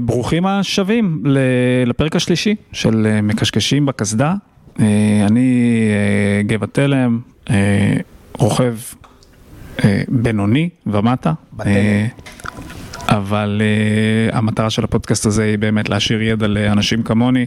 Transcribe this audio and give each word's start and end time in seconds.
ברוכים 0.00 0.46
השבים 0.46 1.22
לפרק 1.86 2.16
השלישי 2.16 2.54
של 2.72 3.06
אה, 3.10 3.22
מקשקשים 3.22 3.86
בקסדה. 3.86 4.34
אה, 4.80 5.26
אני 5.26 5.70
אה, 5.90 6.42
גבע 6.42 6.66
תלם, 6.66 7.20
רוכב 8.38 8.76
בינוני 10.08 10.68
ומטה. 10.86 11.32
אבל 13.08 13.62
uh, 14.30 14.36
המטרה 14.36 14.70
של 14.70 14.84
הפודקאסט 14.84 15.26
הזה 15.26 15.44
היא 15.44 15.58
באמת 15.58 15.88
להשאיר 15.88 16.22
ידע 16.22 16.46
לאנשים 16.46 17.02
כמוני 17.02 17.46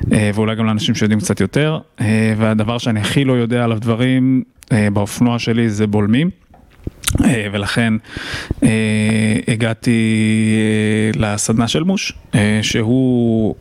uh, 0.00 0.06
ואולי 0.34 0.56
גם 0.56 0.66
לאנשים 0.66 0.94
שיודעים 0.94 1.20
קצת 1.20 1.40
יותר 1.40 1.78
uh, 1.98 2.02
והדבר 2.36 2.78
שאני 2.78 3.00
הכי 3.00 3.24
לא 3.24 3.32
יודע 3.32 3.64
עליו 3.64 3.78
דברים 3.80 4.42
uh, 4.64 4.72
באופנוע 4.92 5.38
שלי 5.38 5.70
זה 5.70 5.86
בולמים. 5.86 6.30
אה, 7.24 7.46
ולכן 7.52 7.94
אה, 8.62 8.68
הגעתי 9.48 10.00
אה, 11.16 11.20
לסדנה 11.20 11.68
של 11.68 11.82
מוש, 11.82 12.12
שהוא 12.62 13.54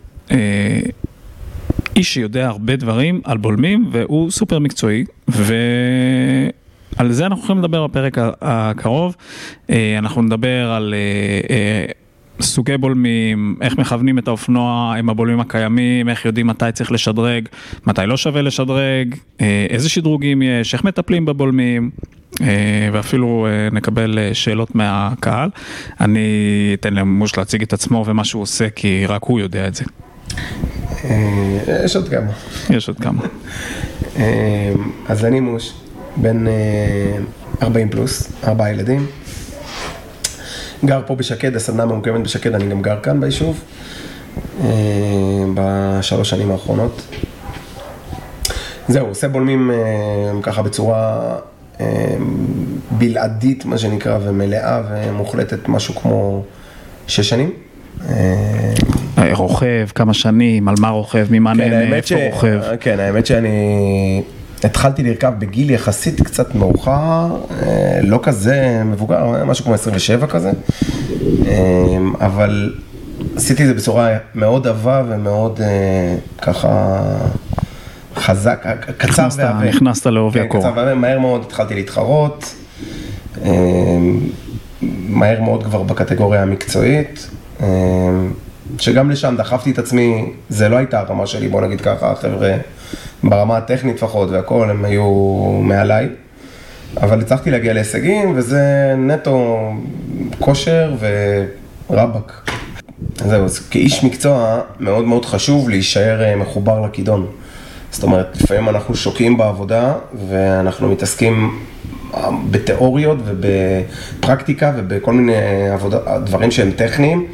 איש 1.96 2.14
שיודע 2.14 2.48
הרבה 2.48 2.76
דברים 2.76 3.22
על 3.24 3.38
בולמים 3.38 3.90
והוא 3.92 4.32
סופר 4.32 4.60
מקצועי 4.60 5.06
ועל 5.28 7.12
זה 7.12 7.26
אנחנו 7.26 7.44
יכולים 7.44 7.64
לדבר 7.64 7.88
בפרק 7.88 8.18
הקרוב, 8.42 9.16
אנחנו 9.98 10.22
נדבר 10.22 10.72
על 10.72 10.94
סוגי 12.42 12.78
בולמים, 12.78 13.56
איך 13.62 13.78
מכוונים 13.78 14.20
את 14.20 14.28
האופנוע 14.28 14.96
עם 15.00 15.10
הבולמים 15.10 15.40
הקיימים, 15.40 16.10
איך 16.10 16.26
יודעים 16.26 16.48
מתי 16.48 16.66
צריך 16.74 16.92
לשדרג, 16.92 17.48
מתי 17.88 18.02
לא 18.06 18.18
שווה 18.18 18.42
לשדרג, 18.42 19.16
איזה 19.70 19.90
שדרוגים 19.90 20.42
יש, 20.42 20.74
איך 20.74 20.84
מטפלים 20.84 21.26
בבולמים, 21.26 21.90
אה, 22.42 22.90
ואפילו 22.92 23.48
אה, 23.50 23.70
נקבל 23.72 24.20
אה, 24.20 24.34
שאלות 24.34 24.76
מהקהל. 24.76 25.50
אני 26.02 26.20
אתן 26.80 26.94
למוש 26.94 27.38
להציג 27.38 27.62
את 27.62 27.74
עצמו 27.74 28.04
ומה 28.08 28.24
שהוא 28.24 28.42
עושה, 28.42 28.70
כי 28.70 29.06
רק 29.06 29.24
הוא 29.24 29.40
יודע 29.40 29.68
את 29.68 29.76
זה. 29.76 29.84
יש 31.86 31.96
עוד 31.96 32.10
כמה. 32.10 32.32
יש 32.70 32.88
עוד 32.88 32.98
כמה. 33.00 33.22
אז 35.08 35.26
אני 35.26 35.40
מוש, 35.40 35.74
בן 36.18 36.46
40 37.62 37.90
פלוס, 37.90 38.32
ארבעה 38.44 38.72
ילדים. 38.72 39.06
גר 40.86 41.02
פה 41.06 41.16
בשקד, 41.16 41.56
הסדנה 41.56 41.86
ממוקמת 41.86 42.24
בשקד, 42.24 42.56
אני 42.56 42.70
גם 42.70 42.82
גר 42.82 43.00
כאן 43.04 43.20
ביישוב. 43.20 43.64
בשלוש 45.54 46.30
שנים 46.30 46.52
האחרונות. 46.52 47.02
זהו, 48.88 49.08
עושה 49.08 49.28
בולמים 49.28 49.72
ככה 50.42 50.62
בצורה 50.62 51.36
בלעדית, 52.92 53.66
מה 53.66 53.78
שנקרא, 53.78 54.18
ומלאה 54.24 54.82
ומוחלטת, 54.90 55.68
משהו 55.68 55.96
כמו 55.96 56.44
שש 57.08 57.30
שנים. 57.30 57.52
אה, 58.10 58.74
רוכב, 59.34 59.88
כמה 59.96 60.14
שנים, 60.14 60.68
על 60.68 60.76
מה 60.80 60.90
רוכב, 60.90 61.28
ממה 61.30 61.54
כן, 61.54 61.58
נהנה, 61.58 61.96
איפה 61.96 62.16
רוכב. 62.32 62.62
כן, 62.80 63.00
האמת 63.00 63.26
שאני 63.26 64.24
התחלתי 64.64 65.04
לרכב 65.04 65.34
בגיל 65.40 65.70
יחסית 65.70 66.22
קצת 66.22 66.56
מאוחר, 66.56 67.38
אה, 67.52 68.00
לא 68.04 68.20
כזה 68.24 68.82
מבוגר, 68.86 69.46
משהו 69.46 69.66
כמו 69.66 69.74
27 69.74 70.28
כזה, 70.28 70.52
אה, 71.48 71.98
אבל 72.22 72.74
עשיתי 73.36 73.64
את 73.64 73.68
זה 73.68 73.74
בצורה 73.74 74.18
מאוד 74.36 74.68
עבה 74.68 75.04
ומאוד 75.08 75.60
ככה... 76.42 77.00
חזק, 78.16 78.66
קצר 78.98 79.28
ועבה. 79.38 79.66
נכנסת 79.66 80.06
לעובי 80.06 80.40
כן, 80.40 80.46
הקורה. 80.46 80.64
קצר 80.64 80.78
ועבה, 80.78 80.96
מהר 80.96 81.20
מאוד 81.20 81.42
התחלתי 81.42 81.76
להתחרות, 81.76 82.56
מהר 85.10 85.42
מאוד 85.42 85.64
כבר 85.64 85.84
בקטגוריה 85.84 86.42
המקצועית, 86.42 87.30
שגם 88.78 89.12
לשם 89.12 89.36
דחפתי 89.38 89.72
את 89.72 89.80
עצמי, 89.80 90.34
זה 90.50 90.70
לא 90.70 90.76
הייתה 90.76 91.00
הרמה 91.00 91.28
שלי, 91.28 91.48
בוא 91.48 91.62
נגיד 91.62 91.82
ככה, 91.82 92.12
החבר'ה 92.12 92.58
ברמה 93.24 93.58
הטכנית 93.58 93.96
לפחות 93.96 94.30
והכל, 94.30 94.70
הם 94.70 94.86
היו 94.86 95.06
מעליי. 95.64 96.10
אבל 96.98 97.22
הצלחתי 97.22 97.52
להגיע 97.52 97.74
להישגים, 97.74 98.34
וזה 98.36 98.94
נטו 98.98 99.70
כושר 100.40 100.96
ורבאק. 101.90 102.50
זהו, 103.16 103.46
אז 103.46 103.60
כאיש 103.60 104.04
מקצוע 104.04 104.62
מאוד 104.80 105.06
מאוד 105.06 105.26
חשוב 105.26 105.70
להישאר 105.70 106.24
אה, 106.24 106.36
מחובר 106.36 106.82
לכידון. 106.82 107.28
זאת 107.92 108.04
אומרת, 108.04 108.42
לפעמים 108.42 108.70
אנחנו 108.70 108.96
שוקעים 108.96 109.38
בעבודה 109.38 109.94
ואנחנו 110.30 110.90
מתעסקים 110.90 111.60
אה, 112.14 112.30
בתיאוריות 112.52 113.18
ובפרקטיקה 113.26 114.74
ובכל 114.78 115.14
מיני 115.14 115.70
עבודה, 115.74 116.20
דברים 116.20 116.52
שהם 116.52 116.72
טכניים, 116.72 117.28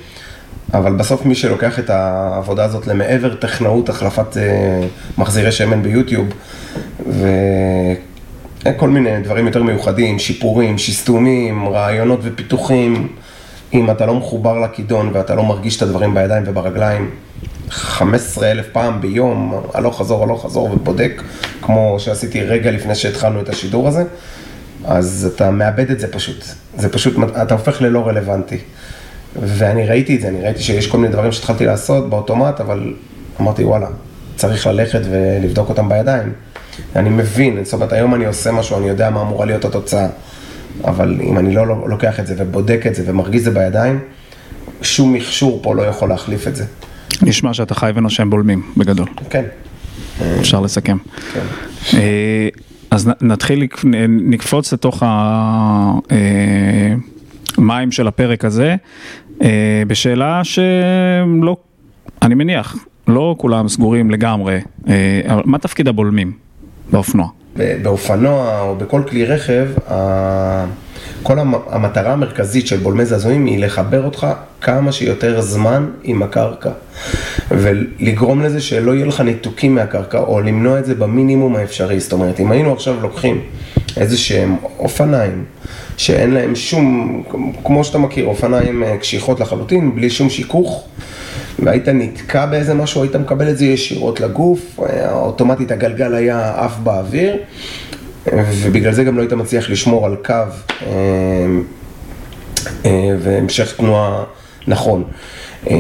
אבל 0.78 0.94
בסוף 0.94 1.26
מי 1.26 1.36
שלוקח 1.36 1.80
את 1.80 1.90
העבודה 1.90 2.64
הזאת 2.64 2.88
למעבר 2.88 3.36
טכנאות 3.36 3.90
החלפת 3.90 4.38
אה, 4.38 4.88
מחזירי 5.18 5.52
שמן 5.52 5.84
ביוטיוב 5.84 6.28
וכל 8.66 8.90
מיני 8.90 9.22
דברים 9.22 9.46
יותר 9.46 9.64
מיוחדים, 9.64 10.20
שיפורים, 10.20 10.78
שיסטומים, 10.78 11.68
רעיונות 11.68 12.20
ופיתוחים, 12.24 13.08
אם 13.74 13.92
אתה 13.92 14.06
לא 14.06 14.16
מחובר 14.16 14.60
לכידון 14.60 15.12
ואתה 15.14 15.36
לא 15.36 15.44
מרגיש 15.44 15.78
את 15.78 15.82
הדברים 15.82 16.14
בידיים 16.14 16.44
וברגליים, 16.48 17.10
15 17.70 18.52
אלף 18.52 18.66
פעם 18.72 19.02
ביום, 19.02 19.62
הלוך 19.74 20.00
חזור, 20.00 20.24
הלוך 20.24 20.46
חזור 20.46 20.72
ובודק, 20.72 21.22
כמו 21.62 21.96
שעשיתי 22.00 22.42
רגע 22.42 22.72
לפני 22.72 22.96
שהתחלנו 22.96 23.42
את 23.42 23.50
השידור 23.50 23.88
הזה, 23.88 24.04
אז 24.86 25.32
אתה 25.36 25.52
מאבד 25.52 25.92
את 25.92 26.00
זה 26.00 26.12
פשוט. 26.12 26.46
זה 26.78 26.90
פשוט, 26.90 27.16
אתה 27.42 27.54
הופך 27.54 27.82
ללא 27.82 28.08
רלוונטי. 28.08 28.58
ואני 29.42 29.88
ראיתי 29.88 30.16
את 30.16 30.22
זה, 30.22 30.28
אני 30.28 30.42
ראיתי 30.42 30.64
שיש 30.64 30.88
כל 30.88 30.98
מיני 30.98 31.14
דברים 31.14 31.32
שהתחלתי 31.32 31.66
לעשות 31.66 32.10
באוטומט, 32.10 32.62
אבל 32.62 32.94
אמרתי, 33.42 33.64
וואלה, 33.64 33.88
צריך 34.36 34.68
ללכת 34.68 35.02
ולבדוק 35.10 35.70
אותם 35.70 35.90
בידיים. 35.90 36.34
אני 36.96 37.10
מבין, 37.10 37.64
זאת 37.64 37.74
אומרת, 37.74 37.94
היום 37.94 38.16
אני 38.16 38.26
עושה 38.26 38.52
משהו, 38.52 38.78
אני 38.78 38.88
יודע 38.88 39.10
מה 39.10 39.22
אמורה 39.22 39.46
להיות 39.46 39.66
התוצאה, 39.66 40.08
אבל 40.84 41.20
אם 41.24 41.38
אני 41.38 41.56
לא 41.56 41.88
לוקח 41.90 42.20
את 42.20 42.28
זה 42.28 42.36
ובודק 42.38 42.84
את 42.88 42.96
זה 42.96 43.04
ומרגיש 43.06 43.40
את 43.40 43.44
זה 43.44 43.52
בידיים, 43.52 44.00
שום 44.82 45.14
מכשור 45.14 45.60
פה 45.64 45.76
לא 45.76 45.82
יכול 45.82 46.10
להחליף 46.10 46.48
את 46.48 46.56
זה. 46.56 46.66
נשמע 47.22 47.54
שאתה 47.54 47.76
חי 47.76 47.92
ונושם 47.96 48.30
בולמים, 48.30 48.62
בגדול. 48.78 49.08
כן. 49.30 49.44
אפשר 50.40 50.60
לסכם. 50.62 50.98
כן. 51.34 51.40
אה, 51.94 52.48
אז 52.92 53.10
נתחיל, 53.22 53.68
נקפוץ 54.08 54.74
לתוך 54.74 55.04
המים 57.58 57.92
של 57.92 58.08
הפרק 58.08 58.46
הזה, 58.46 58.70
אה, 58.70 58.76
בשאלה 59.88 60.42
שלא, 60.44 61.58
אני 62.22 62.36
מניח, 62.36 62.76
לא 63.08 63.36
כולם 63.38 63.68
סגורים 63.68 64.12
לגמרי, 64.12 64.60
אה, 64.88 65.22
אבל 65.28 65.42
מה 65.46 65.58
תפקיד 65.58 65.88
הבולמים 65.88 66.32
באופנוע? 66.92 67.28
באופנוע 67.56 68.62
או 68.62 68.76
בכל 68.76 69.02
כלי 69.10 69.26
רכב, 69.26 69.68
כל 71.26 71.40
המטרה 71.70 72.14
המרכזית 72.14 72.68
של 72.68 72.78
בולמי 72.78 73.06
זעזועים 73.06 73.46
היא 73.46 73.60
לחבר 73.60 74.06
אותך 74.06 74.28
כמה 74.62 74.92
שיותר 74.92 75.42
זמן 75.42 75.90
עם 76.04 76.24
הקרקע 76.24 76.70
ולגרום 77.52 78.42
לזה 78.42 78.62
שלא 78.62 78.96
יהיו 78.96 79.06
לך 79.06 79.22
ניתוקים 79.22 79.76
מהקרקע 79.76 80.20
או 80.20 80.42
למנוע 80.42 80.80
את 80.80 80.86
זה 80.86 80.96
במינימום 80.96 81.56
האפשרי. 81.56 82.00
זאת 82.00 82.14
אומרת, 82.14 82.40
אם 82.40 82.52
היינו 82.52 82.74
עכשיו 82.74 82.96
לוקחים 83.02 83.42
איזה 83.98 84.18
שהם 84.18 84.56
אופניים 84.80 85.46
שאין 85.98 86.32
להם 86.32 86.56
שום, 86.56 87.24
כמו 87.64 87.84
שאתה 87.84 87.98
מכיר, 87.98 88.26
אופניים 88.26 88.84
אה, 88.84 88.98
קשיחות 88.98 89.40
לחלוטין, 89.40 89.96
בלי 89.96 90.10
שום 90.10 90.30
שיכוך 90.30 90.88
והיית 91.60 91.88
נתקע 91.88 92.46
באיזה 92.46 92.74
משהו, 92.74 93.02
היית 93.02 93.16
מקבל 93.16 93.50
את 93.50 93.58
זה 93.58 93.66
ישירות 93.66 94.22
לגוף, 94.22 94.80
אה, 94.80 95.14
אוטומטית 95.14 95.72
הגלגל 95.72 96.16
היה 96.16 96.54
עף 96.58 96.78
באוויר 96.78 97.38
ובגלל 98.34 98.94
זה 98.94 99.04
גם 99.04 99.16
לא 99.18 99.22
היית 99.22 99.34
מצליח 99.34 99.70
לשמור 99.70 100.06
על 100.06 100.16
קו 100.26 100.34
אה, 100.82 100.88
אה, 102.86 103.16
והמשך 103.20 103.76
תנועה 103.78 104.24
נכון. 104.68 105.04
אה, 105.70 105.76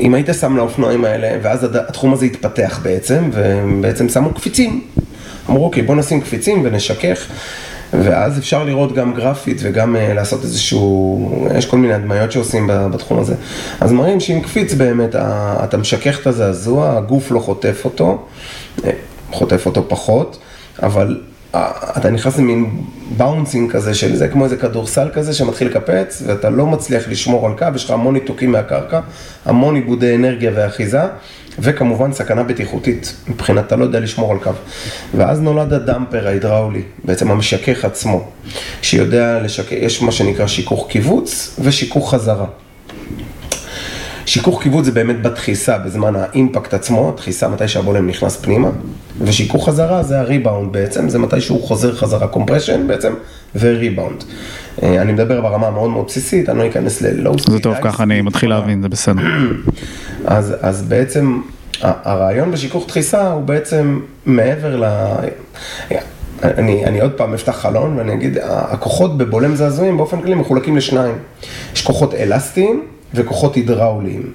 אם 0.00 0.14
היית 0.14 0.28
שם 0.40 0.56
לאופנועים 0.56 1.04
האלה, 1.04 1.38
ואז 1.42 1.64
התחום 1.64 2.12
הזה 2.12 2.26
התפתח 2.26 2.80
בעצם, 2.82 3.30
ובעצם 3.32 4.08
שמו 4.08 4.34
קפיצים. 4.34 4.84
אמרו, 5.50 5.64
אוקיי, 5.64 5.82
בוא 5.82 5.94
נשים 5.94 6.20
קפיצים 6.20 6.62
ונשכך, 6.64 7.26
ואז 7.92 8.38
אפשר 8.38 8.64
לראות 8.64 8.94
גם 8.94 9.14
גרפית 9.14 9.58
וגם 9.62 9.96
לעשות 10.14 10.42
איזשהו, 10.42 11.48
יש 11.58 11.66
כל 11.66 11.76
מיני 11.76 11.94
הדמיות 11.94 12.32
שעושים 12.32 12.70
בתחום 12.92 13.18
הזה. 13.18 13.34
אז 13.80 13.92
מראים 13.92 14.20
שעם 14.20 14.40
קפיץ 14.40 14.74
באמת, 14.74 15.14
אתה 15.64 15.76
משכך 15.76 16.20
את 16.20 16.26
הזעזוע, 16.26 16.96
הגוף 16.96 17.30
לא 17.30 17.38
חוטף 17.38 17.80
אותו, 17.84 18.26
חוטף 19.30 19.66
אותו 19.66 19.84
פחות, 19.88 20.38
אבל 20.82 21.20
אתה 21.96 22.10
נכנס 22.10 22.38
למין 22.38 22.70
באונסינג 23.16 23.72
כזה 23.72 23.94
של 23.94 24.16
זה, 24.16 24.28
כמו 24.28 24.44
איזה 24.44 24.56
כדורסל 24.56 25.08
כזה 25.12 25.34
שמתחיל 25.34 25.68
לקפץ, 25.68 26.22
ואתה 26.26 26.50
לא 26.50 26.66
מצליח 26.66 27.08
לשמור 27.08 27.46
על 27.46 27.52
קו, 27.58 27.66
יש 27.74 27.84
לך 27.84 27.90
המון 27.90 28.14
ניתוקים 28.14 28.52
מהקרקע, 28.52 29.00
המון 29.44 29.76
איבודי 29.76 30.14
אנרגיה 30.14 30.50
ואחיזה, 30.54 31.00
וכמובן 31.58 32.12
סכנה 32.12 32.42
בטיחותית, 32.42 33.16
מבחינת 33.28 33.66
אתה 33.66 33.76
לא 33.76 33.84
יודע 33.84 34.00
לשמור 34.00 34.32
על 34.32 34.38
קו. 34.38 34.50
ואז 35.16 35.40
נולד 35.40 35.72
ה 35.72 35.80
damper 35.80 36.26
ההידראולי, 36.26 36.82
בעצם 37.04 37.30
המשכך 37.30 37.84
עצמו, 37.84 38.30
שיודע 38.82 39.40
לשכך, 39.42 39.72
יש 39.72 40.02
מה 40.02 40.12
שנקרא 40.12 40.46
שיכוך 40.46 40.86
כיווץ 40.88 41.56
ושיכוך 41.62 42.14
חזרה. 42.14 42.46
שיכוך 44.26 44.62
כיווץ 44.62 44.84
זה 44.84 44.92
באמת 44.92 45.22
בדחיסה, 45.22 45.78
בזמן 45.78 46.16
ה 46.16 46.24
impact 46.24 46.74
עצמו, 46.74 47.12
דחיסה 47.16 47.48
מתי 47.48 47.68
שהבולם 47.68 48.06
נכנס 48.06 48.36
פנימה, 48.36 48.68
ושיכוך 49.20 49.68
חזרה 49.68 50.02
זה 50.02 50.20
הריבאונד 50.20 50.72
בעצם, 50.72 51.08
זה 51.08 51.18
מתי 51.18 51.40
שהוא 51.40 51.62
חוזר 51.62 51.94
חזרה 51.94 52.28
compression 52.28 52.86
בעצם, 52.86 53.12
וריבאונד. 53.56 54.24
אה, 54.82 55.02
אני 55.02 55.12
מדבר 55.12 55.40
ברמה 55.40 55.70
מאוד 55.70 55.90
מאוד 55.90 56.06
בסיסית, 56.06 56.48
אני 56.48 56.58
לא 56.58 56.66
אכנס 56.66 57.02
ל 57.02 57.11
low 57.11 57.38
speed. 57.38 57.54
זה 57.54 57.60
טוב, 57.60 57.74
ככה 57.82 58.02
אני 58.02 58.22
מתחיל 58.22 58.50
להבין, 58.50 58.82
זה 58.82 58.88
בסדר. 58.88 59.22
אז, 60.26 60.54
אז 60.60 60.82
בעצם 60.82 61.40
הרעיון 61.80 62.52
בשיכוך 62.52 62.86
דחיסה 62.88 63.30
הוא 63.30 63.42
בעצם 63.42 64.00
מעבר 64.26 64.76
ל... 64.76 64.84
אני, 66.44 66.84
אני 66.84 67.00
עוד 67.00 67.12
פעם 67.12 67.34
אפתח 67.34 67.52
חלון 67.52 67.98
ואני 67.98 68.12
אגיד, 68.12 68.38
הכוחות 68.42 69.18
בבולם 69.18 69.56
זעזועים 69.56 69.96
באופן 69.96 70.20
כללי 70.20 70.34
מחולקים 70.34 70.76
לשניים. 70.76 71.14
יש 71.74 71.82
כוחות 71.82 72.14
אלסטיים 72.14 72.82
וכוחות 73.14 73.54
הידראוליים. 73.54 74.32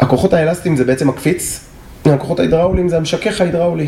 הכוחות 0.00 0.32
האלסטיים 0.32 0.76
זה 0.76 0.84
בעצם 0.84 1.08
הקפיץ, 1.08 1.60
הכוחות 2.04 2.38
ההידראוליים 2.38 2.88
זה 2.88 2.96
המשכך 2.96 3.40
ההידראולי. 3.40 3.86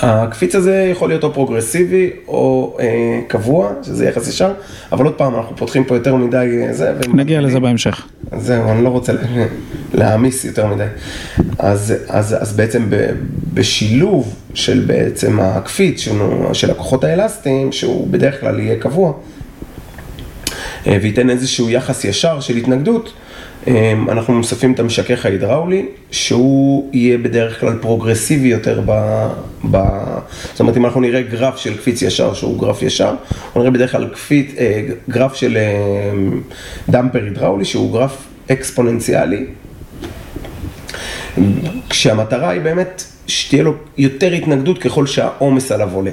הקפיץ 0.00 0.54
הזה 0.54 0.88
יכול 0.92 1.08
להיות 1.08 1.24
או 1.24 1.32
פרוגרסיבי 1.32 2.10
או 2.28 2.76
אה, 2.80 3.20
קבוע, 3.28 3.72
שזה 3.82 4.06
יחס 4.06 4.28
ישר, 4.28 4.52
אבל 4.92 5.04
עוד 5.04 5.14
פעם, 5.14 5.34
אנחנו 5.34 5.56
פותחים 5.56 5.84
פה 5.84 5.94
יותר 5.96 6.16
מדי 6.16 6.64
אה, 6.66 6.72
זה. 6.72 6.92
נגיע 7.14 7.40
לזה 7.40 7.60
בהמשך. 7.60 8.06
זהו, 8.36 8.70
אני 8.70 8.84
לא 8.84 8.88
רוצה 8.88 9.12
להעמיס 9.94 10.44
יותר 10.44 10.66
מדי. 10.66 10.84
אז, 11.58 11.94
אז, 12.08 12.36
אז 12.40 12.52
בעצם 12.56 12.86
ב, 12.90 13.10
בשילוב 13.54 14.34
של 14.54 14.84
בעצם 14.86 15.40
הקפיץ 15.40 16.00
של, 16.00 16.12
של 16.52 16.70
הכוחות 16.70 17.04
האלסטיים, 17.04 17.72
שהוא 17.72 18.08
בדרך 18.10 18.40
כלל 18.40 18.60
יהיה 18.60 18.76
קבוע, 18.78 19.12
וייתן 20.88 21.30
איזשהו 21.30 21.70
יחס 21.70 22.04
ישר 22.04 22.40
של 22.40 22.56
התנגדות, 22.56 23.12
אמ, 23.66 24.10
אנחנו 24.10 24.34
מוספים 24.34 24.72
את 24.72 24.80
המשכך 24.80 25.26
ההידראולי, 25.26 25.86
שהוא 26.10 26.90
יהיה 26.92 27.18
בדרך 27.18 27.60
כלל 27.60 27.78
פרוגרסיבי 27.80 28.48
יותר 28.48 28.82
ב... 28.86 28.92
ב... 29.70 29.78
זאת 30.50 30.60
אומרת, 30.60 30.76
אם 30.76 30.84
אנחנו 30.84 31.00
נראה 31.00 31.22
גרף 31.22 31.56
של 31.56 31.76
קפיץ 31.76 32.02
ישר, 32.02 32.34
שהוא 32.34 32.60
גרף 32.60 32.82
ישר, 32.82 33.14
אנחנו 33.46 33.60
נראה 33.60 33.70
בדרך 33.70 33.92
כלל 33.92 34.08
קפיץ, 34.08 34.50
אה, 34.58 34.82
גרף 35.08 35.34
של 35.34 35.56
אה, 35.56 36.10
דמפר 36.88 37.24
הידראולי, 37.24 37.64
שהוא 37.64 37.92
גרף 37.92 38.26
אקספוננציאלי, 38.52 39.44
כשהמטרה 41.90 42.50
היא 42.50 42.60
באמת 42.60 43.04
שתהיה 43.26 43.62
לו 43.62 43.74
יותר 43.98 44.32
התנגדות 44.32 44.78
ככל 44.78 45.06
שהעומס 45.06 45.72
עליו 45.72 45.88
עולה. 45.94 46.10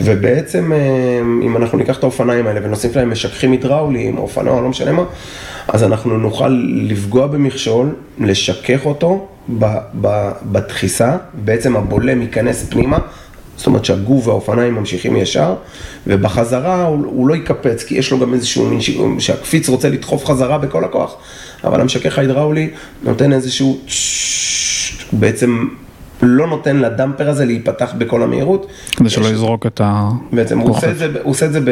ובעצם, 0.00 0.72
אמ, 0.72 1.40
אם 1.42 1.56
אנחנו 1.56 1.78
ניקח 1.78 1.98
את 1.98 2.02
האופניים 2.02 2.46
האלה 2.46 2.60
ונוסיף 2.64 2.96
להם 2.96 3.10
משככים 3.10 3.52
הידראוליים, 3.52 4.18
או 4.18 4.22
אופנוע, 4.22 4.60
לא 4.60 4.68
משנה 4.68 4.92
מה, 4.92 5.04
אז 5.68 5.84
אנחנו 5.84 6.18
נוכל 6.18 6.62
לפגוע 6.88 7.26
במכשול, 7.26 7.94
לשכך 8.18 8.86
אותו 8.86 9.28
בדחיסה, 10.44 11.16
בעצם 11.34 11.76
הבולם 11.76 12.22
ייכנס 12.22 12.66
פנימה, 12.70 12.98
זאת 13.56 13.66
אומרת 13.66 13.84
שהגוף 13.84 14.26
והאופניים 14.26 14.74
ממשיכים 14.74 15.16
ישר, 15.16 15.54
ובחזרה 16.06 16.84
הוא, 16.84 17.06
הוא 17.06 17.28
לא 17.28 17.34
יקפץ, 17.34 17.82
כי 17.82 17.94
יש 17.94 18.10
לו 18.10 18.18
גם 18.18 18.34
איזשהו 18.34 18.66
מין 18.66 18.80
שיקום, 18.80 19.20
שהקפיץ 19.20 19.68
רוצה 19.68 19.88
לדחוף 19.88 20.24
חזרה 20.24 20.58
בכל 20.58 20.84
הכוח, 20.84 21.16
אבל 21.64 21.80
המשכך 21.80 22.18
ההידראולי 22.18 22.70
נותן 23.02 23.32
איזשהו 23.32 23.78
בעצם 25.12 25.68
לא 26.22 26.46
נותן 26.46 26.76
לדמפר 26.76 27.28
הזה 27.28 27.44
להיפתח 27.44 27.94
בכל 27.98 28.22
המהירות. 28.22 28.66
כדי 28.96 29.10
שלא 29.10 29.26
יזרוק 29.26 29.66
את 29.66 29.80
ה... 29.84 30.08
בעצם 30.32 30.58
הוא 30.58 30.70
עושה 30.70 30.90
את 30.90 30.98
זה, 30.98 31.06
הוא 31.22 31.30
עושה 31.30 31.46
את 31.46 31.52
זה 31.52 31.60
ב... 31.60 31.70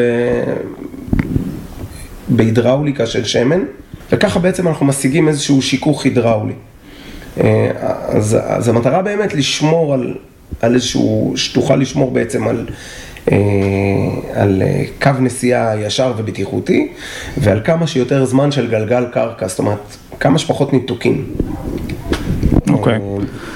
בהידראוליקה 2.28 3.06
של 3.06 3.24
שמן, 3.24 3.60
וככה 4.12 4.38
בעצם 4.38 4.68
אנחנו 4.68 4.86
משיגים 4.86 5.28
איזשהו 5.28 5.62
שיכוך 5.62 6.04
הידראולי. 6.04 6.52
אה, 7.40 7.70
אז, 8.08 8.36
אז 8.46 8.68
המטרה 8.68 9.02
באמת 9.02 9.34
לשמור 9.34 9.94
על, 9.94 10.14
על 10.60 10.74
איזשהו, 10.74 11.32
שתוכל 11.36 11.76
לשמור 11.76 12.10
בעצם 12.10 12.48
על, 12.48 12.66
אה, 13.32 13.36
על 14.34 14.62
אה, 14.62 14.84
קו 15.02 15.10
נסיעה 15.20 15.80
ישר 15.80 16.12
ובטיחותי, 16.16 16.92
ועל 17.38 17.60
כמה 17.64 17.86
שיותר 17.86 18.24
זמן 18.24 18.50
של 18.50 18.70
גלגל 18.70 19.04
קרקע, 19.12 19.48
זאת 19.48 19.58
אומרת, 19.58 19.96
כמה 20.20 20.38
שפחות 20.38 20.72
ניתוקים. 20.72 21.24
אוקיי. 22.68 22.96
Okay. 22.96 23.55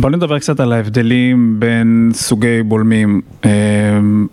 בוא 0.00 0.10
נדבר 0.10 0.38
קצת 0.38 0.60
על 0.60 0.72
ההבדלים 0.72 1.56
בין 1.58 2.10
סוגי 2.14 2.62
בולמים, 2.62 3.20
אה, 3.44 3.50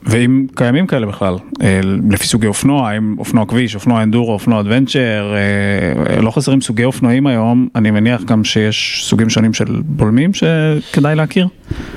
ואם 0.04 0.46
קיימים 0.56 0.88
כאלה 0.88 1.06
בכלל, 1.06 1.36
אה, 1.62 1.80
לפי 2.10 2.28
סוגי 2.28 2.48
אופנוע, 2.48 2.90
האם 2.90 3.16
אופנוע 3.20 3.46
כביש, 3.46 3.76
אופנוע 3.76 4.04
אנדורו, 4.04 4.34
אופנוע 4.34 4.60
אדוונצ'ר, 4.60 5.34
אה, 5.36 6.22
לא 6.22 6.32
חסרים 6.32 6.62
סוגי 6.62 6.84
אופנועים 6.84 7.28
היום, 7.28 7.68
אני 7.76 7.92
מניח 7.92 8.24
גם 8.24 8.44
שיש 8.44 9.06
סוגים 9.06 9.30
שונים 9.30 9.54
של 9.54 9.82
בולמים 9.86 10.32
שכדאי 10.34 11.16
להכיר? 11.16 11.48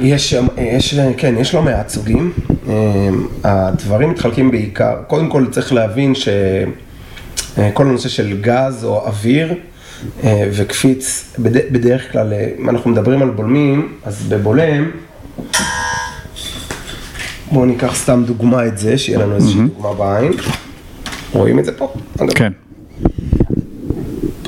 יש, 0.00 0.34
יש, 0.58 0.94
כן, 1.16 1.34
יש 1.38 1.54
לא 1.54 1.62
מעט 1.62 1.88
סוגים, 1.88 2.32
הדברים 3.44 4.10
מתחלקים 4.10 4.50
בעיקר, 4.50 4.96
קודם 5.06 5.28
כל 5.28 5.46
צריך 5.50 5.72
להבין 5.72 6.12
שכל 6.14 7.86
הנושא 7.86 8.08
של 8.08 8.40
גז 8.40 8.84
או 8.84 9.06
אוויר, 9.06 9.48
אה, 9.48 9.54
וקפיץ, 10.52 11.34
בדרך 11.72 12.12
כלל, 12.12 12.32
אה, 12.32 12.48
אם 12.58 12.70
אנחנו 12.70 12.90
מדברים 12.90 13.22
על 13.22 13.30
בולמים, 13.30 13.92
אז 14.04 14.28
בבולם, 14.28 14.90
בואו 17.52 17.64
ניקח 17.64 17.94
סתם 17.94 18.22
דוגמה 18.26 18.66
את 18.66 18.78
זה, 18.78 18.98
שיהיה 18.98 19.18
לנו 19.18 19.34
איזושהי 19.34 19.60
דוגמה 19.60 19.94
בעין. 19.94 20.32
רואים 21.32 21.58
את 21.58 21.64
זה 21.64 21.72
פה? 21.72 21.92
כן. 22.34 22.52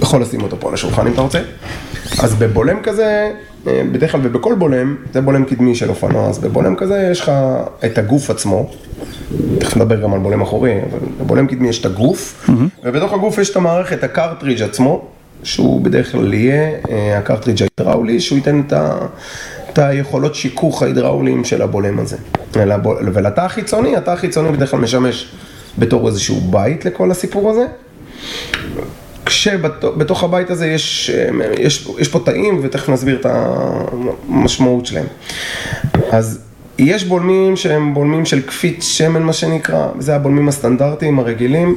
יכול 0.03 0.23
לשים 0.23 0.43
אותו 0.43 0.57
פה 0.61 0.69
על 0.69 0.75
השולחן 0.75 1.07
אם 1.07 1.13
אתה 1.13 1.21
רוצה. 1.21 1.41
אז 2.19 2.35
בבולם 2.35 2.83
כזה, 2.83 3.33
אה, 3.67 3.83
בדרך 3.93 4.13
כלל 4.13 4.21
ובכל 4.25 4.55
בולם, 4.55 4.97
זה 5.13 5.21
בולם 5.21 5.45
קדמי 5.45 5.75
של 5.75 5.89
אופנוע, 5.89 6.29
אז 6.29 6.39
בבולם 6.39 6.77
כזה 6.77 7.09
יש 7.13 7.21
לך 7.21 7.33
את 7.85 7.99
הגוף 7.99 8.31
עצמו, 8.31 8.71
תכף 9.59 9.77
נדבר 9.77 10.01
גם 10.01 10.15
על 10.15 10.21
בולם 10.21 10.43
אחורי, 10.43 10.81
אבל 10.91 10.99
בבולם 11.21 11.47
קדמי 11.47 11.69
יש 11.69 11.81
את 11.81 11.87
הגוף, 11.87 12.47
mm-hmm. 12.49 12.53
ובתוך 12.85 13.13
הגוף 13.13 13.39
יש 13.39 13.51
את 13.51 13.57
המערכת, 13.57 14.05
הקרטריג' 14.05 14.63
עצמו, 14.63 15.09
שהוא 15.43 15.81
בדרך 15.81 16.13
כלל 16.13 16.35
יהיה 16.35 16.71
אה, 16.91 17.19
הקרטריג' 17.19 17.63
ההידראולי, 17.63 18.21
שהוא 18.21 18.37
ייתן 18.37 18.63
את, 18.67 18.73
ה, 18.73 18.99
את 19.73 19.79
היכולות 19.79 20.35
שיכוך 20.35 20.83
ההידראוליים 20.83 21.45
של 21.45 21.63
הבולם 21.63 21.99
הזה. 21.99 22.17
ולתא 23.13 23.41
החיצוני, 23.41 23.97
התא 23.97 24.11
החיצוני 24.11 24.53
בדרך 24.53 24.71
כלל 24.71 24.81
משמש 24.81 25.33
בתור 25.79 26.09
איזשהו 26.09 26.41
בית 26.41 26.85
לכל 26.85 27.11
הסיפור 27.11 27.51
הזה. 27.51 27.67
כשבתוך 29.27 30.25
הבית 30.25 30.51
הזה 30.51 30.67
יש, 30.67 31.11
אה, 31.11 31.47
יש, 31.59 31.89
יש 31.99 32.09
פה 32.09 32.21
תאים, 32.25 32.61
ותכף 32.63 32.89
נסביר 32.89 33.21
את 33.21 33.27
המשמעות 34.29 34.87
שלהם. 34.87 35.07
אז 36.13 36.41
יש 36.79 37.05
בולמים 37.05 37.57
שהם 37.57 37.95
בולמים 37.95 38.27
של 38.27 38.43
קפיץ 38.43 38.85
שמן 38.85 39.23
מה 39.23 39.33
שנקרא, 39.33 39.89
זה 39.99 40.17
הבולמים 40.17 40.49
הסטנדרטיים 40.49 41.19
הרגילים. 41.19 41.77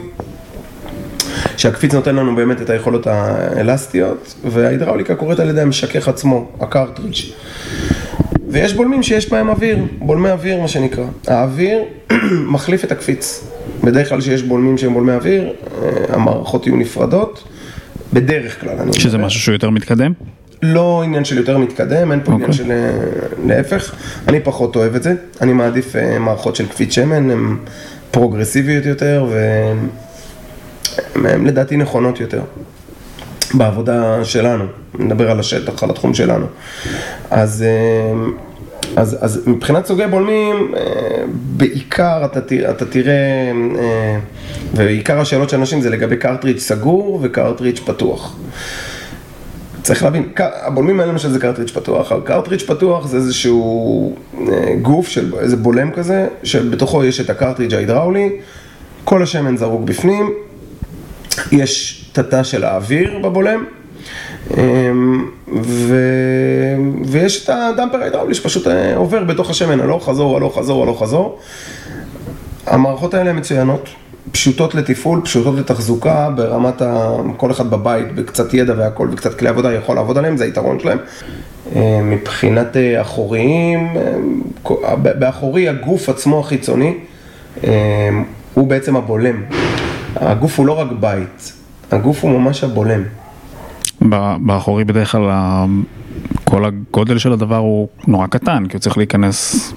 שהקפיץ 1.57 1.93
נותן 1.93 2.15
לנו 2.15 2.35
באמת 2.35 2.61
את 2.61 2.69
היכולות 2.69 3.07
האלסטיות, 3.07 4.35
וההידראוליקה 4.51 5.15
קורית 5.15 5.39
על 5.39 5.49
ידי 5.49 5.61
המשכך 5.61 6.07
עצמו, 6.07 6.51
הקרטריג'. 6.59 7.15
ויש 8.49 8.73
בולמים 8.73 9.03
שיש 9.03 9.29
בהם 9.29 9.49
אוויר, 9.49 9.77
בולמי 9.99 10.31
אוויר 10.31 10.61
מה 10.61 10.67
שנקרא. 10.67 11.05
האוויר 11.27 11.79
מחליף 12.53 12.83
את 12.83 12.91
הקפיץ. 12.91 13.47
בדרך 13.83 14.09
כלל 14.09 14.21
שיש 14.21 14.43
בולמים 14.43 14.77
שהם 14.77 14.93
בולמי 14.93 15.11
אוויר, 15.11 15.43
אה, 15.43 15.89
המערכות 16.15 16.67
יהיו 16.67 16.75
נפרדות, 16.75 17.43
בדרך 18.13 18.61
כלל. 18.61 18.77
שזה 18.91 19.17
משהו 19.17 19.39
שהוא 19.39 19.53
יותר 19.53 19.69
מתקדם? 19.69 20.13
לא 20.61 21.01
עניין 21.03 21.25
של 21.25 21.37
יותר 21.37 21.57
מתקדם, 21.57 22.11
אין 22.11 22.19
פה 22.23 22.31
okay. 22.31 22.35
עניין 22.35 22.49
אוקיי. 22.49 22.65
של 22.65 22.71
אה, 22.71 22.91
להפך. 23.45 23.95
אני 24.27 24.39
פחות 24.39 24.75
אוהב 24.75 24.95
את 24.95 25.03
זה, 25.03 25.13
אני 25.41 25.53
מעדיף 25.53 25.95
אה, 25.95 26.19
מערכות 26.19 26.55
של 26.55 26.67
קפיץ 26.67 26.93
שמן, 26.95 27.29
הן 27.29 27.57
פרוגרסיביות 28.11 28.85
יותר, 28.85 29.25
הן 31.15 31.45
לדעתי 31.45 31.77
נכונות 31.77 32.19
יותר. 32.19 32.41
בעבודה 33.53 34.25
שלנו, 34.25 34.63
נדבר 34.99 35.31
על 35.31 35.39
השטח, 35.39 35.83
על 35.83 35.89
התחום 35.89 36.13
שלנו. 36.13 36.45
אז, 37.31 37.63
אה, 37.63 38.13
אז, 38.95 39.17
אז 39.21 39.47
מבחינת 39.47 39.85
סוגי 39.85 40.03
בולמים, 40.09 40.73
אה, 40.77 41.23
בעיקר 41.27 42.25
אתה, 42.25 42.39
אתה 42.69 42.85
תראה, 42.85 43.51
אה, 43.79 44.19
ועיקר 44.73 45.19
השאלות 45.19 45.49
של 45.49 45.57
אנשים 45.57 45.81
זה 45.81 45.89
לגבי 45.89 46.17
קרטריץ' 46.17 46.59
סגור 46.59 47.19
וקרטריץ' 47.21 47.79
פתוח. 47.79 48.35
צריך 49.81 50.03
להבין, 50.03 50.29
הבולמים 50.37 50.99
האלה 50.99 51.11
למשל 51.11 51.29
זה 51.29 51.39
קרטריץ' 51.39 51.71
פתוח, 51.71 52.11
קרטריץ' 52.23 52.63
פתוח 52.63 53.07
זה 53.07 53.17
איזשהו 53.17 54.15
גוף 54.81 55.07
של 55.07 55.33
איזה 55.39 55.55
בולם 55.55 55.91
כזה, 55.91 56.27
שבתוכו 56.43 57.03
יש 57.03 57.19
את 57.19 57.29
הקרטריץ' 57.29 57.73
ההידראולי, 57.73 58.29
כל 59.03 59.23
השמן 59.23 59.57
זרוק 59.57 59.81
בפנים, 59.81 60.33
יש 61.51 62.05
תתה 62.13 62.43
של 62.43 62.63
האוויר 62.63 63.19
בבולם, 63.23 63.65
אמ, 64.57 65.25
ו... 65.63 65.95
ויש 67.05 67.43
את 67.43 67.49
הדמפר 67.49 68.01
ההידראולי 68.01 68.33
שפשוט 68.33 68.67
אה, 68.67 68.95
עובר 68.95 69.23
בתוך 69.23 69.49
השמן, 69.49 69.79
הלוך 69.79 70.09
חזור, 70.09 70.37
הלוך 70.37 70.57
חזור, 70.57 70.83
הלוך 70.83 71.03
חזור. 71.03 71.39
המערכות 72.65 73.13
האלה 73.13 73.33
מצוינות, 73.33 73.89
פשוטות 74.31 74.75
לתפעול, 74.75 75.21
פשוטות 75.23 75.55
לתחזוקה, 75.59 76.29
ברמת 76.35 76.81
ה... 76.81 77.15
כל 77.37 77.51
אחד 77.51 77.69
בבית, 77.69 78.15
בקצת 78.15 78.53
ידע 78.53 78.73
והכל, 78.77 79.07
וקצת 79.11 79.39
כלי 79.39 79.49
עבודה 79.49 79.73
יכול 79.73 79.95
לעבוד 79.95 80.17
עליהם, 80.17 80.37
זה 80.37 80.43
היתרון 80.43 80.79
שלהם. 80.79 80.97
אה, 81.75 81.99
מבחינת 82.03 82.77
אה, 82.77 83.01
אחוריים, 83.01 83.87
באחורי 84.93 85.69
הגוף 85.69 86.09
עצמו 86.09 86.39
החיצוני, 86.39 86.97
הוא 88.53 88.67
בעצם 88.67 88.95
הבולם. 88.95 89.43
הגוף 90.15 90.59
הוא 90.59 90.65
לא 90.65 90.79
רק 90.79 90.87
בית, 90.99 91.53
הגוף 91.91 92.23
הוא 92.23 92.39
ממש 92.39 92.63
הבולם. 92.63 93.03
באחורי 94.39 94.83
בדרך 94.83 95.11
כלל 95.11 95.29
כל 96.43 96.65
הגודל 96.65 97.17
של 97.17 97.33
הדבר 97.33 97.57
הוא 97.57 97.87
נורא 98.07 98.27
קטן, 98.27 98.65
כי 98.69 98.75
הוא 98.77 98.81
צריך 98.81 98.97
להיכנס 98.97 99.73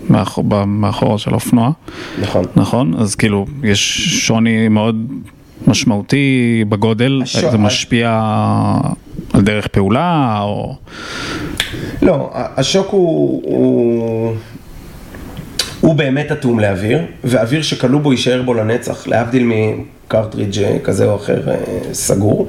מאחור 0.66 1.18
של 1.18 1.30
האופנוע. 1.30 1.70
נכון. 2.20 2.44
נכון? 2.56 2.94
אז 2.98 3.14
כאילו, 3.14 3.46
יש 3.62 4.08
שוני 4.26 4.68
מאוד 4.68 5.06
משמעותי 5.66 6.64
בגודל, 6.68 7.20
השוע... 7.22 7.50
זה 7.50 7.58
משפיע 7.58 8.20
על 9.32 9.42
דרך 9.42 9.66
פעולה 9.66 10.38
או... 10.42 10.76
לא, 12.02 12.30
השוק 12.32 12.90
הוא, 12.90 13.42
הוא, 13.44 14.34
הוא 15.80 15.94
באמת 15.94 16.32
אטום 16.32 16.60
לאוויר, 16.60 16.98
ואוויר 17.24 17.62
שכלוא 17.62 18.00
בו 18.00 18.12
יישאר 18.12 18.42
בו 18.42 18.54
לנצח, 18.54 19.06
להבדיל 19.06 19.44
מקרטריג' 20.06 20.82
כזה 20.84 21.04
או 21.04 21.16
אחר 21.16 21.48
אה, 21.48 21.54
סגור. 21.92 22.48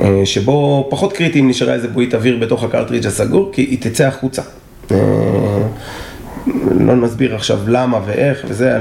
אה, 0.00 0.20
שבו 0.24 0.86
פחות 0.90 1.12
קריטי 1.12 1.40
אם 1.40 1.48
נשארה 1.48 1.74
איזה 1.74 1.88
בועית 1.88 2.14
אוויר 2.14 2.38
בתוך 2.40 2.64
הקרטריג' 2.64 3.06
הסגור, 3.06 3.50
כי 3.52 3.62
היא 3.62 3.78
תצא 3.80 4.06
החוצה. 4.06 4.42
אה, 4.90 4.96
לא 6.80 6.96
נסביר 6.96 7.34
עכשיו 7.34 7.58
למה 7.66 8.00
ואיך 8.06 8.44
וזה, 8.48 8.78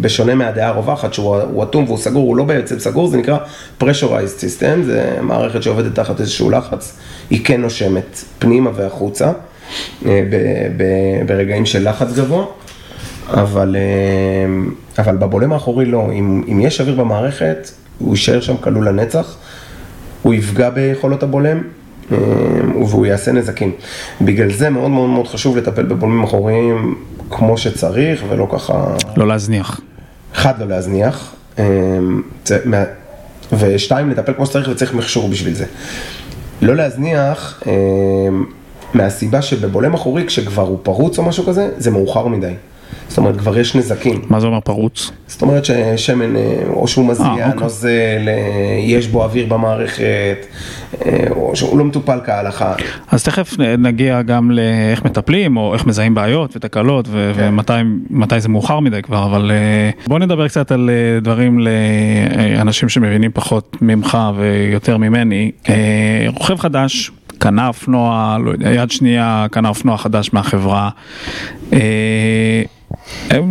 בשונה 0.00 0.34
מהדעה 0.34 0.68
הרווחת 0.68 1.14
שהוא 1.14 1.62
אטום 1.62 1.84
והוא 1.84 1.98
סגור, 1.98 2.26
הוא 2.26 2.36
לא 2.36 2.44
בעצם 2.44 2.78
סגור, 2.78 3.08
זה 3.08 3.16
נקרא 3.16 3.38
pressurized 3.82 4.40
system, 4.40 4.82
זה 4.84 5.16
מערכת 5.20 5.62
שעובדת 5.62 5.94
תחת 5.94 6.20
איזשהו 6.20 6.50
לחץ, 6.50 6.98
היא 7.30 7.44
כן 7.44 7.60
נושמת 7.60 8.24
פנימה 8.38 8.70
והחוצה, 8.74 9.32
אה, 10.06 10.22
ברגעים 11.26 11.66
של 11.66 11.88
לחץ 11.88 12.12
גבוה, 12.12 12.44
אבל, 13.30 13.76
אבל 14.98 15.16
בבולם 15.16 15.52
האחורי 15.52 15.84
לא, 15.84 16.08
אם, 16.12 16.42
אם 16.52 16.60
יש 16.60 16.80
אוויר 16.80 16.94
במערכת, 16.94 17.70
הוא 17.98 18.14
יישאר 18.14 18.40
שם 18.40 18.56
כלול 18.56 18.88
לנצח. 18.88 19.36
הוא 20.22 20.34
יפגע 20.34 20.70
ביכולות 20.70 21.22
הבולם 21.22 21.58
אה, 22.12 22.16
והוא 22.74 23.06
יעשה 23.06 23.32
נזקים. 23.32 23.72
בגלל 24.20 24.52
זה 24.52 24.70
מאוד 24.70 24.90
מאוד 24.90 25.10
מאוד 25.10 25.26
חשוב 25.26 25.56
לטפל 25.56 25.82
בבולמים 25.82 26.22
אחוריים 26.22 26.94
כמו 27.30 27.58
שצריך 27.58 28.24
ולא 28.28 28.48
ככה... 28.52 28.94
לא 29.16 29.28
להזניח. 29.28 29.80
אחד, 30.34 30.60
לא 30.60 30.68
להזניח. 30.68 31.34
אה, 31.58 31.64
ושתיים, 33.52 34.10
לטפל 34.10 34.32
כמו 34.32 34.46
שצריך 34.46 34.68
וצריך 34.68 34.94
מכשור 34.94 35.28
בשביל 35.28 35.54
זה. 35.54 35.64
לא 36.62 36.76
להזניח 36.76 37.62
מהסיבה 38.94 39.42
שבבולם 39.42 39.94
אחורי 39.94 40.26
כשכבר 40.26 40.62
הוא 40.62 40.78
פרוץ 40.82 41.18
או 41.18 41.22
משהו 41.22 41.46
כזה, 41.46 41.68
זה 41.78 41.90
מאוחר 41.90 42.26
מדי. 42.26 42.52
זאת 43.08 43.18
אומרת, 43.18 43.36
כבר 43.36 43.58
יש 43.58 43.76
נזקים. 43.76 44.22
מה 44.28 44.40
זה 44.40 44.46
אומר 44.46 44.60
פרוץ? 44.60 45.10
זאת 45.26 45.42
אומרת 45.42 45.64
ששמן, 45.64 46.36
אה, 46.36 46.62
או 46.68 46.88
שהוא 46.88 47.06
מזיע, 47.06 47.26
אה, 47.26 47.46
אוקיי. 47.46 47.62
נוזל, 47.62 48.28
אה, 48.28 48.78
יש 48.80 49.08
בו 49.08 49.24
אוויר 49.24 49.46
במערכת, 49.46 50.46
או 51.30 51.56
שהוא 51.56 51.78
לא 51.78 51.84
מטופל 51.84 52.18
כהלכה. 52.24 52.74
אז 53.08 53.24
תכף 53.24 53.58
נגיע 53.78 54.22
גם 54.22 54.50
לאיך 54.50 55.04
מטפלים, 55.04 55.56
או 55.56 55.74
איך 55.74 55.86
מזהים 55.86 56.14
בעיות 56.14 56.56
ותקלות, 56.56 57.06
כן. 57.36 57.54
ומתי 58.10 58.40
זה 58.40 58.48
מאוחר 58.48 58.80
מדי 58.80 59.02
כבר, 59.02 59.24
אבל 59.24 59.50
בוא 60.06 60.18
נדבר 60.18 60.48
קצת 60.48 60.72
על 60.72 60.90
דברים 61.22 61.58
לאנשים 61.58 62.88
שמבינים 62.88 63.30
פחות 63.34 63.76
ממך 63.82 64.18
ויותר 64.36 64.96
ממני. 64.96 65.50
רוכב 66.26 66.56
חדש. 66.58 67.10
קנה 67.38 67.68
אופנוע, 67.68 68.36
לא 68.44 68.50
יודע, 68.50 68.70
יד 68.70 68.90
שנייה 68.90 69.46
קנה 69.50 69.68
אופנוע 69.68 69.96
חדש 69.96 70.32
מהחברה. 70.32 70.90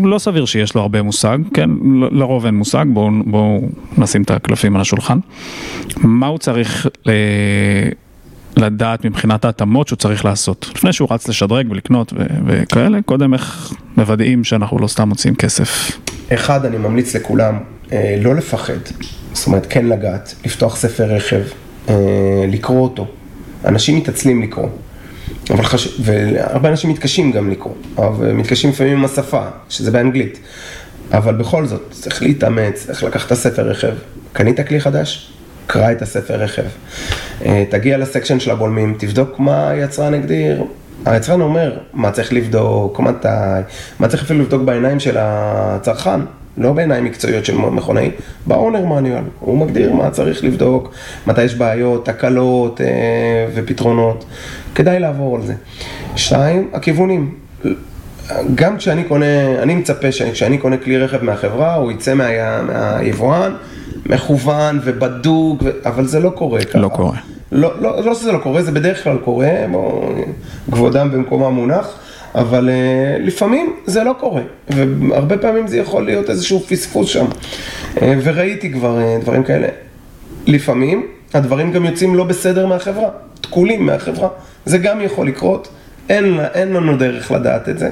לא 0.03 0.19
סביר 0.19 0.45
שיש 0.45 0.75
לו 0.75 0.81
הרבה 0.81 1.01
מושג, 1.01 1.37
כן, 1.53 1.69
לרוב 2.11 2.45
אין 2.45 2.55
מושג, 2.55 2.85
בואו 2.93 3.09
בוא 3.25 3.61
נשים 3.97 4.21
את 4.21 4.31
הקלפים 4.31 4.75
על 4.75 4.81
השולחן. 4.81 5.19
מה 5.97 6.27
הוא 6.27 6.37
צריך 6.37 6.87
ל... 7.05 7.11
לדעת 8.57 9.05
מבחינת 9.05 9.45
ההתאמות 9.45 9.87
שהוא 9.87 9.97
צריך 9.97 10.25
לעשות, 10.25 10.71
לפני 10.75 10.93
שהוא 10.93 11.07
רץ 11.11 11.27
לשדרג 11.27 11.67
ולקנות 11.71 12.13
ו- 12.13 12.25
וכאלה, 12.45 13.01
קודם 13.05 13.33
איך 13.33 13.73
מוודאים 13.97 14.43
שאנחנו 14.43 14.79
לא 14.79 14.87
סתם 14.87 15.09
מוצאים 15.09 15.35
כסף. 15.35 15.99
אחד, 16.33 16.65
אני 16.65 16.77
ממליץ 16.77 17.15
לכולם 17.15 17.57
אה, 17.91 18.15
לא 18.21 18.35
לפחד, 18.35 18.73
זאת 19.33 19.47
אומרת 19.47 19.67
כן 19.69 19.85
לגעת, 19.85 20.35
לפתוח 20.45 20.75
ספר 20.75 21.03
רכב, 21.03 21.41
אה, 21.89 21.95
לקרוא 22.47 22.81
אותו. 22.81 23.07
אנשים 23.65 23.97
מתעצלים 23.97 24.41
לקרוא. 24.41 24.69
אבל 25.51 25.63
חש... 25.63 25.99
והרבה 25.99 26.69
אנשים 26.69 26.89
מתקשים 26.89 27.31
גם 27.31 27.49
לקרוא, 27.49 27.73
מתקשים 28.33 28.69
לפעמים 28.69 28.97
עם 28.97 29.05
השפה, 29.05 29.41
שזה 29.69 29.91
באנגלית. 29.91 30.39
אבל 31.13 31.35
בכל 31.35 31.65
זאת, 31.65 31.81
צריך 31.91 32.21
להתאמץ, 32.23 32.85
צריך 32.85 33.03
לקחת 33.03 33.27
את 33.27 33.31
הספר 33.31 33.69
רכב. 33.69 33.93
קנית 34.33 34.67
כלי 34.67 34.81
חדש? 34.81 35.31
קרא 35.67 35.91
את 35.91 36.01
הספר 36.01 36.35
רכב. 36.35 36.63
אה, 37.45 37.63
תגיע 37.69 37.97
לסקשן 37.97 38.39
של 38.39 38.51
הבולמים, 38.51 38.95
תבדוק 38.99 39.39
מה 39.39 39.69
היצרן 39.69 40.13
הגדיר. 40.13 40.63
היצרן 41.05 41.41
אומר 41.41 41.77
מה 41.93 42.11
צריך 42.11 42.33
לבדוק, 42.33 42.99
מתי, 42.99 43.27
מה 43.99 44.07
צריך 44.07 44.23
אפילו 44.23 44.39
לבדוק 44.39 44.61
בעיניים 44.61 44.99
של 44.99 45.17
הצרכן, 45.19 46.19
לא 46.57 46.73
בעיניים 46.73 47.05
מקצועיות 47.05 47.45
של 47.45 47.57
מכונאי, 47.57 48.11
באונר 48.47 48.85
מניואל, 48.85 49.23
הוא 49.39 49.57
מגדיר 49.57 49.93
מה 49.93 50.09
צריך 50.09 50.43
לבדוק, 50.43 50.93
מתי 51.27 51.43
יש 51.43 51.55
בעיות, 51.55 52.05
תקלות 52.05 52.81
אה, 52.81 52.87
ופתרונות. 53.55 54.25
כדאי 54.75 54.99
לעבור 54.99 55.35
על 55.35 55.41
זה. 55.41 55.53
שתיים, 56.15 56.67
הכיוונים. 56.73 57.35
גם 58.55 58.77
כשאני 58.77 59.03
קונה, 59.03 59.61
אני 59.61 59.75
מצפה 59.75 60.11
שכשאני 60.11 60.57
קונה 60.57 60.77
כלי 60.77 60.97
רכב 60.97 61.23
מהחברה, 61.23 61.75
הוא 61.75 61.91
יצא 61.91 62.13
מה, 62.13 62.27
מהיבואן, 62.61 63.53
מכוון 64.05 64.79
ובדוק, 64.83 65.63
אבל 65.85 66.05
זה 66.05 66.19
לא 66.19 66.29
קורה 66.29 66.63
ככה. 66.63 66.79
לא 66.79 66.87
קורה. 66.87 67.17
לא, 67.51 67.71
לא, 67.81 68.05
לא 68.05 68.13
שזה 68.13 68.31
לא 68.31 68.37
קורה, 68.37 68.63
זה 68.63 68.71
בדרך 68.71 69.03
כלל 69.03 69.17
קורה, 69.17 69.49
בוא, 69.71 70.13
כבודם 70.71 71.11
במקומם 71.11 71.55
מונח, 71.55 71.99
אבל 72.35 72.69
uh, 72.69 73.21
לפעמים 73.21 73.73
זה 73.85 74.03
לא 74.03 74.15
קורה, 74.19 74.41
והרבה 74.69 75.37
פעמים 75.37 75.67
זה 75.67 75.77
יכול 75.77 76.05
להיות 76.05 76.29
איזשהו 76.29 76.59
פספוס 76.59 77.09
שם, 77.09 77.25
uh, 77.95 77.99
וראיתי 78.23 78.71
כבר 78.71 78.99
uh, 78.99 79.21
דברים 79.21 79.43
כאלה. 79.43 79.67
לפעמים 80.47 81.07
הדברים 81.33 81.71
גם 81.71 81.85
יוצאים 81.85 82.15
לא 82.15 82.23
בסדר 82.23 82.67
מהחברה, 82.67 83.09
תקולים 83.41 83.85
מהחברה. 83.85 84.29
זה 84.65 84.77
גם 84.77 85.01
יכול 85.01 85.27
לקרות, 85.27 85.67
אין, 86.09 86.39
אין 86.53 86.73
לנו 86.73 86.97
דרך 86.97 87.31
לדעת 87.31 87.69
את 87.69 87.79
זה, 87.79 87.89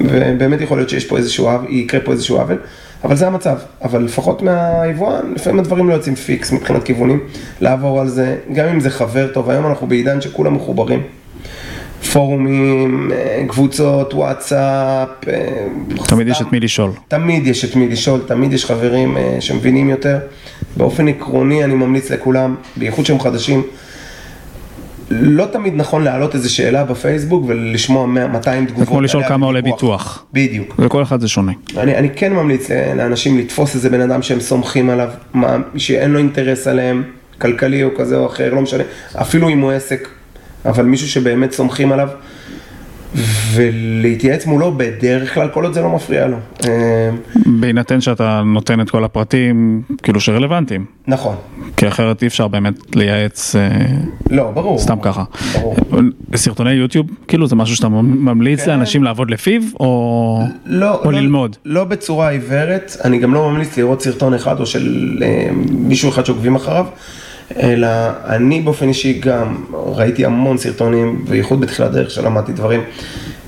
ובאמת 0.00 0.60
יכול 0.60 0.78
להיות 0.78 0.90
שיש 0.90 1.04
פה 1.04 1.16
איזשהו 1.16 1.48
יקרה 1.68 2.00
פה 2.00 2.12
איזשהו 2.12 2.36
עוול, 2.36 2.58
אבל 3.04 3.16
זה 3.16 3.26
המצב. 3.26 3.58
אבל 3.82 4.02
לפחות 4.02 4.42
מהיבואן, 4.42 5.32
לפעמים 5.34 5.60
הדברים 5.60 5.88
לא 5.88 5.94
יוצאים 5.94 6.14
פיקס 6.14 6.52
מבחינת 6.52 6.84
כיוונים, 6.84 7.20
לעבור 7.60 8.00
על 8.00 8.08
זה, 8.08 8.36
גם 8.52 8.68
אם 8.68 8.80
זה 8.80 8.90
חבר 8.90 9.26
טוב, 9.26 9.50
היום 9.50 9.66
אנחנו 9.66 9.86
בעידן 9.86 10.20
שכולם 10.20 10.54
מחוברים. 10.54 11.02
פורומים, 12.12 13.12
אה, 13.12 13.44
קבוצות, 13.48 14.14
וואטסאפ. 14.14 15.08
אה, 15.28 15.66
תמיד 16.08 16.28
יש 16.28 16.42
את 16.42 16.52
מי 16.52 16.60
לשאול. 16.60 16.90
תמיד 17.08 17.46
יש 17.46 17.64
את 17.64 17.76
מי 17.76 17.88
לשאול, 17.88 18.20
תמיד 18.26 18.52
יש 18.52 18.64
חברים 18.64 19.16
אה, 19.16 19.36
שמבינים 19.40 19.88
יותר. 19.88 20.18
באופן 20.76 21.08
עקרוני 21.08 21.64
אני 21.64 21.74
ממליץ 21.74 22.10
לכולם, 22.10 22.54
בייחוד 22.76 23.06
שהם 23.06 23.20
חדשים, 23.20 23.62
לא 25.10 25.46
תמיד 25.52 25.74
נכון 25.76 26.04
להעלות 26.04 26.34
איזו 26.34 26.54
שאלה 26.54 26.84
בפייסבוק 26.84 27.44
ולשמוע 27.46 28.06
200 28.06 28.66
תגובות. 28.66 28.84
זה 28.84 28.86
כמו 28.86 29.00
לשאול 29.00 29.28
כמה 29.28 29.46
עולה 29.46 29.62
ביטוח. 29.62 30.24
בדיוק. 30.32 30.74
וכל 30.78 31.02
אחד 31.02 31.20
זה 31.20 31.28
שונה. 31.28 31.52
אני, 31.76 31.96
אני 31.96 32.10
כן 32.16 32.32
ממליץ 32.32 32.70
לאנשים 32.96 33.38
לתפוס 33.38 33.74
איזה 33.74 33.90
בן 33.90 34.00
אדם 34.00 34.22
שהם 34.22 34.40
סומכים 34.40 34.90
עליו, 34.90 35.08
מה, 35.34 35.56
שאין 35.76 36.10
לו 36.10 36.18
אינטרס 36.18 36.66
עליהם, 36.66 37.02
כלכלי 37.38 37.84
או 37.84 37.88
כזה 37.96 38.16
או 38.16 38.26
אחר, 38.26 38.54
לא 38.54 38.60
משנה, 38.60 38.82
אפילו 39.14 39.48
אם 39.48 39.60
הוא 39.60 39.70
עסק, 39.70 40.08
אבל 40.68 40.84
מישהו 40.84 41.08
שבאמת 41.08 41.52
סומכים 41.52 41.92
עליו. 41.92 42.08
ולהתייעץ 43.54 44.46
מולו 44.46 44.72
בדרך 44.76 45.34
כלל, 45.34 45.48
כל 45.48 45.64
עוד 45.64 45.74
זה 45.74 45.80
לא 45.80 45.90
מפריע 45.90 46.26
לו. 46.26 46.36
אה, 46.64 47.10
בהינתן 47.46 48.00
שאתה 48.00 48.42
נותן 48.46 48.80
את 48.80 48.90
כל 48.90 49.04
הפרטים, 49.04 49.82
כאילו 50.02 50.20
שרלוונטיים. 50.20 50.84
נכון. 51.06 51.36
כי 51.76 51.88
אחרת 51.88 52.22
אי 52.22 52.26
אפשר 52.26 52.48
באמת 52.48 52.96
לייעץ... 52.96 53.56
אה, 53.56 53.68
לא, 54.30 54.50
ברור. 54.50 54.78
סתם 54.78 54.96
ככה. 55.02 55.24
ברור. 55.52 55.76
סרטוני 56.34 56.72
יוטיוב, 56.72 57.06
כאילו 57.28 57.46
זה 57.46 57.56
משהו 57.56 57.76
שאתה 57.76 57.88
ממליץ 57.88 58.64
כן. 58.64 58.70
לאנשים 58.70 59.04
לעבוד 59.04 59.30
לפיו, 59.30 59.62
או, 59.80 60.40
לא, 60.66 61.00
או 61.04 61.10
לא, 61.10 61.18
ללמוד? 61.18 61.56
לא 61.64 61.84
בצורה 61.84 62.28
עיוורת, 62.28 62.96
אני 63.04 63.18
גם 63.18 63.34
לא 63.34 63.50
ממליץ 63.50 63.78
לראות 63.78 64.02
סרטון 64.02 64.34
אחד 64.34 64.60
או 64.60 64.66
של 64.66 65.18
אה, 65.22 65.48
מישהו 65.70 66.08
אחד 66.10 66.26
שעוקבים 66.26 66.54
אחריו. 66.54 66.86
אלא 67.62 67.88
אני 68.24 68.60
באופן 68.60 68.88
אישי 68.88 69.20
גם 69.20 69.64
ראיתי 69.72 70.24
המון 70.24 70.58
סרטונים, 70.58 71.24
בייחוד 71.28 71.60
בתחילת 71.60 71.92
דרך 71.92 72.10
שלמדתי 72.10 72.52
דברים, 72.52 72.80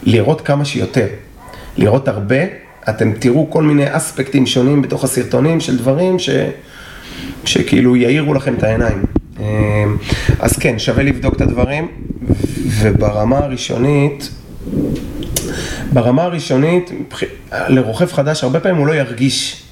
לראות 0.03 0.41
כמה 0.41 0.65
שיותר. 0.65 1.07
לראות 1.77 2.09
הרבה, 2.09 2.37
אתם 2.89 3.13
תראו 3.13 3.51
כל 3.51 3.63
מיני 3.63 3.97
אספקטים 3.97 4.47
שונים 4.47 4.83
בתוך 4.83 5.05
הסרטונים 5.05 5.61
של 5.61 5.79
דברים 5.79 6.19
ש... 6.19 6.31
שכאילו 7.45 7.97
יאירו 7.97 8.35
לכם 8.35 8.55
את 8.55 8.63
העיניים. 8.63 9.03
אה, 9.41 9.85
אז 10.41 10.57
כן, 10.57 10.79
שווה 10.79 11.03
לבדוק 11.03 11.37
את 11.37 11.41
הדברים, 11.41 11.89
וברמה 12.67 13.39
הראשונית, 13.39 14.31
ברמה 15.93 16.23
הראשונית, 16.23 16.91
לרוכב 17.53 18.13
חדש, 18.13 18.45
הרבה 18.45 18.61
פעמים 18.61 18.79
הוא 18.79 18.87
לא 18.87 18.93
ירגיש. 18.93 19.63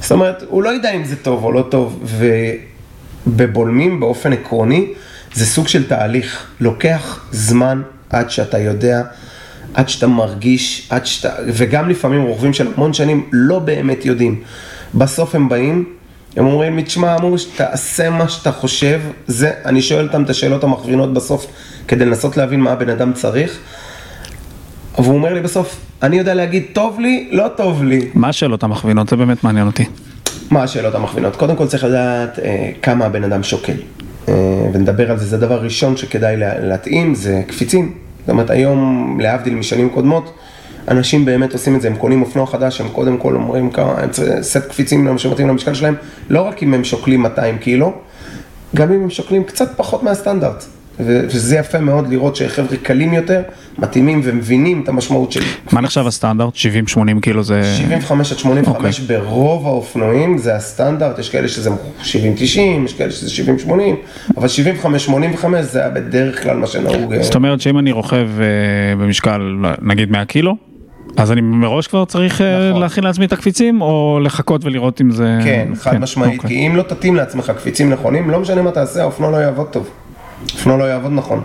זאת 0.00 0.12
אומרת, 0.12 0.44
הוא 0.48 0.62
לא 0.62 0.74
ידע 0.74 0.90
אם 0.90 1.04
זה 1.04 1.16
טוב 1.16 1.44
או 1.44 1.52
לא 1.52 1.66
טוב, 1.70 2.00
ובבולמים 3.26 4.00
באופן 4.00 4.32
עקרוני, 4.32 4.86
זה 5.34 5.46
סוג 5.46 5.68
של 5.68 5.88
תהליך. 5.88 6.46
לוקח 6.60 7.24
זמן 7.32 7.82
עד 8.10 8.30
שאתה 8.30 8.58
יודע, 8.58 9.02
עד 9.74 9.88
שאתה 9.88 10.06
מרגיש, 10.06 10.86
עד 10.90 11.06
שאתה... 11.06 11.28
וגם 11.46 11.88
לפעמים 11.88 12.22
רוכבים 12.22 12.52
של 12.52 12.66
המון 12.74 12.92
שנים 12.92 13.26
לא 13.32 13.58
באמת 13.58 14.04
יודעים. 14.04 14.40
בסוף 14.94 15.34
הם 15.34 15.48
באים, 15.48 15.84
הם 16.36 16.46
אומרים 16.46 16.76
לי, 16.76 16.82
תשמע, 16.82 17.16
אמרו, 17.16 17.36
תעשה 17.56 18.10
מה 18.10 18.28
שאתה 18.28 18.52
חושב, 18.52 19.00
זה, 19.26 19.50
אני 19.64 19.82
שואל 19.82 20.06
אותם 20.06 20.22
את 20.22 20.30
השאלות 20.30 20.64
המכווינות 20.64 21.14
בסוף, 21.14 21.46
כדי 21.88 22.04
לנסות 22.04 22.36
להבין 22.36 22.60
מה 22.60 22.72
הבן 22.72 22.88
אדם 22.88 23.12
צריך. 23.12 23.58
והוא 24.98 25.14
אומר 25.14 25.34
לי 25.34 25.40
בסוף, 25.40 25.80
אני 26.02 26.18
יודע 26.18 26.34
להגיד, 26.34 26.64
טוב 26.72 27.00
לי, 27.00 27.28
לא 27.32 27.48
טוב 27.56 27.84
לי. 27.84 28.10
מה 28.14 28.28
השאלות 28.28 28.62
המכווינות? 28.62 29.08
זה 29.08 29.16
באמת 29.16 29.44
מעניין 29.44 29.66
אותי. 29.66 29.84
מה 30.50 30.62
השאלות 30.62 30.94
המכווינות? 30.94 31.36
קודם 31.36 31.56
כל 31.56 31.66
צריך 31.66 31.84
לדעת 31.84 32.38
אה, 32.38 32.70
כמה 32.82 33.06
הבן 33.06 33.24
אדם 33.24 33.42
שוקל. 33.42 33.72
אה, 34.28 34.34
ונדבר 34.72 35.10
על 35.10 35.18
זה, 35.18 35.26
זה 35.26 35.36
הדבר 35.36 35.62
ראשון 35.62 35.96
שכדאי 35.96 36.36
להתאים, 36.36 37.14
זה 37.14 37.42
קפיצים. 37.46 37.94
זאת 38.20 38.30
אומרת, 38.30 38.50
היום, 38.50 39.18
להבדיל 39.20 39.54
משנים 39.54 39.90
קודמות, 39.90 40.32
אנשים 40.88 41.24
באמת 41.24 41.52
עושים 41.52 41.76
את 41.76 41.80
זה, 41.80 41.88
הם 41.88 41.96
קונים 41.96 42.22
אופנוע 42.22 42.46
חדש, 42.46 42.80
הם 42.80 42.88
קודם 42.88 43.16
כל 43.16 43.34
אומרים 43.34 43.70
כמה, 43.70 43.94
הם 43.98 44.10
צריכים 44.10 44.42
סט 44.42 44.68
קפיצים 44.68 45.18
שמתאים 45.18 45.48
למשקל 45.48 45.74
שלהם, 45.74 45.94
לא 46.30 46.42
רק 46.42 46.62
אם 46.62 46.74
הם 46.74 46.84
שוקלים 46.84 47.22
200 47.22 47.58
קילו, 47.58 47.92
גם 48.74 48.92
אם 48.92 49.02
הם 49.02 49.10
שוקלים 49.10 49.44
קצת 49.44 49.76
פחות 49.76 50.02
מהסטנדרט. 50.02 50.64
וזה 51.06 51.56
יפה 51.56 51.80
מאוד 51.80 52.08
לראות 52.08 52.36
שחבר'ה 52.36 52.76
קלים 52.76 53.12
יותר, 53.12 53.42
מתאימים 53.78 54.20
ומבינים 54.24 54.80
את 54.82 54.88
המשמעות 54.88 55.32
של... 55.32 55.40
מה 55.72 55.80
נחשב 55.80 56.06
הסטנדרט? 56.06 56.54
70-80 56.54 56.98
כאילו 57.22 57.42
זה... 57.42 57.74
75 57.78 58.32
עד 58.32 58.38
85 58.38 58.98
okay. 58.98 59.02
אוקיי. 59.02 59.18
ברוב 59.18 59.66
האופנועים 59.66 60.38
זה 60.38 60.56
הסטנדרט, 60.56 61.18
יש 61.18 61.30
כאלה 61.30 61.48
שזה 61.48 61.70
70-90, 62.02 62.12
יש 62.84 62.92
כאלה 62.92 63.10
שזה 63.10 63.42
70-80, 63.66 63.70
אבל 64.36 64.48
75-85 64.82 65.46
זה 65.60 65.80
היה 65.80 65.90
בדרך 65.90 66.42
כלל 66.42 66.56
מה 66.56 66.66
שנהוג. 66.66 67.14
זאת 67.20 67.34
אומרת 67.34 67.60
שאם 67.60 67.78
אני 67.78 67.92
רוכב 67.92 68.28
אה, 68.40 68.96
במשקל 68.96 69.56
נגיד 69.82 70.10
100 70.10 70.24
קילו, 70.24 70.56
אז 71.16 71.32
אני 71.32 71.40
מראש 71.40 71.86
כבר 71.86 72.04
צריך 72.04 72.40
אה, 72.40 72.70
נכון. 72.70 72.82
להכין 72.82 73.04
לעצמי 73.04 73.24
את 73.24 73.32
הקפיצים, 73.32 73.80
או 73.80 74.20
לחכות 74.22 74.64
ולראות 74.64 75.00
אם 75.00 75.10
זה... 75.10 75.38
כן, 75.44 75.68
חד 75.74 75.90
כן, 75.90 75.98
משמעית, 75.98 76.36
אוקיי. 76.36 76.50
כי 76.50 76.66
אם 76.66 76.76
לא 76.76 76.82
תתאים 76.82 77.16
לעצמך 77.16 77.52
קפיצים 77.56 77.90
נכונים, 77.90 78.30
לא 78.30 78.40
משנה 78.40 78.62
מה 78.62 78.70
תעשה, 78.70 79.02
האופנוע 79.02 79.30
לא 79.30 79.36
יעבוד 79.36 79.66
טוב. 79.66 79.90
אופנוע 80.54 80.76
לא 80.76 80.84
יעבוד 80.84 81.12
נכון. 81.12 81.42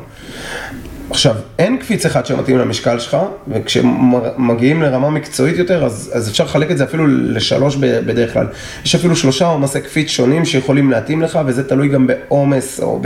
עכשיו, 1.10 1.36
אין 1.60 1.78
קפיץ 1.78 2.06
אחד 2.06 2.25
שמתאים 2.25 2.58
למשקל 2.58 3.00
שלך, 3.00 3.18
וכשמגיעים 3.48 4.82
לרמה 4.82 5.10
מקצועית 5.10 5.58
יותר, 5.58 5.86
אז, 5.86 6.12
אז 6.14 6.30
אפשר 6.30 6.44
לחלק 6.44 6.72
את 6.72 6.78
זה 6.78 6.84
אפילו 6.84 7.08
לשלוש 7.08 7.75
בדרך 7.75 8.34
כלל. 8.34 8.48
יש 8.86 8.96
אפילו 8.96 9.16
שלושה 9.16 9.46
עומסי 9.46 9.82
קפיץ 9.82 10.10
שונים 10.10 10.46
שיכולים 10.46 10.92
להתאים 10.92 11.22
לך, 11.22 11.40
וזה 11.46 11.70
תלוי 11.70 11.88
גם 11.88 12.08
בעומס 12.08 12.80
או 12.80 13.02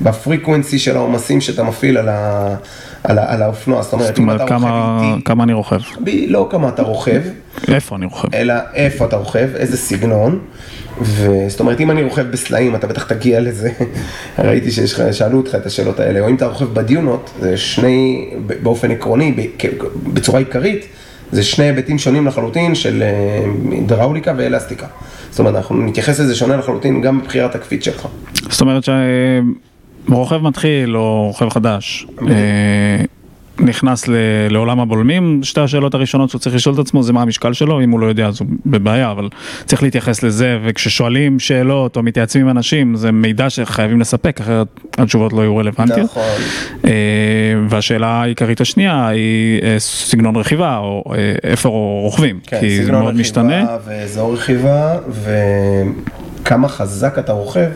בפריקוונסי 0.00 0.78
של 0.78 0.96
העומסים 0.96 1.40
שאתה 1.40 1.62
מפעיל 1.62 1.98
על, 1.98 2.08
על, 3.06 3.18
על 3.18 3.42
האופנוע. 3.42 3.82
זאת 3.82 3.92
אומרת, 3.92 4.06
זאת 4.06 4.18
אומרת 4.18 4.48
כמה, 4.48 5.00
איתי, 5.02 5.24
כמה 5.24 5.44
אני 5.44 5.52
רוכב? 5.52 5.78
ב, 6.04 6.10
לא 6.28 6.48
כמה 6.50 6.68
אתה 6.68 6.82
רוכב. 6.82 7.22
איפה 7.68 7.96
אני 7.96 8.06
רוכב? 8.06 8.34
אלא 8.34 8.54
איפה 8.74 9.04
אתה 9.04 9.16
רוכב, 9.16 9.48
איזה 9.54 9.76
סגנון. 9.76 10.38
וזאת 11.00 11.60
אומרת, 11.60 11.80
אם 11.80 11.90
אני 11.90 12.02
רוכב 12.02 12.30
בסלעים, 12.30 12.74
אתה 12.74 12.86
בטח 12.86 13.04
תגיע 13.04 13.40
לזה, 13.40 13.70
ראיתי 14.38 14.70
ששאלו 14.70 15.38
אותך 15.38 15.54
את 15.54 15.66
השאלות 15.66 16.00
האלה, 16.00 16.20
או 16.20 16.28
אם 16.28 16.34
אתה 16.34 16.46
רוכב 16.46 16.74
בדיונות, 16.74 17.30
זה 17.40 17.56
שני, 17.56 18.30
באופן 18.62 18.90
עקרוני, 18.90 19.48
בצורה 20.12 20.38
עיקרית, 20.38 20.86
זה 21.32 21.42
שני 21.42 21.64
היבטים 21.64 21.98
שונים 21.98 22.26
לחלוטין 22.26 22.74
של 22.74 23.02
אה, 23.02 23.44
הידראוליקה 23.70 24.32
ואלסטיקה. 24.36 24.86
זאת 25.30 25.38
אומרת, 25.38 25.54
אנחנו 25.54 25.76
נתייחס 25.76 26.20
לזה 26.20 26.34
שונה 26.34 26.56
לחלוטין 26.56 27.00
גם 27.00 27.20
בבחירת 27.20 27.54
הקפיץ 27.54 27.84
שלך. 27.84 28.08
זאת 28.50 28.60
אומרת 28.60 28.84
שרוכב 30.08 30.42
מתחיל 30.42 30.96
או 30.96 31.26
רוכב 31.26 31.48
חדש, 31.48 32.06
נכנס 33.60 34.04
לעולם 34.50 34.80
הבולמים, 34.80 35.40
שתי 35.42 35.60
השאלות 35.60 35.94
הראשונות 35.94 36.30
שהוא 36.30 36.38
צריך 36.38 36.56
לשאול 36.56 36.74
את 36.74 36.78
עצמו 36.78 37.02
זה 37.02 37.12
מה 37.12 37.22
המשקל 37.22 37.52
שלו, 37.52 37.80
אם 37.80 37.90
הוא 37.90 38.00
לא 38.00 38.06
יודע 38.06 38.26
אז 38.26 38.40
הוא 38.40 38.48
בבעיה, 38.66 39.10
אבל 39.10 39.28
צריך 39.64 39.82
להתייחס 39.82 40.22
לזה, 40.22 40.58
וכששואלים 40.64 41.38
שאלות 41.38 41.96
או 41.96 42.02
מתייעצים 42.02 42.42
עם 42.42 42.48
אנשים, 42.48 42.96
זה 42.96 43.12
מידע 43.12 43.50
שחייבים 43.50 44.00
לספק, 44.00 44.40
אחרת 44.40 44.66
התשובות 44.98 45.32
לא 45.32 45.40
יהיו 45.40 45.56
רלוונטיות. 45.56 46.10
נכון. 46.10 46.22
אה, 46.84 46.90
והשאלה 47.68 48.06
העיקרית 48.06 48.60
השנייה 48.60 49.08
היא 49.08 49.62
אה, 49.62 49.78
סגנון 49.78 50.36
רכיבה, 50.36 50.76
או 50.76 51.04
אה, 51.14 51.34
איפה 51.44 51.68
רוכבים, 52.02 52.40
כן, 52.46 52.60
כי 52.60 52.84
זה 52.84 52.92
מאוד 52.92 53.14
משתנה. 53.14 53.62
סגנון 53.62 53.74
רכיבה 53.74 53.78
ואזור 53.86 54.34
רכיבה, 54.34 54.98
וכמה 56.42 56.68
חזק 56.68 57.18
אתה 57.18 57.32
רוכב. 57.32 57.68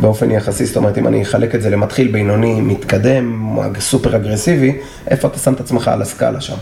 באופן 0.00 0.30
יחסי, 0.30 0.66
זאת 0.66 0.76
אומרת, 0.76 0.98
אם 0.98 1.06
אני 1.06 1.22
אחלק 1.22 1.54
את 1.54 1.62
זה 1.62 1.70
למתחיל, 1.70 2.08
בינוני, 2.12 2.60
מתקדם, 2.60 3.56
סופר 3.78 4.16
אגרסיבי, 4.16 4.76
איפה 5.08 5.28
אתה 5.28 5.38
שם 5.38 5.52
את 5.52 5.60
עצמך 5.60 5.88
על 5.88 6.02
הסקאלה 6.02 6.40
שם? 6.40 6.56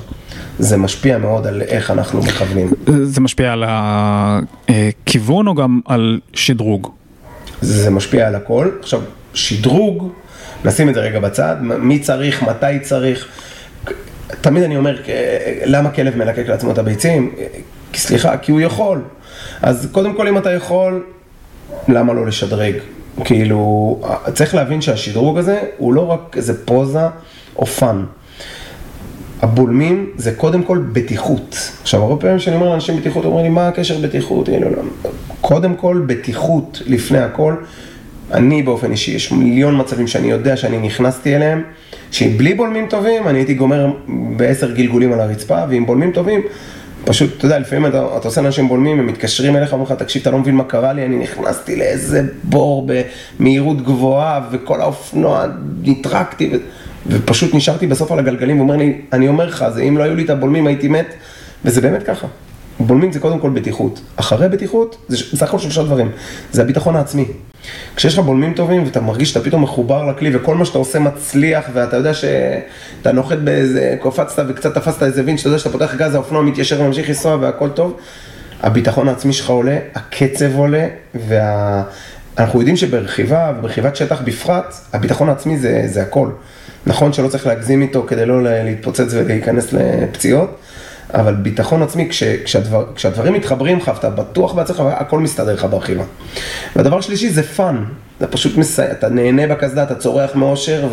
זה 0.59 0.77
משפיע 0.77 1.18
מאוד 1.18 1.46
על 1.46 1.62
איך 1.62 1.90
אנחנו 1.90 2.22
מכוונים. 2.22 2.70
זה 2.87 3.20
משפיע 3.20 3.53
על 3.53 3.64
הכיוון 4.68 5.46
או 5.46 5.55
גם 5.55 5.81
על 5.85 6.20
שדרוג? 6.33 6.90
זה 7.61 7.90
משפיע 7.90 8.27
על 8.27 8.35
הכל. 8.35 8.68
עכשיו, 8.81 9.01
שדרוג, 9.35 10.12
נשים 10.64 10.88
את 10.88 10.94
זה 10.94 11.01
רגע 11.01 11.20
בצד, 11.20 11.57
מי 11.61 11.99
צריך, 11.99 12.42
מתי 12.42 12.81
צריך. 12.83 13.29
תמיד 14.40 14.62
אני 14.62 14.77
אומר, 14.77 14.96
למה 15.64 15.90
כלב 15.90 16.16
מלקק 16.16 16.49
לעצמו 16.49 16.72
את 16.72 16.79
הביצים? 16.79 17.35
סליחה, 17.94 18.37
כי 18.37 18.53
הוא 18.53 18.61
יכול. 18.61 19.01
אז 19.62 19.88
קודם 19.92 20.14
כל, 20.14 20.29
אם 20.29 20.38
אתה 20.38 20.53
יכול, 20.53 21.05
למה 21.88 22.12
לא 22.12 22.27
לשדרג? 22.27 22.75
כאילו, 23.24 24.00
צריך 24.35 24.55
להבין 24.55 24.81
שהשדרוג 24.81 25.38
הזה 25.38 25.61
הוא 25.79 25.92
לא 25.92 26.11
רק 26.11 26.37
איזה 26.37 26.66
פוזה 26.66 27.07
או 27.57 27.66
fun. 27.66 28.05
הבולמים 29.42 30.11
זה 30.16 30.33
קודם 30.33 30.62
כל 30.62 30.79
בטיחות. 30.92 31.70
עכשיו, 31.83 32.02
הרבה 32.02 32.20
פעמים 32.20 32.38
כשאני 32.38 32.57
אומר 32.57 32.68
לאנשים 32.68 32.96
בטיחות, 32.96 33.24
אומרים 33.24 33.44
לי, 33.44 33.50
מה 33.50 33.68
הקשר 33.68 33.98
בטיחות? 33.98 34.48
כאילו, 34.48 34.70
לא. 34.70 34.83
קודם 35.40 35.74
כל, 35.74 36.02
בטיחות 36.07 36.83
לפני 36.87 37.18
הכל. 37.18 37.55
אני 38.33 38.62
באופן 38.62 38.90
אישי, 38.90 39.11
יש 39.11 39.33
מיליון 39.33 39.81
מצבים 39.81 40.07
שאני 40.07 40.31
יודע 40.31 40.57
שאני 40.57 40.79
נכנסתי 40.79 41.37
אליהם, 41.37 41.62
שבלי 42.12 42.55
בולמים 42.55 42.87
טובים, 42.87 43.29
אני 43.29 43.38
הייתי 43.38 43.55
גומר 43.55 43.87
בעשר 44.37 44.70
גלגולים 44.70 45.12
על 45.12 45.20
הרצפה, 45.20 45.59
ועם 45.68 45.87
בולמים 45.87 46.12
טובים, 46.12 46.40
פשוט, 47.07 47.37
אתה 47.38 47.47
יודע, 47.47 47.59
לפעמים 47.59 47.87
אתה, 47.87 48.07
אתה 48.16 48.29
עושה 48.29 48.40
אנשים 48.40 48.69
בולמים, 48.69 48.99
הם 48.99 49.07
מתקשרים 49.07 49.57
אליך, 49.57 49.73
אומרים 49.73 49.92
לך, 49.92 50.03
תקשיב, 50.03 50.23
אתה 50.23 50.31
לא 50.31 50.38
מבין 50.38 50.55
מה 50.55 50.64
קרה 50.64 50.92
לי, 50.92 51.07
אני 51.07 51.19
נכנסתי 51.19 51.77
לאיזה 51.77 52.23
בור 52.45 52.88
במהירות 53.38 53.83
גבוהה, 53.83 54.40
וכל 54.53 54.81
האופנוע, 54.81 55.47
נטרקתי, 55.83 56.51
ו... 56.53 56.57
ופשוט 57.07 57.55
נשארתי 57.55 57.87
בסוף 57.87 58.12
על 58.12 58.19
הגלגלים, 58.19 58.59
ואומר 58.59 58.77
לי, 58.77 59.01
אני 59.12 59.29
אומר 59.29 59.47
לך, 59.47 59.64
אם 59.88 59.99
לא 59.99 60.03
היו 60.03 60.14
לי 60.14 60.25
את 60.25 60.31
הבולמים 60.31 60.66
הייתי 60.66 60.88
מת, 60.88 61.14
וזה 61.64 61.81
באמת 61.81 62.03
ככה. 62.03 62.27
בולמים 62.81 63.12
זה 63.12 63.21
קודם 63.21 63.39
כל 63.39 63.51
בטיחות. 63.51 64.01
אחרי 64.17 64.49
בטיחות, 64.49 64.97
זה 65.09 65.17
סך 65.17 65.43
הכל 65.43 65.59
שלושה 65.59 65.83
דברים. 65.83 66.11
זה 66.53 66.62
הביטחון 66.62 66.97
העצמי. 66.97 67.25
כשיש 67.97 68.15
לך 68.19 68.25
בולמים 68.25 68.55
טובים 68.55 68.85
ואתה 68.85 69.01
מרגיש 69.01 69.29
שאתה 69.29 69.45
פתאום 69.45 69.62
מחובר 69.62 70.05
לכלי 70.05 70.37
וכל 70.37 70.55
מה 70.55 70.65
שאתה 70.65 70.79
עושה 70.79 70.99
מצליח 70.99 71.65
ואתה 71.73 71.97
יודע 71.97 72.15
שאתה 72.15 73.12
נוחת 73.12 73.39
באיזה, 73.39 73.97
קופצת 74.01 74.45
וקצת 74.49 74.75
תפסת 74.75 75.03
איזה 75.03 75.23
וין, 75.25 75.39
שאתה 75.39 75.49
יודע 75.49 75.59
שאתה 75.59 75.71
פותח 75.71 75.95
גז, 75.95 76.15
האופנוע 76.15 76.43
מתיישר 76.43 76.81
וממשיך 76.81 77.09
לנסוע 77.09 77.37
והכל 77.41 77.69
טוב, 77.69 77.97
הביטחון 78.62 79.09
העצמי 79.09 79.33
שלך 79.33 79.51
עולה, 79.51 79.79
הקצב 79.95 80.57
עולה, 80.57 80.87
ואנחנו 81.15 82.55
וה... 82.55 82.61
יודעים 82.61 82.77
שברכיבה 82.77 83.53
וברכיבת 83.59 83.97
שטח 83.97 84.21
בפרט, 84.21 84.75
הביטחון 84.93 85.29
העצמי 85.29 85.59
זה, 85.59 85.83
זה 85.87 86.03
הכל. 86.03 86.29
נכון 86.87 87.12
שלא 87.12 87.29
צריך 87.29 87.47
להגזים 87.47 87.83
איתו 87.83 88.05
כדי 88.07 88.27
לא 88.27 88.43
להתפוצץ 88.43 89.07
ולהיכנס 89.11 89.73
לפציעות, 89.73 90.59
אבל 91.14 91.35
ביטחון 91.35 91.83
עצמי, 91.83 92.09
כש, 92.09 92.23
כשהדבר, 92.23 92.85
כשהדברים 92.95 93.35
מתחברים 93.35 93.79
לך, 93.79 93.90
ואתה 93.95 94.11
בטוח 94.11 94.53
בעצמך, 94.53 94.83
הכל 94.87 95.21
מסתדר 95.21 95.55
לך 95.55 95.66
ברכיבה. 95.71 96.05
והדבר 96.77 97.01
שלישי 97.01 97.31
זה 97.31 97.42
fun, 97.42 97.85
אתה 98.19 98.27
פשוט 98.27 98.57
מסיים, 98.57 98.90
אתה 98.90 99.09
נהנה 99.09 99.47
בקסדה, 99.47 99.83
אתה 99.83 99.95
צורח 99.95 100.35
מאושר 100.35 100.88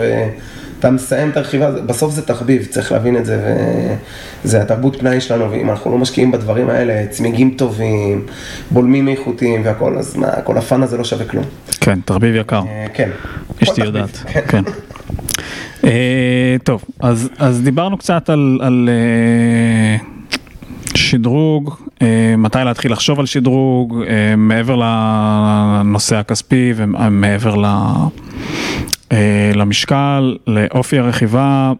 ואתה 0.83 0.95
מסיים 0.95 1.29
את 1.29 1.37
הרכיבה, 1.37 1.71
בסוף 1.71 2.13
זה 2.13 2.21
תחביב, 2.21 2.65
צריך 2.65 2.91
להבין 2.91 3.17
את 3.17 3.25
זה, 3.25 3.55
וזה 4.43 4.61
התרבות 4.61 4.95
פנאי 4.99 5.21
שלנו, 5.21 5.51
ואם 5.51 5.69
אנחנו 5.69 5.91
לא 5.91 5.97
משקיעים 5.97 6.31
בדברים 6.31 6.69
האלה, 6.69 7.07
צמיגים 7.09 7.53
טובים, 7.57 8.25
בולמים 8.71 9.07
איכותיים 9.07 9.61
והכל, 9.65 9.97
אז 9.97 10.15
מה, 10.15 10.41
כל 10.43 10.57
הפאן 10.57 10.83
הזה 10.83 10.97
לא 10.97 11.03
שווה 11.03 11.25
כלום. 11.25 11.43
כן, 11.81 11.99
תחביב 12.05 12.35
יקר. 12.35 12.61
אה, 12.67 12.85
כן. 12.93 13.09
אשתי 13.63 13.81
יודעת, 13.81 14.09
כן. 14.27 14.41
כן. 14.47 14.63
Uh, 15.81 15.85
טוב, 16.63 16.83
אז, 16.99 17.61
דיברנו 17.63 17.97
קצת 17.97 18.29
על, 18.29 18.89
uh, 18.89 20.03
שדרוג, 20.97 21.75
אה, 22.01 22.35
מתי 22.37 22.57
להתחיל 22.65 22.91
לחשוב 22.91 23.19
על 23.19 23.25
שדרוג, 23.25 24.03
אה, 24.07 24.35
מעבר 24.35 24.75
לנושא 24.75 26.15
הכספי 26.15 26.73
ומעבר. 26.75 27.65
אה, 27.65 28.07
למשקל, 29.55 30.37
לאופי 30.47 30.99
הרכיבה, 30.99 31.73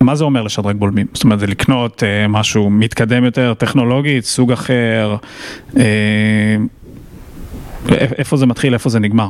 מה 0.00 0.14
זה 0.14 0.24
אומר 0.24 0.42
לשדרג 0.42 0.76
בולמים? 0.76 1.06
זאת 1.14 1.24
אומרת, 1.24 1.40
זה 1.40 1.46
לקנות 1.46 2.02
אה, 2.02 2.28
משהו 2.28 2.70
מתקדם 2.70 3.24
יותר, 3.24 3.54
טכנולוגית, 3.54 4.24
סוג 4.24 4.52
אחר, 4.52 5.16
אה, 5.76 6.56
איפה 7.90 8.36
זה 8.36 8.46
מתחיל, 8.46 8.74
איפה 8.74 8.90
זה 8.90 8.98
נגמר? 8.98 9.28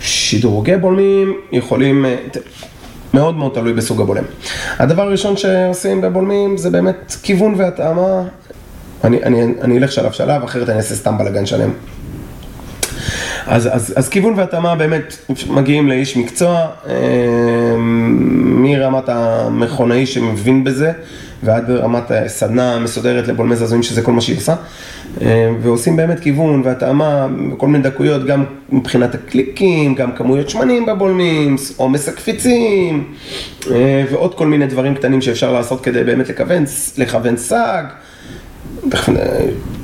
שדרוגי 0.00 0.76
בולמים 0.76 1.34
יכולים, 1.52 2.06
מאוד 3.14 3.36
מאוד 3.36 3.52
תלוי 3.54 3.72
בסוג 3.72 4.00
הבולם. 4.00 4.24
הדבר 4.78 5.02
הראשון 5.02 5.36
שעושים 5.36 6.00
בבולמים 6.00 6.56
זה 6.56 6.70
באמת 6.70 7.16
כיוון 7.22 7.54
והתאמה. 7.56 8.22
אני, 9.04 9.22
אני, 9.22 9.42
אני 9.60 9.78
אלך 9.78 9.92
שלב 9.92 10.12
שלב, 10.12 10.42
אחרת 10.42 10.68
אני 10.68 10.76
אעשה 10.76 10.94
סתם 10.94 11.18
בלאגן 11.18 11.46
שלם. 11.46 11.70
אז, 13.46 13.68
אז, 13.72 13.92
אז 13.96 14.08
כיוון 14.08 14.34
והתאמה 14.36 14.74
באמת 14.74 15.16
מגיעים 15.50 15.88
לאיש 15.88 16.16
מקצוע, 16.16 16.66
אה, 16.88 17.76
מרמת 17.78 19.08
המכונאי 19.08 20.06
שמבין 20.06 20.64
בזה 20.64 20.92
ועד 21.42 21.70
רמת 21.70 22.04
סדנה 22.26 22.78
מסודרת 22.78 23.28
לבולמי 23.28 23.56
זעזועים 23.56 23.82
שזה 23.82 24.02
כל 24.02 24.12
מה 24.12 24.20
שהיא 24.20 24.36
עושה 24.36 24.54
אה, 25.20 25.50
ועושים 25.62 25.96
באמת 25.96 26.20
כיוון 26.20 26.62
והתאמה, 26.64 27.26
כל 27.56 27.66
מיני 27.66 27.84
דקויות 27.84 28.26
גם 28.26 28.44
מבחינת 28.72 29.14
הקליקים, 29.14 29.94
גם 29.94 30.12
כמויות 30.12 30.50
שמנים 30.50 30.86
בבולמים, 30.86 31.56
עומס 31.76 32.08
הקפיצים 32.08 33.04
אה, 33.70 34.04
ועוד 34.10 34.34
כל 34.34 34.46
מיני 34.46 34.66
דברים 34.66 34.94
קטנים 34.94 35.20
שאפשר 35.20 35.52
לעשות 35.52 35.80
כדי 35.84 36.04
באמת 36.04 36.28
לכוון, 36.28 36.64
לכוון 36.98 37.36
sag. 37.36 37.84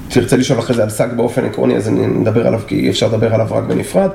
תרצה 0.08 0.36
לשאול 0.36 0.58
אחרי 0.58 0.76
זה 0.76 0.82
על 0.82 0.90
sag 0.90 1.12
באופן 1.16 1.44
עקרוני, 1.44 1.76
אז 1.76 1.88
אני 1.88 2.06
נדבר 2.06 2.46
עליו, 2.46 2.60
כי 2.66 2.90
אפשר 2.90 3.08
לדבר 3.08 3.34
עליו 3.34 3.46
רק 3.50 3.64
בנפרד. 3.64 4.10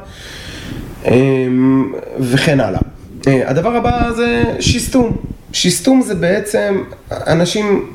אמ, 1.05 1.93
וכן 2.19 2.59
הלאה. 2.59 2.79
אה, 3.27 3.49
הדבר 3.49 3.75
הבא 3.75 4.11
זה 4.15 4.43
שסתום. 4.59 5.17
שסתום 5.53 6.01
זה 6.01 6.15
בעצם, 6.15 6.83
אנשים, 7.11 7.89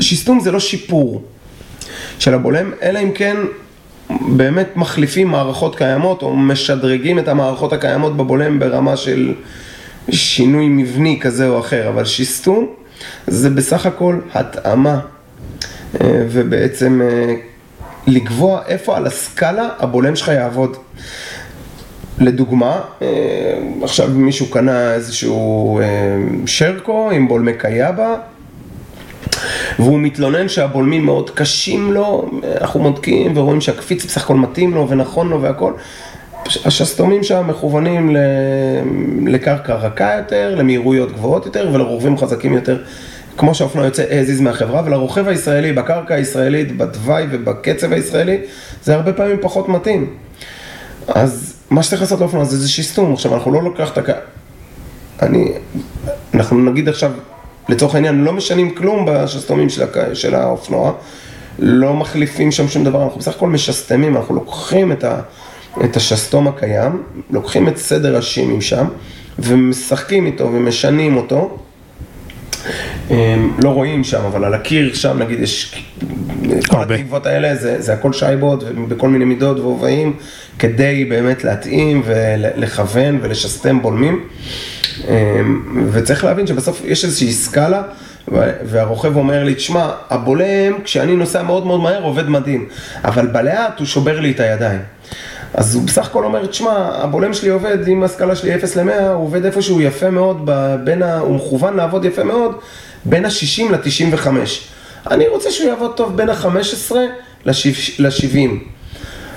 שסתום 0.00 0.40
זה 0.40 0.52
לא 0.52 0.60
שיפור 0.60 1.22
של 2.18 2.34
הבולם, 2.34 2.70
אלא 2.82 2.98
אם 2.98 3.10
כן 3.14 3.36
באמת 4.28 4.76
מחליפים 4.76 5.28
מערכות 5.28 5.76
קיימות 5.76 6.22
או 6.22 6.36
משדרגים 6.36 7.18
את 7.18 7.28
המערכות 7.28 7.72
הקיימות 7.72 8.16
בבולם 8.16 8.58
ברמה 8.58 8.96
של 8.96 9.34
שינוי 10.10 10.68
מבני 10.68 11.18
כזה 11.20 11.48
או 11.48 11.60
אחר, 11.60 11.88
אבל 11.88 12.04
שיסטום 12.04 12.66
זה 13.26 13.50
בסך 13.50 13.86
הכל 13.86 14.18
התאמה 14.34 15.00
ובעצם 16.04 17.00
אה, 17.04 17.34
לקבוע 18.06 18.60
איפה 18.66 18.96
על 18.96 19.06
הסקאלה 19.06 19.68
הבולם 19.78 20.16
שלך 20.16 20.28
יעבוד. 20.28 20.76
לדוגמה, 22.18 22.80
אה, 23.02 23.06
עכשיו 23.82 24.08
מישהו 24.08 24.46
קנה 24.50 24.94
איזשהו 24.94 25.80
שרקו 26.46 27.10
עם 27.10 27.28
בולמי 27.28 27.52
קייבא 27.58 28.16
והוא 29.78 30.00
מתלונן 30.00 30.48
שהבולמים 30.48 31.04
מאוד 31.04 31.30
קשים 31.30 31.92
לו, 31.92 32.30
אנחנו 32.60 32.82
בודקים 32.82 33.36
ורואים 33.36 33.60
שהקפיץ 33.60 34.04
בסך 34.04 34.24
הכל 34.24 34.34
מתאים 34.34 34.74
לו 34.74 34.88
ונכון 34.88 35.28
לו 35.28 35.42
והכל. 35.42 35.72
השסתומים 36.64 37.22
שם 37.24 37.46
מכוונים 37.48 38.16
לקרקע 39.26 39.74
רכה 39.74 40.16
יותר, 40.18 40.54
למהירויות 40.54 41.12
גבוהות 41.12 41.46
יותר 41.46 41.70
ולרוכבים 41.72 42.18
חזקים 42.18 42.54
יותר 42.54 42.82
כמו 43.40 43.54
שהאופנוע 43.54 43.84
יוצא 43.84 44.04
הזיז 44.10 44.40
מהחברה, 44.40 44.82
ולרוכב 44.84 45.28
הישראלי, 45.28 45.72
בקרקע 45.72 46.14
הישראלית, 46.14 46.76
בתוואי 46.76 47.24
ובקצב 47.30 47.92
הישראלי, 47.92 48.38
זה 48.84 48.94
הרבה 48.94 49.12
פעמים 49.12 49.36
פחות 49.40 49.68
מתאים. 49.68 50.14
אז 51.08 51.54
מה 51.70 51.82
שצריך 51.82 52.02
לעשות 52.02 52.20
לאופנוע 52.20 52.44
זה 52.44 52.56
איזה 52.56 52.68
שיסטום. 52.68 53.12
עכשיו, 53.12 53.34
אנחנו 53.34 53.52
לא 53.52 53.62
לוקח 53.62 53.92
את 53.92 53.98
הכ... 53.98 54.10
אני... 55.22 55.52
אנחנו 56.34 56.70
נגיד 56.70 56.88
עכשיו, 56.88 57.12
לצורך 57.68 57.94
העניין, 57.94 58.24
לא 58.24 58.32
משנים 58.32 58.74
כלום 58.74 59.06
בשסתומים 59.08 59.68
של, 59.68 59.82
הכ... 59.82 59.96
של 60.14 60.34
האופנוע, 60.34 60.92
לא 61.58 61.94
מחליפים 61.94 62.52
שם 62.52 62.68
שום 62.68 62.84
דבר, 62.84 63.04
אנחנו 63.04 63.20
בסך 63.20 63.36
הכל 63.36 63.48
משסתמים, 63.48 64.16
אנחנו 64.16 64.34
לוקחים 64.34 64.92
את, 64.92 65.04
ה... 65.04 65.20
את 65.84 65.96
השסתום 65.96 66.48
הקיים, 66.48 67.02
לוקחים 67.30 67.68
את 67.68 67.76
סדר 67.76 68.16
השימים 68.16 68.60
שם, 68.60 68.86
ומשחקים 69.38 70.26
איתו 70.26 70.44
ומשנים 70.44 71.16
אותו. 71.16 71.58
לא 73.62 73.68
רואים 73.68 74.04
שם, 74.04 74.24
אבל 74.24 74.44
על 74.44 74.54
הקיר 74.54 74.94
שם 74.94 75.18
נגיד 75.18 75.40
יש, 75.40 75.84
כל 76.68 76.82
התקוות 76.82 77.26
האלה 77.26 77.56
זה, 77.56 77.80
זה 77.80 77.92
הכל 77.92 78.12
שייבות 78.12 78.64
בכל 78.88 79.08
מיני 79.08 79.24
מידות 79.24 79.58
והובעים, 79.58 80.16
כדי 80.58 81.04
באמת 81.04 81.44
להתאים 81.44 82.02
ולכוון 82.04 83.18
ולשסתם 83.22 83.82
בולמים. 83.82 84.24
וצריך 85.92 86.24
להבין 86.24 86.46
שבסוף 86.46 86.82
יש 86.84 87.04
איזושהי 87.04 87.32
סקאלה, 87.32 87.82
והרוכב 88.64 89.16
אומר 89.16 89.44
לי, 89.44 89.54
תשמע, 89.54 89.90
הבולם 90.10 90.72
כשאני 90.84 91.16
נוסע 91.16 91.42
מאוד 91.42 91.66
מאוד 91.66 91.80
מהר 91.80 92.02
עובד 92.02 92.28
מדהים, 92.28 92.68
אבל 93.04 93.26
בלאט 93.26 93.78
הוא 93.78 93.86
שובר 93.86 94.20
לי 94.20 94.30
את 94.30 94.40
הידיים. 94.40 94.80
אז 95.54 95.74
הוא 95.74 95.82
בסך 95.82 96.06
הכל 96.06 96.24
אומר, 96.24 96.46
תשמע, 96.46 96.90
הבולם 96.92 97.34
שלי 97.34 97.48
עובד, 97.48 97.88
עם 97.88 98.02
הסקאלה 98.02 98.36
שלי 98.36 98.54
0 98.54 98.76
ל-100, 98.76 99.02
הוא 99.02 99.24
עובד 99.24 99.44
איפשהו 99.44 99.80
יפה 99.80 100.10
מאוד, 100.10 100.50
בין 100.84 101.02
ה... 101.02 101.18
הוא 101.18 101.36
מכוון 101.36 101.76
לעבוד 101.76 102.04
יפה 102.04 102.24
מאוד, 102.24 102.54
בין 103.04 103.24
ה-60 103.24 103.72
ל-95. 103.72 104.26
אני 105.10 105.28
רוצה 105.28 105.50
שהוא 105.50 105.68
יעבוד 105.68 105.96
טוב 105.96 106.16
בין 106.16 106.28
ה-15 106.28 106.94
ל-70. 107.44 108.36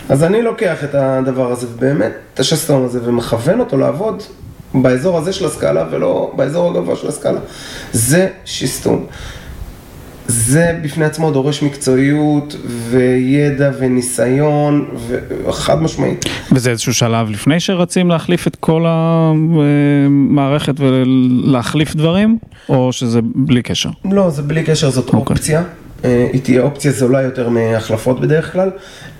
אז 0.09 0.23
אני 0.23 0.41
לוקח 0.41 0.83
את 0.83 0.95
הדבר 0.95 1.51
הזה, 1.51 1.67
ובאמת, 1.67 2.11
את 2.33 2.39
השסתום 2.39 2.85
הזה, 2.85 2.99
ומכוון 3.03 3.59
אותו 3.59 3.77
לעבוד 3.77 4.23
באזור 4.73 5.17
הזה 5.17 5.33
של 5.33 5.45
הסקאלה, 5.45 5.85
ולא 5.91 6.33
באזור 6.35 6.69
הגבוה 6.69 6.95
של 6.95 7.07
הסקאלה. 7.07 7.39
זה 7.91 8.29
שיסטום. 8.45 9.05
זה 10.27 10.79
בפני 10.83 11.05
עצמו 11.05 11.31
דורש 11.31 11.63
מקצועיות 11.63 12.55
וידע 12.89 13.71
וניסיון, 13.79 14.85
וחד 15.45 15.81
משמעית. 15.81 16.25
וזה 16.51 16.69
איזשהו 16.71 16.93
שלב 16.93 17.29
לפני 17.29 17.59
שרצים 17.59 18.09
להחליף 18.09 18.47
את 18.47 18.55
כל 18.55 18.85
המערכת 18.87 20.73
ולהחליף 20.79 21.95
דברים, 21.95 22.37
או 22.69 22.93
שזה 22.93 23.19
בלי 23.35 23.61
קשר? 23.61 23.89
לא, 24.05 24.29
זה 24.29 24.41
בלי 24.41 24.63
קשר, 24.63 24.89
זאת 24.89 25.09
okay. 25.09 25.13
אוקיי. 25.13 25.33
אופציה. 25.33 25.63
אה, 26.05 26.27
היא 26.33 26.41
תהיה 26.41 26.61
אופציה 26.61 26.91
זולה 26.91 27.21
יותר 27.21 27.49
מהחלפות 27.49 28.21
בדרך 28.21 28.53
כלל, 28.53 28.69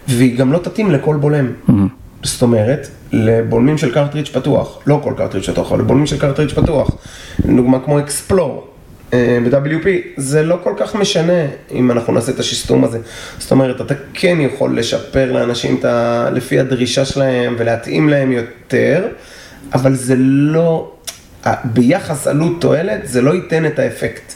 והיא 0.08 0.38
גם 0.38 0.52
לא 0.52 0.58
תתאים 0.58 0.92
לכל 0.92 1.16
בולם. 1.16 1.48
Mm-hmm. 1.70 1.74
זאת 2.24 2.42
אומרת, 2.42 2.88
לבולמים 3.12 3.78
של 3.78 3.94
קרטריץ' 3.94 4.30
פתוח, 4.30 4.80
לא 4.88 5.00
כל 5.04 5.14
קרטריץ' 5.18 5.50
פתוח, 5.50 5.72
אבל 5.72 5.80
לבולמים 5.80 6.06
של 6.06 6.20
קרטריץ' 6.20 6.54
פתוח, 6.54 6.92
דוגמה 7.46 7.80
כמו 7.80 8.00
אקספלור, 8.00 8.73
ב-WP, 9.44 9.88
זה 10.18 10.44
לא 10.44 10.60
כל 10.64 10.74
כך 10.78 10.96
משנה 10.96 11.46
אם 11.72 11.92
אנחנו 11.92 12.14
נעשה 12.14 12.32
את 12.32 12.40
השיסטום 12.40 12.84
הזה. 12.84 13.00
זאת 13.40 13.52
אומרת, 13.52 13.82
אתה 13.82 13.94
כן 14.14 14.38
יכול 14.40 14.80
לשפר 14.80 15.32
לאנשים 15.32 15.78
את 15.80 15.86
ה... 15.86 16.30
לפי 16.34 16.60
הדרישה 16.60 17.06
שלהם 17.06 17.56
ולהתאים 17.58 18.10
להם 18.10 18.32
יותר, 18.32 19.08
אבל 19.74 19.96
זה 19.96 20.16
לא, 20.18 20.92
ביחס 21.64 22.28
עלות 22.28 22.62
תועלת, 22.62 23.08
זה 23.08 23.22
לא 23.22 23.34
ייתן 23.36 23.66
את 23.66 23.80
האפקט. 23.80 24.34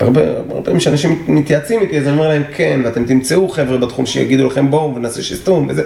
הרבה 0.00 0.20
פעמים 0.64 0.80
שאנשים 0.80 1.24
מתייעצים 1.28 1.80
איתי, 1.80 1.98
אז 1.98 2.06
אני 2.06 2.12
אומר 2.12 2.28
להם 2.28 2.42
כן, 2.56 2.80
ואתם 2.84 3.04
תמצאו 3.04 3.48
חבר'ה 3.48 3.78
בתחום 3.78 4.06
שיגידו 4.06 4.46
לכם 4.46 4.70
בואו 4.70 4.94
ונעשה 4.94 5.22
שיסטום 5.22 5.66
וזה. 5.68 5.82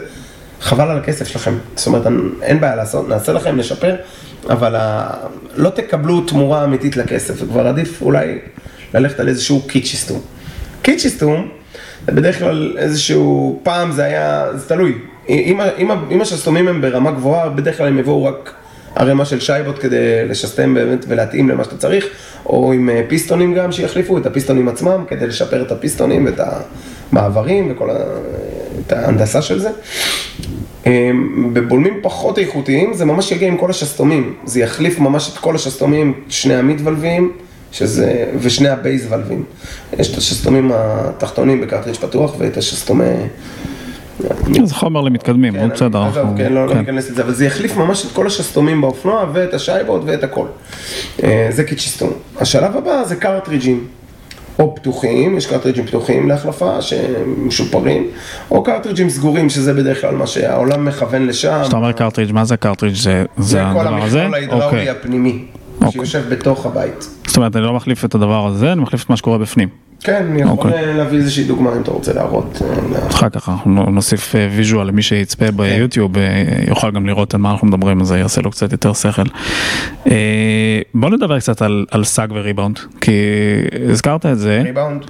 חבל 0.61 0.90
על 0.90 0.98
הכסף 0.98 1.28
שלכם. 1.28 1.54
זאת 1.76 1.87
אומרת, 1.87 2.07
אין 2.42 2.61
בעיה 2.61 2.76
לעשות, 2.76 3.09
נעשה 3.09 3.33
לכם, 3.33 3.57
נשפר, 3.57 3.94
אבל. 4.50 4.74
לא 5.57 5.70
תקבלו 5.70 6.20
תמורה 6.20 6.64
אמיתית 6.64 6.96
לכסף, 6.96 7.35
וכבר 7.42 7.66
עדיף 7.66 8.02
אולי 8.02 8.38
ללכת 8.94 9.20
על 9.20 9.28
איזשהו 9.28 9.62
קיצ'יסטום. 9.62 10.20
קיצ'יסטום, 10.83 11.48
זה 12.07 12.12
בדרך 12.12 12.38
כלל 12.38 12.74
איזשהו, 12.78 13.61
פעם 13.62 13.92
זה 13.92 14.04
היה, 14.04 14.46
זה 14.54 14.68
תלוי. 14.68 14.98
אם, 15.28 15.61
אם, 15.78 15.90
אם 16.11 16.20
השסתומים 16.20 16.68
הם 16.68 16.80
ברמה 16.80 17.11
גבוהה, 17.11 17.48
בדרך 17.48 17.78
כלל 17.78 17.87
הם 17.87 17.98
יבואו 17.98 18.24
רק 18.24 18.54
ערימה 18.96 19.24
של 19.24 19.40
שייבות 19.40 19.78
כדי 19.78 20.28
לשסתם 20.28 20.74
באמת 20.74 21.04
ולהתאים 21.09 21.48
למה 21.48 21.64
שאתה 21.64 21.76
צריך, 21.76 22.07
או 22.46 22.72
עם 22.72 22.90
אה, 22.90 23.02
פיסטונים 23.09 23.54
גם, 23.54 23.72
שיחליפו 23.72 24.18
את 24.18 24.26
הפיסטונים 24.26 24.68
עצמם 24.68 25.04
כדי 25.09 25.26
לשפר 25.26 25.62
את 25.62 25.72
הפיסטונים 25.72 26.24
ואת 26.26 26.40
המעברים 27.12 27.72
וכל 27.72 27.90
ה... 27.90 27.94
את 28.80 28.92
ההנדסה 28.92 29.42
של 29.42 29.58
זה. 29.58 29.70
אמ, 30.87 31.50
בבולמים 31.52 31.98
פחות 32.02 32.38
איכותיים 32.38 32.94
זה 32.94 33.04
ממש 33.04 33.32
יגיע 33.32 33.48
עם 33.48 33.56
כל 33.56 33.70
השסתומים, 33.70 34.34
זה 34.44 34.60
יחליף 34.60 34.98
ממש 34.98 35.30
את 35.32 35.38
כל 35.38 35.54
השסתומים, 35.54 36.12
שני 36.28 36.54
ה 36.54 36.61
mid 36.61 36.80
valve 36.84 37.19
ים 37.19 37.32
שזה, 37.72 38.32
ושני 38.40 38.68
ה 38.68 38.76
base 38.76 39.06
valve 39.08 39.31
ים. 39.31 39.44
יש 39.98 40.12
את 40.12 40.18
השסתומים 40.18 40.70
התחתונים 40.74 41.60
ב 41.60 41.64
cartridge 41.64 41.98
פתוח 41.98 42.34
ואת 42.38 42.56
השסתומי 42.56 43.04
זה 44.64 44.74
חומר 44.74 45.00
למתקדמים, 45.00 45.52
כן, 45.52 45.68
בסדר, 45.68 46.02
עזוב. 46.02 46.26
כן, 46.37 46.52
לא 46.52 46.66
לא 46.66 46.72
כן. 46.72 46.78
ניכנס 46.78 47.10
לזה, 47.10 47.22
אבל 47.22 47.34
זה 47.34 47.46
יחליף 47.46 47.76
ממש 47.76 48.06
את 48.06 48.12
כל 48.12 48.26
השסתומים 48.26 48.80
באופנוע 48.80 49.26
ואת 49.32 49.54
השייבות 49.54 50.02
ואת 50.04 50.24
הכל. 50.24 50.46
אה, 51.22 51.48
זה 51.50 51.64
kit 51.64 51.78
שסתום. 51.78 52.12
השלב 52.40 52.76
הבא 52.76 53.04
זה 53.04 53.16
cartridge 53.16 53.69
ים. 53.69 53.87
או 54.58 54.74
פתוחים, 54.74 55.36
יש 55.36 55.46
cartridge 55.46 55.79
ים 55.79 55.87
פתוחים 55.86 56.28
להחלפה 56.28 56.82
שהם 56.82 57.46
משופרים, 57.46 58.06
או 58.50 58.62
cartridge 58.62 59.02
ים 59.02 59.10
סגורים, 59.10 59.50
שזה 59.50 59.74
בדרך 59.74 60.00
כלל 60.00 60.14
מה 60.14 60.26
שהעולם 60.26 60.84
מכוון 60.84 61.26
לשם. 61.26 61.58
כשאתה 61.62 61.76
אומר 61.76 61.92
cartridge, 61.92 62.32
מה 62.32 62.44
זה 62.44 62.56
cartridge? 62.56 62.94
זה 62.94 63.24
זה 63.36 63.42
זה 63.44 63.62
כל 63.72 63.86
הדבר 63.86 64.02
הזה? 64.02 64.18
המכלול 64.22 64.34
ההידראולי 64.34 64.64
אוקיי. 64.66 64.90
הפנימי, 64.90 65.44
אוקיי. 65.74 65.90
שיושב 65.92 66.22
בתוך 66.28 66.66
הבית. 66.66 67.08
זאת 67.34 67.36
אומרת, 67.36 67.56
אני 67.56 67.64
לא 67.64 67.74
מחליף 67.74 68.04
את 68.04 68.14
הדבר 68.14 68.46
הזה, 68.46 68.72
אני 68.72 68.80
מחליף 68.80 69.04
את 69.04 69.10
מה 69.10 69.16
שקורה 69.16 69.38
בפנים. 69.38 69.68
כן, 70.00 70.26
אני 70.30 70.42
יכול 70.42 70.52
אוקיי. 70.52 70.72
אה, 70.72 70.92
להביא 70.92 71.18
איזושהי 71.18 71.44
דוגמה 71.44 71.76
אם 71.76 71.82
אתה 71.82 71.90
רוצה 71.90 72.12
להראות. 72.12 72.62
אה, 72.64 73.06
אחר 73.06 73.28
כך 73.28 73.48
אנחנו 73.48 73.90
נוסיף 73.90 74.34
visual 74.56 74.87
למי 74.86 75.02
שיצפה 75.02 75.46
כן. 75.46 75.56
ביוטיוב, 75.56 76.18
אה, 76.18 76.44
יוכל 76.68 76.90
גם 76.90 77.06
לראות 77.06 77.34
על 77.34 77.40
מה 77.40 77.50
אנחנו 77.50 77.66
מדברים, 77.66 78.00
אז 78.00 78.06
זה 78.06 78.18
יעשה 78.18 78.40
לו 78.42 78.50
קצת 78.50 78.72
יותר 78.72 78.92
שכל. 78.92 79.22
אה, 80.10 80.80
בוא 80.94 81.10
נדבר 81.10 81.38
קצת 81.40 81.62
על, 81.62 81.86
על 81.90 82.04
sag 82.04 82.32
ו 82.32 82.38
rebound, 82.38 82.78
כי 83.00 83.12
הזכרת 83.90 84.26
את 84.26 84.38
זה, 84.38 84.62
ריבאונד. 84.64 85.04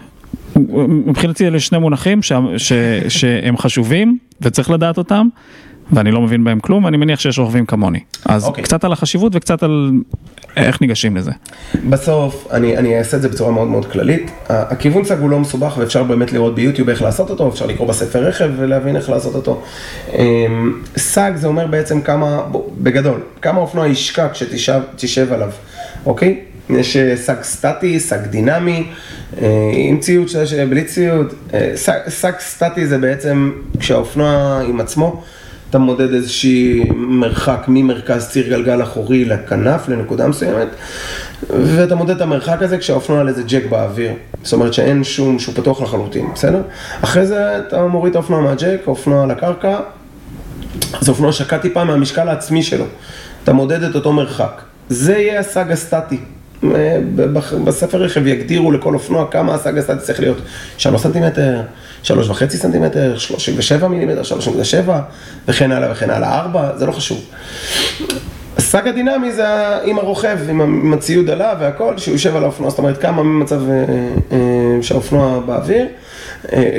מבחינתי 1.07 1.47
אלה 1.47 1.61
שני 1.61 1.79
מונחים 1.79 2.23
ש, 2.23 2.33
ש, 2.57 2.73
שהם 3.09 3.57
חשובים 3.57 4.19
וצריך 4.41 4.71
לדעת 4.71 4.99
אותם. 4.99 5.29
ואני 5.93 6.11
לא 6.11 6.21
מבין 6.21 6.45
בהם 6.45 6.61
כלום, 6.61 6.85
ואני 6.85 6.97
מניח 6.97 7.21
שיש 7.21 7.39
רוכבים 7.39 7.67
כמוני. 7.67 8.01
אז 8.25 8.45
אוקיי. 8.45 8.65
קצת 8.65 8.85
על 8.85 8.93
החשיבות 8.93 9.33
וקצת 9.37 9.63
על 9.63 9.91
איך 10.57 10.81
ניגשים 10.81 11.17
לזה. 11.17 11.31
בסוף, 11.89 12.47
אני, 12.51 12.77
אני 12.77 12.99
אעשה 12.99 13.17
את 13.17 13.23
זה 13.23 13.29
בצורה 13.29 13.51
מאוד 13.51 13.69
מאוד 13.69 13.87
כללית. 13.87 14.31
הכיוון 14.49 15.05
sag 15.05 15.19
הוא 15.19 15.31
לא 15.31 15.41
מסובך 15.41 15.75
ואפשר 15.79 16.03
באמת 16.03 16.33
לראות 16.33 16.55
ביוטיוב 16.55 16.89
איך 16.89 17.03
לעשות 17.03 17.31
אותו, 17.31 17.49
אפשר 17.49 17.67
לקרוא 17.67 17.89
בספר 17.89 18.27
רכב 18.27 18.51
ולהבין 18.57 18.97
איך 18.97 19.11
לעשות 19.11 19.35
אותו. 19.35 19.63
אמ, 20.13 20.83
סג 20.97 21.33
זה 21.35 21.47
אומר 21.47 21.67
בעצם 21.67 22.01
כמה, 22.01 22.43
בגדול, 22.79 23.21
כמה 23.43 23.61
אופנוע 23.61 23.87
ישקע 23.87 24.29
כשתשב 24.33 24.81
תשב 24.97 25.33
עליו, 25.33 25.51
אוקיי? 26.07 26.41
יש 26.71 26.97
אה, 26.97 27.17
סג 27.17 27.43
סטטי, 27.43 28.01
סג 28.01 28.27
דינמי, 28.27 28.87
אה, 29.43 29.71
עם 29.75 30.01
ציוד, 30.01 30.29
בלי 30.69 30.85
ציוד. 30.85 31.35
אה, 31.55 31.73
סג, 31.75 31.99
סג 32.09 32.33
סטטי 32.39 32.87
זה 32.87 32.99
בעצם 32.99 33.53
כשהאופנוע 33.79 34.61
עם 34.69 34.81
עצמו. 34.81 35.23
אתה 35.75 35.83
מודד 35.83 36.15
איזשהי 36.15 36.85
מרחק 36.95 37.65
ממרכז 37.69 38.29
ציר 38.29 38.49
גלגל 38.49 38.83
אחורי 38.83 39.25
לכנף, 39.25 39.89
לנקודה 39.89 40.29
מסוימת, 40.29 40.69
ואתה 41.51 41.95
מודד 41.95 42.11
את 42.17 42.21
המרחק 42.21 42.63
הזה 42.63 42.79
כשהאופנוע 42.79 43.21
על 43.21 43.29
איזה 43.29 43.43
ג'ק 43.47 43.63
באוויר. 43.71 44.13
זאת 44.43 44.53
אומרת 44.53 44.75
שאין 44.75 45.05
שום, 45.05 45.39
שהוא 45.39 45.55
פתוח 45.55 45.83
לחלוטין, 45.83 46.27
בסדר? 46.35 46.63
אחרי 47.01 47.27
זה 47.27 47.59
אתה 47.59 47.87
מוריד 47.87 48.11
את 48.11 48.17
האופנוע 48.17 48.41
מהג'ק, 48.41 48.81
האופנוע 48.87 49.23
על 49.23 49.31
הקרקע, 49.31 49.81
אז 51.01 51.09
האופנוע 51.09 51.33
שקע 51.33 51.59
טיפה 51.59 51.85
מהמשקל 51.85 52.29
העצמי 52.29 52.63
שלו. 52.63 52.85
אתה 53.45 53.53
מודד 53.53 53.83
את 53.83 53.95
אותו 53.95 54.13
מרחק. 54.13 54.63
זה 54.89 55.13
יהיה 55.13 55.41
ה 55.41 55.49
sag 55.49 55.73
הסטטי. 55.73 56.19
אה, 56.75 56.99
בספר 57.65 58.03
רכב 58.03 58.27
יגדירו 58.27 58.73
לכל 58.73 58.95
אופנוע 58.95 59.31
כמה 59.31 59.55
ה 59.55 59.61
sag 59.61 59.79
הסטטי 59.79 59.99
צריך 59.99 60.21
להיות. 60.21 60.39
3 60.79 61.03
סנטימטר, 61.03 61.61
3.5 62.05 62.11
סנטימטר, 62.49 63.19
37 63.19 63.89
מילימטר, 63.89 64.23
3.7 64.23 64.91
וכן 65.49 65.73
הלאה 65.73 65.93
וכן 65.93 66.11
הלאה. 66.11 66.41
4, 66.41 66.77
זה 66.77 66.87
לא 66.87 66.93
חשוב. 66.93 67.25
ה 68.57 68.65
sag 68.65 68.89
הדינמי 68.89 69.33
זה 69.33 69.45
עם 69.85 69.99
הרוכב, 69.99 70.39
עם 70.49 70.93
הציוד 70.93 71.31
עליו 71.31 71.57
והכל, 71.61 71.99
שהוא 71.99 72.13
יושב 72.13 72.37
על 72.37 72.43
האופנוע, 72.43 72.71
זאת 72.71 72.79
אומרת 72.79 72.99
כמה 72.99 73.23
ממצב 73.23 73.71
אה, 73.71 73.85
אה, 74.33 74.39
שהאופנוע 74.83 75.41
באוויר, 75.41 75.87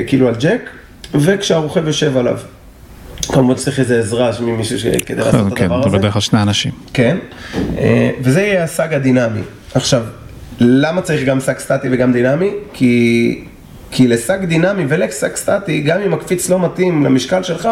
כאילו 0.06 0.28
על 0.28 0.34
ג'ק, 0.40 0.70
וכשהרוכב 1.14 1.86
יושב 1.86 2.16
עליו. 2.16 2.38
כמובן 3.32 3.54
צריך 3.54 3.80
איזה 3.80 3.98
עזרה 3.98 4.30
ממישהו 4.40 4.78
כדי 5.06 5.18
לעשות 5.18 5.52
את 5.52 5.58
כן, 5.58 5.64
הדבר 5.64 5.82
זה 5.82 5.88
הזה. 5.88 5.98
בדרך 5.98 6.12
כלל 6.12 6.22
שני 6.22 6.42
אנשים. 6.42 6.72
כן, 6.94 7.16
וזה 8.20 8.42
יהיה 8.42 8.64
ה 8.64 8.71
sag 8.71 8.94
הדינמי. 8.94 9.40
עכשיו, 9.74 10.02
למה 10.60 11.02
צריך 11.02 11.24
גם 11.24 11.40
sag 11.40 11.58
סטטי 11.58 11.88
וגם 11.90 12.12
דינמי? 12.12 12.50
כי, 12.72 13.44
כי 13.90 14.08
ל 14.08 14.17
sag 14.17 14.44
דינמי 14.44 14.84
ול 14.88 15.07
sag 15.07 15.36
סטטי, 15.36 15.80
גם 15.80 16.00
אם 16.00 16.14
הקפיץ 16.14 16.48
לא 16.48 16.64
מתאים 16.64 17.04
למשקל 17.04 17.42
שלך, 17.42 17.68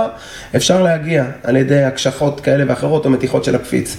אפשר 0.57 0.83
להגיע 0.83 1.25
על 1.43 1.57
ידי 1.57 1.83
הקשחות 1.83 2.41
כאלה 2.41 2.65
ואחרות 2.69 3.05
או 3.05 3.11
מתיחות 3.11 3.45
של 3.45 3.55
הקפיץ. 3.55 3.97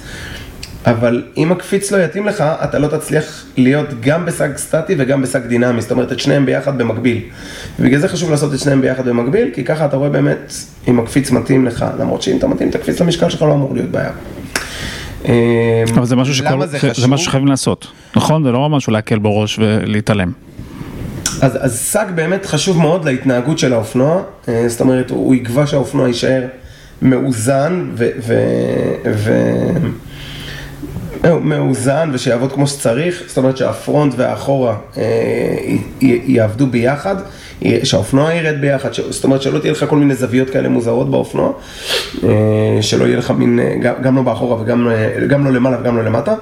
אבל 0.86 1.24
אם 1.38 1.52
הקפיץ 1.52 1.92
לא 1.92 1.98
יתאים 1.98 2.26
לך, 2.26 2.44
אתה 2.64 2.80
לא 2.80 2.88
תצליח 2.88 3.46
להיות 3.58 3.88
גם 4.02 4.26
ב 4.26 4.34
sag 4.34 4.58
סטטי 4.58 4.96
וגם 4.98 5.22
ב 5.22 5.28
sag 5.28 5.46
דינמי, 5.46 5.82
זאת 5.82 5.92
אומרת 5.92 6.12
את 6.12 6.20
שניהם 6.20 6.46
ביחד 6.46 6.78
במקביל. 6.78 7.22
ובגלל 7.80 8.00
זה 8.00 8.08
חשוב 8.08 8.32
לעשות 8.32 8.54
את 8.54 8.60
שניהם 8.60 8.82
ביחד 8.82 9.08
במקביל, 9.08 9.50
כי 9.54 9.64
ככה 9.64 9.86
אתה 9.86 9.98
רואה 9.98 10.10
באמת 10.10 10.54
אם 10.88 11.00
הקפיץ 11.00 11.32
מתאים 11.32 11.66
לך, 11.66 11.86
למרות 12.00 12.22
שאם 12.22 12.38
אתה 12.38 12.48
מתאים 12.48 12.70
את 12.70 12.76
הקפיץ 12.76 13.02
למשקל 13.02 13.30
שלך 13.30 13.42
לא 13.42 13.54
אמור 13.54 13.74
להיות 13.74 13.90
בעיה. 13.90 14.12
אבל 15.96 16.06
זה 16.06 16.16
משהו 16.16 16.36
שכל, 16.36 16.66
זה 16.66 16.78
זה? 16.94 17.08
משהו 17.08 17.26
שחייבים 17.26 17.48
לעשות, 17.48 17.88
נכון? 18.16 18.44
זה 18.44 18.52
לא 18.52 18.70
משהו 18.70 18.94
להקל 18.94 19.20
בראש 19.20 19.60
ולהתעלם. 19.60 20.32
אז, 21.42 21.58
אז 21.66 21.80
sag 21.80 22.12
באמת 22.16 22.46
חשוב 22.46 22.78
מאוד 22.78 23.06
להתנהגות 23.06 23.60
של 23.60 23.74
האופנוע, 23.74 24.22
אה, 24.48 24.70
זאת 24.70 24.82
אומרת, 24.82 25.10
הוא 25.10 25.36
יקבע 25.36 25.68
שהאופנוע 25.68 26.08
יישאר 26.08 26.42
מאוזן 27.02 27.90
ו... 27.94 28.10
ו, 28.28 28.34
ו 29.16 29.32
מאוזן 31.42 32.10
ושיעבוד 32.14 32.52
כמו 32.52 32.68
שצריך, 32.68 33.24
זאת 33.28 33.38
אומרת 33.38 33.58
שהפרונט 33.58 34.14
והאחורה 34.18 34.76
אה, 34.98 35.04
י- 36.02 36.22
יעבדו 36.26 36.68
ביחד, 36.68 37.16
שהאופנוע 37.84 38.34
ירד 38.34 38.62
ביחד, 38.62 38.94
ש- 38.94 39.00
זאת 39.10 39.24
אומרת 39.24 39.42
שלא 39.42 39.60
תהיה 39.60 39.72
לך 39.72 39.86
כל 39.90 39.98
מיני 39.98 40.16
זוויות 40.16 40.50
כאלה 40.50 40.70
מוזרות 40.70 41.12
באופנוע, 41.12 41.52
אה, 42.24 42.30
שלא 42.82 43.06
יהיה 43.06 43.18
לך 43.18 43.32
מין, 43.32 43.60
אה, 43.60 43.76
גם, 43.82 43.94
גם 44.02 44.16
לא 44.16 44.22
באחורה 44.22 44.62
וגם 44.62 44.90
אה, 44.90 45.28
גם 45.28 45.46
לא 45.46 45.52
למעלה 45.52 45.78
וגם 45.82 45.98
לא 45.98 46.04
למטה. 46.06 46.34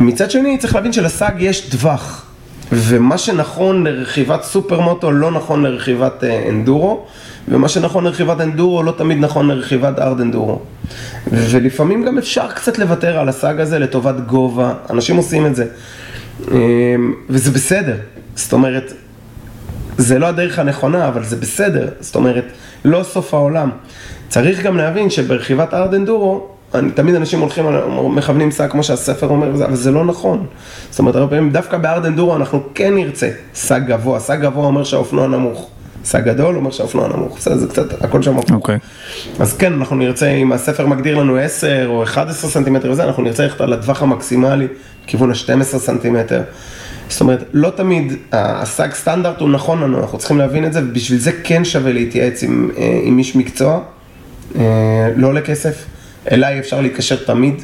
מצד 0.00 0.30
שני, 0.30 0.58
צריך 0.58 0.74
להבין 0.74 0.92
שלסאג 0.92 1.34
יש 1.38 1.60
טווח, 1.60 2.26
ומה 2.72 3.18
שנכון 3.18 3.84
לרכיבת 3.86 4.42
סופר 4.42 4.80
מוטו 4.80 5.10
לא 5.12 5.30
נכון 5.30 5.62
לרכיבת 5.62 6.24
אה, 6.24 6.48
אנדורו, 6.48 7.04
ומה 7.48 7.68
שנכון 7.68 8.04
לרכיבת 8.04 8.40
אנדורו 8.40 8.82
לא 8.82 8.92
תמיד 8.98 9.18
נכון 9.18 9.48
לרכיבת 9.48 9.98
hard 9.98 10.20
enduro. 10.20 10.60
ולפעמים 11.26 12.04
גם 12.04 12.18
אפשר 12.18 12.52
קצת 12.52 12.78
לוותר 12.78 13.18
על 13.18 13.28
ה 13.28 13.36
sag 13.36 13.60
הזה 13.60 13.78
לטובת 13.78 14.14
גובה, 14.26 14.74
אנשים 14.90 15.16
עושים 15.16 15.46
את 15.46 15.56
זה, 15.56 15.66
אה, 16.50 16.56
וזה 17.30 17.50
בסדר, 17.50 17.96
זאת 18.34 18.52
אומרת, 18.52 18.92
זה 19.98 20.18
לא 20.18 20.26
הדרך 20.26 20.58
הנכונה, 20.58 21.08
אבל 21.08 21.24
זה 21.24 21.36
בסדר, 21.36 21.88
זאת 22.00 22.16
אומרת, 22.16 22.44
לא 22.84 23.02
סוף 23.02 23.34
העולם. 23.34 23.70
צריך 24.28 24.62
גם 24.62 24.76
להבין 24.76 25.10
שברכיבת 25.10 25.74
hard 25.74 25.94
enduro, 25.94 26.46
תמיד 26.94 27.14
אנשים 27.14 27.40
הולכים, 27.40 27.64
מכוונים 28.14 28.50
sag 28.50 28.70
כמו 28.70 28.82
שהספר 28.82 29.28
אומר, 29.28 29.64
אבל 29.64 29.74
זה 29.74 29.90
לא 29.90 30.04
נכון. 30.04 30.46
זאת 30.90 30.98
אומרת, 30.98 31.16
הרבה 31.16 31.30
פעמים 31.36 31.50
דווקא 31.50 31.78
ב 31.78 31.84
hard 31.84 32.06
enduro 32.06 32.36
אנחנו 32.36 32.62
כן 32.74 32.94
נרצה 32.94 33.30
sag 33.54 33.86
גבוה, 33.86 34.20
sag 34.20 34.40
גבוה 34.40 34.66
אומר 34.66 34.84
שהאופנוע 34.84 35.26
נמוך. 35.26 35.70
sag 36.04 36.24
גדול 36.24 36.56
אומר 36.56 36.70
שהאופנוע 36.70 37.08
נמוך, 37.08 37.36
בסדר, 37.36 37.56
זה 37.56 37.66
קצת, 37.66 38.04
הכל 38.04 38.22
שם 38.22 38.38
הפוך. 38.38 38.50
אוקיי. 38.50 38.78
אז 39.40 39.56
כן, 39.56 39.72
אנחנו 39.72 39.96
נרצה, 39.96 40.28
אם 40.28 40.52
הספר 40.52 40.86
מגדיר 40.86 41.18
לנו 41.18 41.36
10 41.36 41.86
או 41.86 42.02
11 42.02 42.50
סנטימטר 42.50 42.90
וזה, 42.90 43.04
אנחנו 43.04 43.22
נרצה 43.22 43.42
ללכת 43.42 43.60
על 43.60 43.72
הטווח 43.72 44.02
המקסימלי, 44.02 44.66
כיוון 45.06 45.30
ה-12 45.30 45.62
סנטימטר. 45.62 46.42
זאת 47.08 47.20
אומרת, 47.20 47.44
לא 47.52 47.70
תמיד 47.70 48.12
ה 48.32 48.47
sag 48.47 48.92
סטנדרט 48.92 49.40
הוא 49.40 49.50
נכון 49.50 49.82
לנו, 49.82 49.98
אנחנו 49.98 50.18
צריכים 50.18 50.38
להבין 50.38 50.64
את 50.64 50.72
זה, 50.72 50.80
ובשביל 50.82 51.18
זה 51.18 51.32
כן 51.44 51.64
שווה 51.64 51.92
להתייעץ 51.92 52.42
עם, 52.42 52.70
אה, 52.78 53.00
עם 53.04 53.18
איש 53.18 53.36
מקצוע, 53.36 53.80
אה, 54.58 54.62
לא 55.16 55.26
עולה 55.26 55.40
כסף, 55.40 55.84
אליי 56.32 56.58
אפשר 56.58 56.80
להתקשר 56.80 57.16
תמיד 57.16 57.62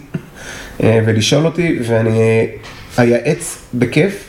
אה, 0.83 1.01
ולשאול 1.07 1.47
אותי, 1.47 1.79
ואני 1.87 2.47
אייעץ 2.99 3.59
בכיף. 3.75 4.28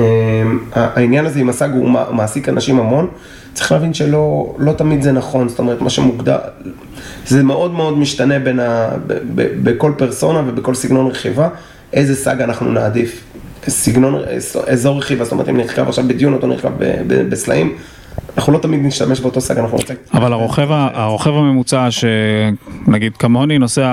אה, 0.00 0.42
העניין 0.94 1.26
הזה 1.26 1.40
עם 1.40 1.48
ה 1.48 1.54
sag 1.54 1.70
הוא 1.72 1.90
מע- 1.90 2.10
מעסיק 2.10 2.48
אנשים 2.48 2.78
המון, 2.80 3.06
צריך 3.54 3.72
להבין 3.72 3.94
שלא 3.94 4.54
לא 4.58 4.72
תמיד 4.72 5.02
זה 5.02 5.12
נכון, 5.12 5.48
זאת 5.48 5.58
אומרת, 5.58 5.80
מה 5.80 5.90
שמוגדר, 5.90 6.38
זה 7.26 7.42
מאוד 7.42 7.70
מאוד 7.72 7.98
משתנה 7.98 8.38
בין 8.38 8.60
ה, 8.60 8.88
ב, 9.06 9.12
ב, 9.34 9.42
בכל 9.70 9.92
פרסונה 9.98 10.42
ובכל 10.46 10.74
סגנון 10.74 11.06
רכיבה, 11.06 11.48
איזה 11.92 12.16
sag 12.16 12.40
אנחנו 12.40 12.72
נעדיף. 12.72 13.24
סגנון, 13.68 14.22
אזור 14.66 14.98
רכיבה, 14.98 15.24
זאת 15.24 15.32
אומרת, 15.32 15.48
אם 15.48 15.56
נרכב 15.56 15.88
עכשיו 15.88 16.04
בדיונות 16.08 16.42
או 16.42 16.48
נרכב 16.48 16.70
בסלעים, 17.08 17.74
אנחנו 18.40 18.52
לא 18.52 18.58
תמיד 18.58 18.80
נשתמש 18.84 19.20
באותו 19.20 19.40
sag, 19.40 19.58
אנחנו 19.58 19.76
נרצה... 19.78 19.94
אבל 20.14 20.32
הרוכב, 20.32 20.68
הרוכב 20.70 21.30
הממוצע 21.30 21.88
שנגיד 21.90 23.16
כמוני 23.16 23.58
נוסע 23.58 23.88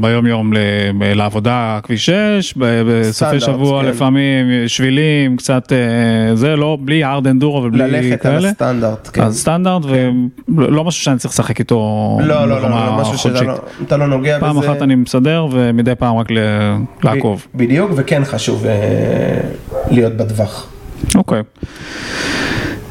ביום 0.00 0.26
יום 0.26 0.52
לעבודה 1.00 1.78
כביש 1.82 2.10
6, 2.40 2.54
ב- 2.56 2.82
בסופי 2.86 3.40
שבוע 3.40 3.82
כן. 3.82 3.88
לפעמים 3.88 4.46
שבילים, 4.66 5.36
קצת 5.36 5.72
אה, 5.72 6.36
זה, 6.36 6.56
לא, 6.56 6.78
בלי 6.80 7.04
ארד 7.04 7.26
אנדורו 7.26 7.62
ובלי 7.62 7.78
ללכת 7.78 8.26
על 8.26 8.32
כאלה. 8.32 8.48
הסטנדרט, 8.48 9.10
כן. 9.12 9.22
אז 9.22 9.40
סטנדרט 9.40 9.82
ולא 10.56 10.84
משהו 10.84 11.02
שאני 11.04 11.18
צריך 11.18 11.34
לשחק 11.34 11.58
איתו 11.58 12.18
לא, 12.22 12.48
לא, 12.48 12.62
לא, 12.62 12.70
לא, 12.70 12.96
משהו 13.00 13.18
שאתה. 13.18 13.42
לא, 13.42 13.54
אתה 13.82 13.96
לא 13.96 14.06
נוגע 14.06 14.40
פעם 14.40 14.58
בזה. 14.58 14.72
אחת 14.72 14.82
אני 14.82 14.94
מסדר 14.94 15.46
ומדי 15.50 15.94
פעם 15.94 16.16
רק 16.16 16.28
לעקוב. 17.02 17.46
בדיוק, 17.54 17.90
וכן 17.96 18.24
חשוב 18.24 18.66
אה, 18.66 19.40
להיות 19.90 20.16
בטווח. 20.16 20.66
אוקיי. 21.14 21.42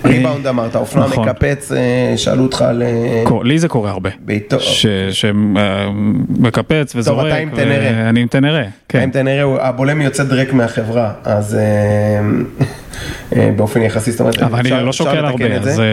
ריבאונד 0.06 0.48
אמרת, 0.48 0.76
אופנוע 0.76 1.08
נכון. 1.08 1.30
מקפץ, 1.30 1.72
אה, 1.72 1.78
שאלו 2.18 2.44
אותך 2.44 2.62
על... 2.62 2.84
אה, 2.84 3.24
לי 3.44 3.60
זה 3.60 3.68
קורה 3.68 3.92
הרבה. 3.92 4.10
בעיטו- 4.20 4.60
שמקפץ 5.12 6.94
וזורק. 6.96 7.26
אתה 7.28 7.36
עם 7.36 7.50
תנרה. 7.50 7.78
ואני 8.06 8.22
עם 8.22 8.28
תנרה, 8.28 8.64
כן. 8.90 9.02
אם 9.02 9.10
תנראה, 9.10 9.42
הוא- 9.44 9.58
הבולם 9.62 10.02
יוצא 10.02 10.24
דרק 10.24 10.54
מהחברה, 10.54 11.12
אז 11.24 11.56
אה, 11.56 11.60
אה, 13.36 13.52
באופן 13.56 13.82
יחסי, 13.82 14.12
זאת 14.12 14.20
אומרת, 14.20 14.40
אבל 14.40 14.60
אני 14.60 14.86
לא 14.86 14.94
שוקל 14.94 15.26
הרבה. 15.26 15.56
אז 15.56 15.80
אה, 15.80 15.84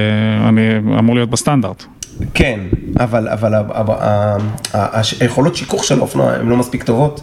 אני 0.49 0.69
אמור 0.99 1.15
להיות 1.15 1.31
בסטנדרט. 1.31 1.85
כן, 2.35 2.61
אבל, 3.01 3.29
אבל 3.29 3.55
היכולות 5.21 5.57
שיכוך 5.57 5.85
של 5.85 5.99
האופנוע 5.99 6.33
הן 6.33 6.49
לא 6.49 6.57
מספיק 6.57 6.83
טובות, 6.83 7.21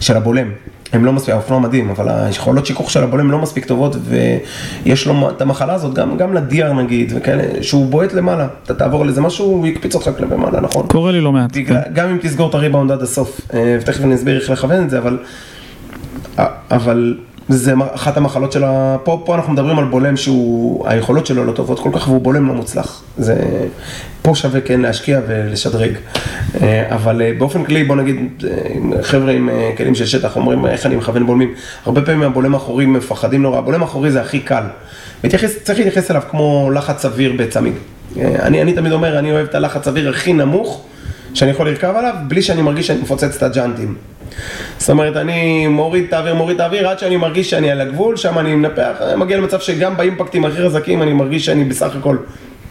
של 0.00 0.16
הבולם. 0.16 0.50
הם 0.92 1.04
לא 1.04 1.12
מספיק, 1.12 1.34
האופנוע 1.34 1.58
מדהים, 1.58 1.90
אבל 1.90 2.08
היכולות 2.08 2.66
שיכוך 2.66 2.90
של 2.90 3.02
הבולם 3.02 3.30
לא 3.30 3.38
מספיק 3.38 3.64
טובות, 3.64 3.96
ויש 4.84 5.06
לו 5.06 5.30
את 5.30 5.42
המחלה 5.42 5.74
הזאת, 5.74 5.94
גם, 5.94 6.16
גם 6.16 6.34
לדיאר 6.34 6.72
נגיד, 6.72 7.12
וכאלה, 7.16 7.62
שהוא 7.62 7.86
בועט 7.86 8.12
למעלה, 8.12 8.46
אתה 8.64 8.74
תעבור 8.74 9.02
על 9.02 9.08
איזה 9.08 9.20
משהו, 9.20 9.46
הוא 9.46 9.66
יקפיץ 9.66 9.94
אותך 9.94 10.10
כלפי 10.18 10.36
מעלה, 10.36 10.60
נכון? 10.60 10.86
קורה 10.86 11.12
לי 11.12 11.20
לא 11.20 11.32
מעט. 11.32 11.56
בגלל, 11.56 11.80
גם 11.92 12.08
אם 12.08 12.18
תסגור 12.18 12.48
את 12.48 12.54
הריבאונד 12.54 12.90
עד 12.90 13.02
הסוף, 13.02 13.40
אה, 13.54 13.78
ותכף 13.80 14.04
אני 14.04 14.14
אסביר 14.14 14.40
איך 14.40 14.50
לכוון 14.50 14.84
את 14.84 14.90
זה, 14.90 14.98
אבל, 14.98 15.18
אבל 16.70 17.14
זה 17.50 17.72
אחת 17.94 18.16
המחלות 18.16 18.52
של 18.52 18.64
ה... 18.64 18.96
פה, 19.04 19.22
פה 19.24 19.34
אנחנו 19.34 19.52
מדברים 19.52 19.78
על 19.78 19.84
בולם 19.84 20.16
שהוא, 20.16 20.88
היכולות 20.88 21.26
שלו 21.26 21.44
לא 21.44 21.52
טובות 21.52 21.80
כל 21.80 21.90
כך, 21.92 22.08
והוא 22.08 22.20
בולם 22.20 22.48
לא 22.48 22.54
מוצלח. 22.54 23.02
זה, 23.18 23.36
פה 24.22 24.34
שווה 24.34 24.60
כן 24.60 24.80
להשקיע 24.80 25.20
ולשדרג. 25.26 25.92
אה, 26.62 26.94
אבל 26.94 27.22
אה, 27.22 27.32
באופן 27.38 27.64
כללי, 27.64 27.84
בוא 27.84 27.96
נגיד, 27.96 28.44
אה, 28.44 29.02
חבר'ה 29.02 29.32
עם 29.32 29.50
כלים 29.76 29.94
של 29.94 30.06
שטח 30.06 30.36
אומרים 30.36 30.66
איך 30.66 30.86
אני 30.86 30.96
מכוון 30.96 31.26
בולמים, 31.26 31.54
הרבה 31.86 32.02
פעמים 32.02 32.22
הבולם 32.22 32.54
האחורי 32.54 32.86
מפחדים 32.86 33.42
נורא, 33.42 33.58
הבולם 33.58 33.82
האחורי 33.82 34.10
זה 34.10 34.20
הכי 34.20 34.40
קל. 34.40 34.62
מתייחס, 35.24 35.56
צריך 35.62 35.78
להתייחס 35.78 36.10
אליו 36.10 36.22
כמו 36.30 36.70
לחץ 36.74 37.04
אוויר 37.04 37.32
בצמיג. 37.36 37.74
אני, 38.16 38.62
אני 38.62 38.72
תמיד 38.72 38.92
אומר, 38.92 39.18
אני 39.18 39.32
אוהב 39.32 39.46
את 39.46 39.54
הלחץ 39.54 39.88
אוויר 39.88 40.08
הכי 40.08 40.32
נמוך. 40.32 40.84
שאני 41.34 41.50
יכול 41.50 41.68
לרכב 41.68 41.94
עליו 41.96 42.14
בלי 42.28 42.42
שאני 42.42 42.62
מרגיש 42.62 42.86
שאני 42.86 43.00
מפוצץ 43.00 43.36
את 43.36 43.42
הג'אנטים. 43.42 43.94
זאת 44.78 44.90
אומרת, 44.90 45.16
אני 45.16 45.66
מוריד 45.66 46.04
את 46.04 46.12
האוויר, 46.12 46.34
מוריד 46.34 46.54
את 46.54 46.60
האוויר, 46.60 46.88
עד 46.88 46.98
שאני 46.98 47.16
מרגיש 47.16 47.50
שאני 47.50 47.70
על 47.70 47.80
הגבול, 47.80 48.16
שם 48.16 48.38
אני 48.38 48.54
מנפח, 48.54 48.96
מגיע 49.16 49.36
למצב 49.36 49.60
שגם 49.60 49.96
באימפקטים 49.96 50.44
הכי 50.44 50.64
חזקים 50.64 51.02
אני 51.02 51.12
מרגיש 51.12 51.46
שאני 51.46 51.64
בסך 51.64 51.96
הכל 51.96 52.16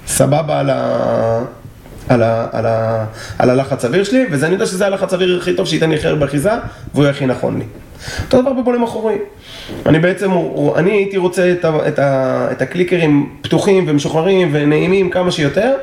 סבבה 0.07 0.59
על, 0.59 0.69
ה... 0.69 1.43
על, 2.09 2.23
ה... 2.23 2.47
על, 2.51 2.65
ה... 2.65 3.05
על 3.39 3.49
הלחץ 3.49 3.85
אוויר 3.85 4.03
שלי, 4.03 4.25
וזה 4.31 4.45
אני 4.45 4.53
יודע 4.53 4.65
שזה 4.65 4.85
הלחץ 4.85 5.13
אוויר 5.13 5.37
הכי 5.37 5.53
טוב 5.53 5.67
שייתן 5.67 5.89
לי 5.89 5.95
הכי 5.95 6.07
הרבה 6.07 6.25
אחיזה, 6.25 6.51
והוא 6.93 7.03
יהיה 7.03 7.11
הכי 7.11 7.25
נכון 7.25 7.57
לי. 7.59 7.65
אותו 8.25 8.41
דבר 8.41 8.53
בבולם 8.53 8.83
אחורי. 8.83 9.15
אני 9.85 9.99
בעצם, 9.99 10.31
אני 10.75 10.91
הייתי 10.91 11.17
רוצה 11.17 11.51
את, 11.51 11.65
ה... 11.65 11.87
את, 11.87 11.99
ה... 11.99 12.47
את 12.51 12.61
הקליקרים 12.61 13.35
פתוחים 13.41 13.85
ומשוחררים 13.87 14.49
ונעימים 14.51 15.09
כמה 15.09 15.31
שיותר. 15.31 15.73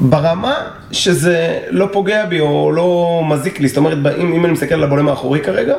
ברמה 0.00 0.54
שזה 0.92 1.58
לא 1.70 1.88
פוגע 1.92 2.24
בי 2.24 2.40
או 2.40 2.72
לא 2.72 3.20
מזיק 3.28 3.60
לי, 3.60 3.68
זאת 3.68 3.76
אומרת, 3.76 3.98
אם, 4.18 4.32
אם 4.32 4.44
אני 4.44 4.52
מסתכל 4.52 4.74
על 4.74 4.84
הבולם 4.84 5.08
האחורי 5.08 5.40
כרגע, 5.40 5.74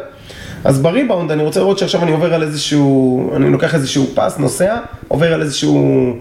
אז 0.64 0.82
בריבאונד 0.82 1.32
אני 1.32 1.44
רוצה 1.44 1.60
לראות 1.60 1.78
שעכשיו 1.78 2.04
אני 2.04 2.12
עובר 2.12 2.34
על 2.34 2.44
איזשהו, 2.44 3.32
אני 3.36 3.50
לוקח 3.50 3.76
איזשהו 3.76 4.06
פס, 4.16 4.38
נוסע, 4.38 4.78
עובר 5.08 5.34
על 5.34 5.42
איזשהו 5.42 6.14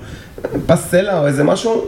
פס 0.66 0.86
סלע 0.90 1.18
או 1.18 1.26
איזה 1.26 1.44
משהו, 1.44 1.84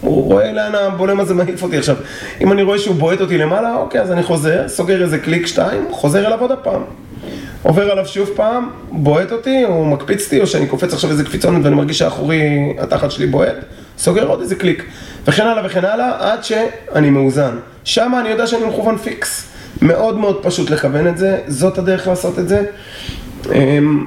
ורואה 0.00 0.52
לאן 0.52 0.74
הבולם 0.74 1.20
הזה 1.20 1.34
מעיף 1.34 1.62
אותי 1.62 1.78
עכשיו. 1.78 1.96
אם 2.40 2.52
אני 2.52 2.62
רואה 2.62 2.78
שהוא 2.78 2.94
בועט 2.94 3.20
אותי 3.20 3.38
למעלה, 3.38 3.76
אוקיי, 3.76 4.00
אז 4.00 4.12
אני 4.12 4.22
חוזר, 4.22 4.68
סוגר 4.68 5.02
איזה 5.02 5.18
קליק 5.18 5.46
שתיים, 5.46 5.84
חוזר 5.90 6.26
אליו 6.26 6.40
עוד 6.40 6.50
הפעם. 6.52 6.82
עובר 7.62 7.90
עליו 7.90 8.06
שוב 8.06 8.30
פעם, 8.36 8.70
בועט 8.90 9.32
אותי, 9.32 9.64
או 9.64 9.84
מקפיץ 9.84 10.24
אותי, 10.24 10.40
או 10.40 10.46
שאני 10.46 10.66
קופץ 10.66 10.92
עכשיו 10.92 11.10
איזה 11.10 11.24
קפיצונת 11.24 11.64
ואני 11.64 11.76
מרגיש 11.76 11.98
שהאחורי, 11.98 12.74
התחת 12.78 13.10
שלי 13.10 13.26
בועט, 13.26 13.56
סוגר 13.98 14.26
עוד 14.26 14.40
איזה 14.40 14.54
קליק, 14.54 14.84
וכן 15.26 15.46
הלאה 15.46 15.66
וכן 15.66 15.84
הלאה, 15.84 16.32
עד 16.32 16.44
שאני 16.44 17.10
מאוזן. 17.10 17.56
שם 17.84 18.12
אני 18.20 18.28
יודע 18.28 18.46
שאני 18.46 18.64
מכוון 18.64 18.96
פיקס. 18.98 19.46
מאוד 19.82 20.18
מאוד 20.18 20.42
פשוט 20.42 20.70
לכוון 20.70 21.08
את 21.08 21.18
זה, 21.18 21.40
זאת 21.46 21.78
הדרך 21.78 22.08
לעשות 22.08 22.38
את 22.38 22.48
זה. 22.48 22.64
אמ, 23.54 24.04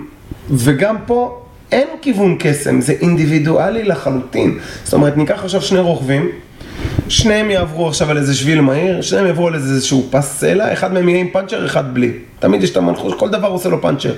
וגם 0.49 0.95
פה 1.05 1.41
אין 1.71 1.87
כיוון 2.01 2.35
קסם, 2.39 2.81
זה 2.81 2.93
אינדיבידואלי 3.01 3.83
לחלוטין. 3.83 4.59
זאת 4.83 4.93
אומרת, 4.93 5.17
ניקח 5.17 5.43
עכשיו 5.43 5.61
שני 5.61 5.79
רוכבים, 5.79 6.29
שניהם 7.09 7.51
יעברו 7.51 7.87
עכשיו 7.87 8.11
על 8.11 8.17
איזה 8.17 8.35
שביל 8.35 8.61
מהיר, 8.61 9.01
שניהם 9.01 9.25
יעברו 9.25 9.47
על 9.47 9.55
איזשהו 9.55 10.07
פס 10.11 10.39
סלע, 10.39 10.73
אחד 10.73 10.93
מהם 10.93 11.09
יהיה 11.09 11.19
עם 11.19 11.27
פאנצ'ר, 11.29 11.65
אחד 11.65 11.93
בלי. 11.93 12.11
תמיד 12.39 12.63
יש 12.63 12.69
את 12.69 12.77
המנחוס, 12.77 13.13
כל 13.13 13.29
דבר 13.29 13.47
עושה 13.47 13.69
לו 13.69 13.81
פאנצ'ר. 13.81 14.13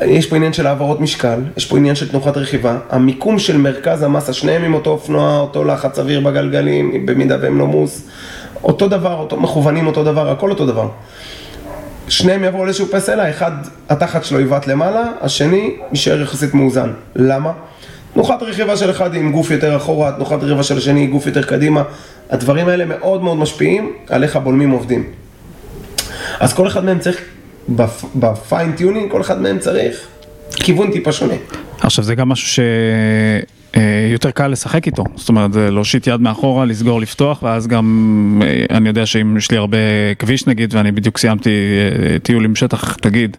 יש 0.00 0.26
פה 0.26 0.36
עניין 0.36 0.52
של 0.52 0.66
העברות 0.66 1.00
משקל, 1.00 1.40
יש 1.56 1.66
פה 1.66 1.76
עניין 1.76 1.94
של 1.94 2.08
תנוחת 2.08 2.36
רכיבה, 2.36 2.78
המיקום 2.90 3.38
של 3.38 3.56
מרכז 3.56 4.02
המסה, 4.02 4.32
שניהם 4.32 4.64
עם 4.64 4.74
אותו 4.74 4.90
אופנוע, 4.90 5.40
אותו 5.40 5.64
לחץ 5.64 5.98
אוויר 5.98 6.20
בגלגלים, 6.20 7.06
במידה 7.06 7.36
והם 7.40 7.58
לא 7.58 7.66
מוס, 7.66 8.08
אותו 8.64 8.88
דבר, 8.88 9.14
אותו, 9.14 9.40
מכוונים 9.40 9.86
אותו 9.86 10.04
דבר, 10.04 10.30
הכל 10.30 10.50
אותו 10.50 10.66
דבר. 10.66 10.88
שניהם 12.08 12.44
יעברו 12.44 12.62
על 12.62 12.68
איזשהו 12.68 12.86
פס 12.86 13.06
סלע, 13.06 13.30
אחד 13.30 13.52
התחת 13.88 14.24
שלו 14.24 14.40
יבעט 14.40 14.66
למעלה, 14.66 15.02
השני 15.20 15.76
יישאר 15.90 16.20
יחסית 16.20 16.54
מאוזן. 16.54 16.92
למה? 17.16 17.52
תנוחת 18.20 18.42
רכיבה 18.42 18.76
של 18.76 18.90
אחד 18.90 19.14
עם 19.14 19.32
גוף 19.32 19.50
יותר 19.50 19.76
אחורה, 19.76 20.12
תנוחת 20.12 20.42
רכיבה 20.42 20.62
של 20.62 20.78
השני 20.78 21.00
היא 21.00 21.08
גוף 21.08 21.26
יותר 21.26 21.42
קדימה. 21.42 21.82
הדברים 22.30 22.68
האלה 22.68 22.84
מאוד 22.84 23.22
מאוד 23.22 23.36
משפיעים 23.36 23.92
על 24.08 24.22
איך 24.22 24.36
הבולמים 24.36 24.70
עובדים. 24.70 25.04
אז 26.40 26.54
כל 26.54 26.66
אחד 26.66 26.84
מהם 26.84 26.98
צריך, 26.98 27.20
ב 28.14 28.26
fine 28.26 28.72
tuning, 28.72 29.10
כל 29.10 29.20
אחד 29.20 29.40
מהם 29.40 29.58
צריך 29.58 30.06
כיוון 30.50 30.92
טיפה 30.92 31.12
שונה. 31.12 31.34
עכשיו 31.80 32.04
זה 32.04 32.14
גם 32.14 32.28
משהו 32.28 32.62
שיותר 33.76 34.30
קל 34.30 34.48
לשחק 34.48 34.86
איתו, 34.86 35.04
זאת 35.16 35.28
אומרת 35.28 35.50
להושיט 35.54 36.06
יד 36.06 36.20
מאחורה, 36.20 36.64
לסגור, 36.64 37.00
לפתוח, 37.00 37.42
ואז 37.42 37.66
גם 37.66 38.42
אה, 38.44 38.76
אני 38.76 38.88
יודע 38.88 39.06
שאם 39.06 39.36
יש 39.36 39.50
לי 39.50 39.56
הרבה 39.56 39.78
כביש 40.18 40.46
נגיד, 40.46 40.74
ואני 40.74 40.92
בדיוק 40.92 41.18
סיימתי 41.18 41.50
אה, 41.50 42.18
טיול 42.18 42.44
עם 42.44 42.56
שטח, 42.56 42.94
תגיד, 42.94 43.36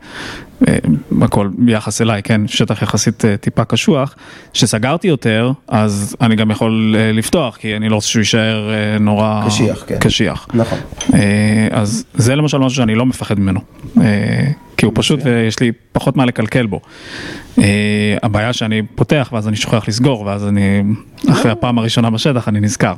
אה, 0.68 0.78
הכל 1.22 1.50
ביחס 1.58 2.02
אליי, 2.02 2.24
כן, 2.24 2.48
שטח 2.48 2.82
יחסית 2.82 3.26
אה, 3.26 3.38
טיפה 3.38 3.66
קשוח, 3.66 4.16
שסגרתי 4.54 5.08
יותר, 5.08 5.52
אז 5.68 6.16
אני 6.22 6.36
גם 6.36 6.52
יכול 6.52 6.96
אה, 6.98 7.12
לפתוח, 7.12 7.58
כי 7.58 7.76
אני 7.76 7.90
לא 7.90 7.96
רוצה 7.96 8.08
שהוא 8.08 8.20
יישאר 8.20 8.74
אה, 8.74 9.00
נורא 9.00 9.44
קשיח, 9.46 9.84
כן. 9.88 10.00
קשיח. 10.00 10.48
נכון. 10.54 10.80
אה, 11.14 11.68
אז 11.72 12.06
זה 12.14 12.36
למשל 12.36 12.58
משהו 12.58 12.76
שאני 12.76 12.96
לא 12.96 13.06
מפחד 13.06 13.40
ממנו, 13.40 13.60
אה, 14.02 14.48
כי 14.82 14.86
הוא 14.86 14.94
פשוט 14.96 15.20
ויש 15.24 15.60
לי 15.60 15.72
פחות 15.92 16.18
מה 16.18 16.26
לקלקל 16.26 16.66
בו. 16.66 16.80
אה, 17.58 18.18
הבעיה 18.24 18.54
שאני 18.54 18.82
פותח 18.96 19.30
ואז 19.34 19.48
אני 19.48 19.56
שוכח 19.56 19.88
לסגור 19.88 20.22
ואז 20.22 20.48
אני, 20.48 20.84
אחרי 21.30 21.52
הפעם 21.52 21.78
הראשונה 21.78 22.10
בשטח 22.10 22.48
אני 22.48 22.60
נזכר. 22.60 22.94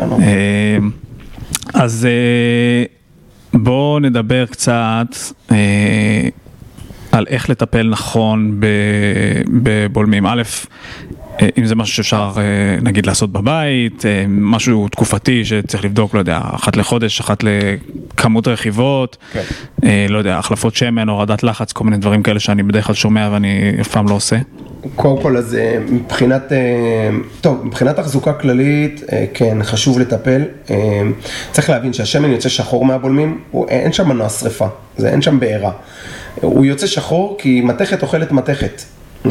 אה, 0.00 0.78
אז 1.74 2.08
אה, 2.10 2.84
בואו 3.60 3.98
נדבר 3.98 4.46
קצת 4.46 5.06
על 7.12 7.26
איך 7.28 7.50
לטפל 7.50 7.88
נכון 7.88 8.60
בבולמים. 9.62 10.26
א', 10.26 10.42
אם 11.58 11.66
זה 11.66 11.74
משהו 11.74 11.94
שאפשר 11.96 12.32
אה, 12.36 12.42
נגיד 12.82 13.06
לעשות 13.06 13.32
בבית, 13.32 14.06
אה, 14.06 14.24
משהו 14.28 14.88
תקופתי 14.88 15.44
שצריך 15.44 15.84
לבדוק, 15.84 16.14
לא 16.14 16.18
יודע, 16.18 16.40
אחת 16.54 16.76
לחודש, 16.76 17.20
אחת 17.20 17.44
לכמות 17.44 18.48
רכיבות, 18.48 19.16
כן. 19.32 19.42
אה, 19.84 20.06
לא 20.08 20.18
יודע, 20.18 20.38
החלפות 20.38 20.74
שמן, 20.74 21.08
הורדת 21.08 21.42
לחץ, 21.42 21.72
כל 21.72 21.84
מיני 21.84 21.96
דברים 21.96 22.22
כאלה 22.22 22.40
שאני 22.40 22.62
בדרך 22.62 22.86
כלל 22.86 22.94
שומע 22.94 23.28
ואני 23.32 23.48
אף 23.80 23.88
פעם 23.88 24.08
לא 24.08 24.14
עושה. 24.14 24.36
קודם 24.96 25.22
כל, 25.22 25.36
אז 25.36 25.54
אה, 25.54 25.78
מבחינת, 25.90 26.52
אה, 26.52 26.58
טוב, 27.40 27.60
מבחינת 27.66 27.96
תחזוקה 27.96 28.32
כללית, 28.32 29.02
אה, 29.12 29.24
כן, 29.34 29.58
חשוב 29.62 29.98
לטפל. 30.00 30.42
אה, 30.70 30.76
צריך 31.52 31.70
להבין 31.70 31.92
שהשמן 31.92 32.30
יוצא 32.30 32.48
שחור 32.48 32.84
מהבולמים, 32.84 33.40
הוא- 33.50 33.68
אין 33.68 33.92
שם 33.92 34.08
מנוע 34.08 34.28
שרפה, 34.28 34.66
זה, 34.96 35.08
אין 35.08 35.22
שם 35.22 35.40
בעירה. 35.40 35.72
הוא 36.40 36.64
יוצא 36.64 36.86
שחור 36.86 37.36
כי 37.40 37.60
מתכת 37.60 38.02
אוכלת 38.02 38.32
מתכת. 38.32 38.82
אה, 39.26 39.30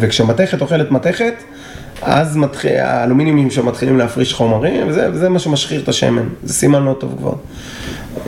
וכשמתכת 0.00 0.60
אוכלת 0.60 0.90
מתכת, 0.90 1.34
אז 2.02 2.36
מתחיל, 2.36 2.76
האלומיניומים 2.76 3.50
שם 3.50 3.66
מתחילים 3.66 3.98
להפריש 3.98 4.34
חומרים, 4.34 4.88
וזה, 4.88 5.08
וזה 5.12 5.28
מה 5.28 5.38
שמשחיר 5.38 5.80
את 5.80 5.88
השמן, 5.88 6.28
זה 6.42 6.54
סימן 6.54 6.84
לא 6.84 6.96
טוב 7.00 7.14
כבר. 7.18 7.34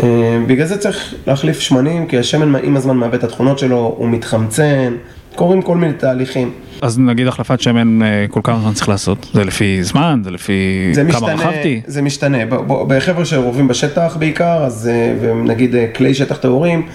אה, 0.02 0.38
בגלל 0.46 0.66
זה 0.66 0.78
צריך 0.78 1.14
להחליף 1.26 1.60
שמנים, 1.60 2.06
כי 2.06 2.18
השמן 2.18 2.54
עם 2.62 2.76
הזמן 2.76 2.96
מאבד 2.96 3.14
את 3.14 3.24
התכונות 3.24 3.58
שלו, 3.58 3.94
הוא 3.98 4.08
מתחמצן, 4.08 4.94
קורים 5.34 5.62
כל 5.62 5.76
מיני 5.76 5.92
תהליכים. 5.92 6.52
אז 6.82 6.98
נגיד 6.98 7.26
החלפת 7.26 7.60
שמן, 7.60 8.02
אה, 8.02 8.26
כל 8.30 8.40
כמה 8.44 8.60
זמן 8.60 8.72
צריך 8.72 8.88
לעשות? 8.88 9.26
זה 9.34 9.44
לפי 9.44 9.84
זמן? 9.84 10.20
זה 10.24 10.30
לפי 10.30 10.90
זה 10.92 11.02
כמה 11.02 11.10
משתנה, 11.10 11.34
רכבתי? 11.34 11.80
זה 11.86 12.02
משתנה, 12.02 12.38
בחבר'ה 12.66 13.24
שרובים 13.24 13.68
בשטח 13.68 14.16
בעיקר, 14.18 14.64
אז 14.64 14.90
אה, 14.92 15.86
כלי 15.94 16.14
שטח 16.14 16.36
טהורים, 16.36 16.86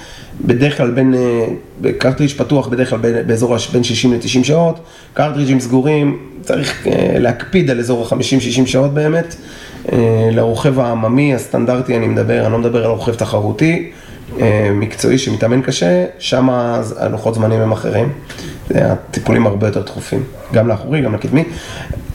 בדרך 0.45 0.77
כלל 0.77 0.91
בין, 0.91 1.13
אה, 1.15 1.47
קרטריג' 1.97 2.29
פתוח 2.29 2.67
בדרך 2.67 2.89
כלל 2.89 2.99
בין- 2.99 3.27
באזור 3.27 3.55
בין 3.73 3.83
60 3.83 4.13
ל-90 4.13 4.43
שעות, 4.43 4.79
קרטריג'ים 5.13 5.59
סגורים, 5.59 6.17
צריך 6.41 6.87
אה, 6.87 7.19
להקפיד 7.19 7.69
על 7.71 7.79
אזור 7.79 8.03
ה-50-60 8.03 8.65
שעות 8.65 8.93
באמת, 8.93 9.35
אה, 9.91 9.97
לרוכב 10.31 10.79
העממי 10.79 11.35
הסטנדרטי 11.35 11.97
אני 11.97 12.07
מדבר, 12.07 12.43
אני 12.43 12.51
לא 12.51 12.59
מדבר 12.59 12.85
על 12.85 12.91
רוכב 12.91 13.13
תחרותי, 13.15 13.91
מקצועי 14.73 15.17
שמתאמן 15.17 15.61
קשה, 15.61 16.05
שם 16.19 16.49
הלוחות 16.97 17.35
זמנים 17.35 17.61
הם 17.61 17.71
אחרים, 17.71 18.09
הטיפולים 18.75 19.47
הרבה 19.47 19.67
יותר 19.67 19.81
דחופים, 19.81 20.23
גם 20.53 20.67
לאחורי, 20.67 21.01
גם 21.01 21.13
לקדמי. 21.13 21.43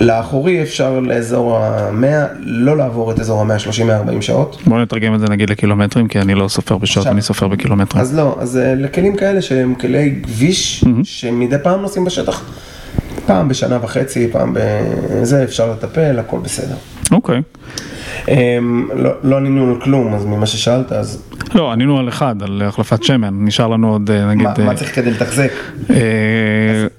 לאחורי 0.00 0.62
אפשר 0.62 1.00
לאזור 1.00 1.56
ה-100, 1.58 2.04
לא 2.40 2.76
לעבור 2.76 3.12
את 3.12 3.20
אזור 3.20 3.40
ה-130-140 3.52 4.20
שעות. 4.22 4.56
בוא 4.66 4.78
נתרגם 4.80 5.14
את 5.14 5.20
זה 5.20 5.26
נגיד 5.28 5.50
לקילומטרים, 5.50 6.08
כי 6.08 6.18
אני 6.20 6.34
לא 6.34 6.48
סופר 6.48 6.76
בשעות, 6.76 7.06
אני 7.06 7.22
סופר 7.22 7.48
בקילומטרים. 7.48 8.02
אז 8.02 8.16
לא, 8.16 8.36
אז 8.40 8.56
אה, 8.56 8.74
לכלים 8.74 9.16
כאלה 9.16 9.42
שהם 9.42 9.74
כלי 9.74 10.20
כביש, 10.22 10.84
שמדי 11.04 11.56
פעם 11.62 11.82
נוסעים 11.82 12.04
בשטח, 12.04 12.44
פעם 13.26 13.48
בשנה 13.48 13.78
וחצי, 13.82 14.28
פעם 14.32 14.54
בזה, 14.54 15.44
אפשר 15.44 15.70
לטפל, 15.72 16.18
הכל 16.18 16.38
בסדר. 16.42 16.74
אוקיי. 17.12 17.42
אמ, 18.28 18.88
לא- 18.94 19.10
לא 19.22 19.36
ענינו 19.36 19.70
על 19.74 19.80
כלום, 19.80 20.14
אז 20.14 20.24
ממה 20.24 20.46
ששאלת, 20.46 20.92
אז 20.92 21.22
לא, 21.54 21.72
ענינו 21.72 21.98
על 21.98 22.08
אחד, 22.08 22.42
על 22.42 22.62
החלפת 22.66 23.02
שמן, 23.02 23.34
נשאר 23.44 23.68
לנו 23.68 23.92
עוד 23.92 24.10
אה, 24.10 24.26
נגיד... 24.26 24.42
מה- 24.46 24.54
אה, 24.58 24.64
מה 24.64 24.74
צריך 24.74 24.94
כדי 24.94 25.10
לתחזק? 25.10 25.50
אה, 25.90 25.96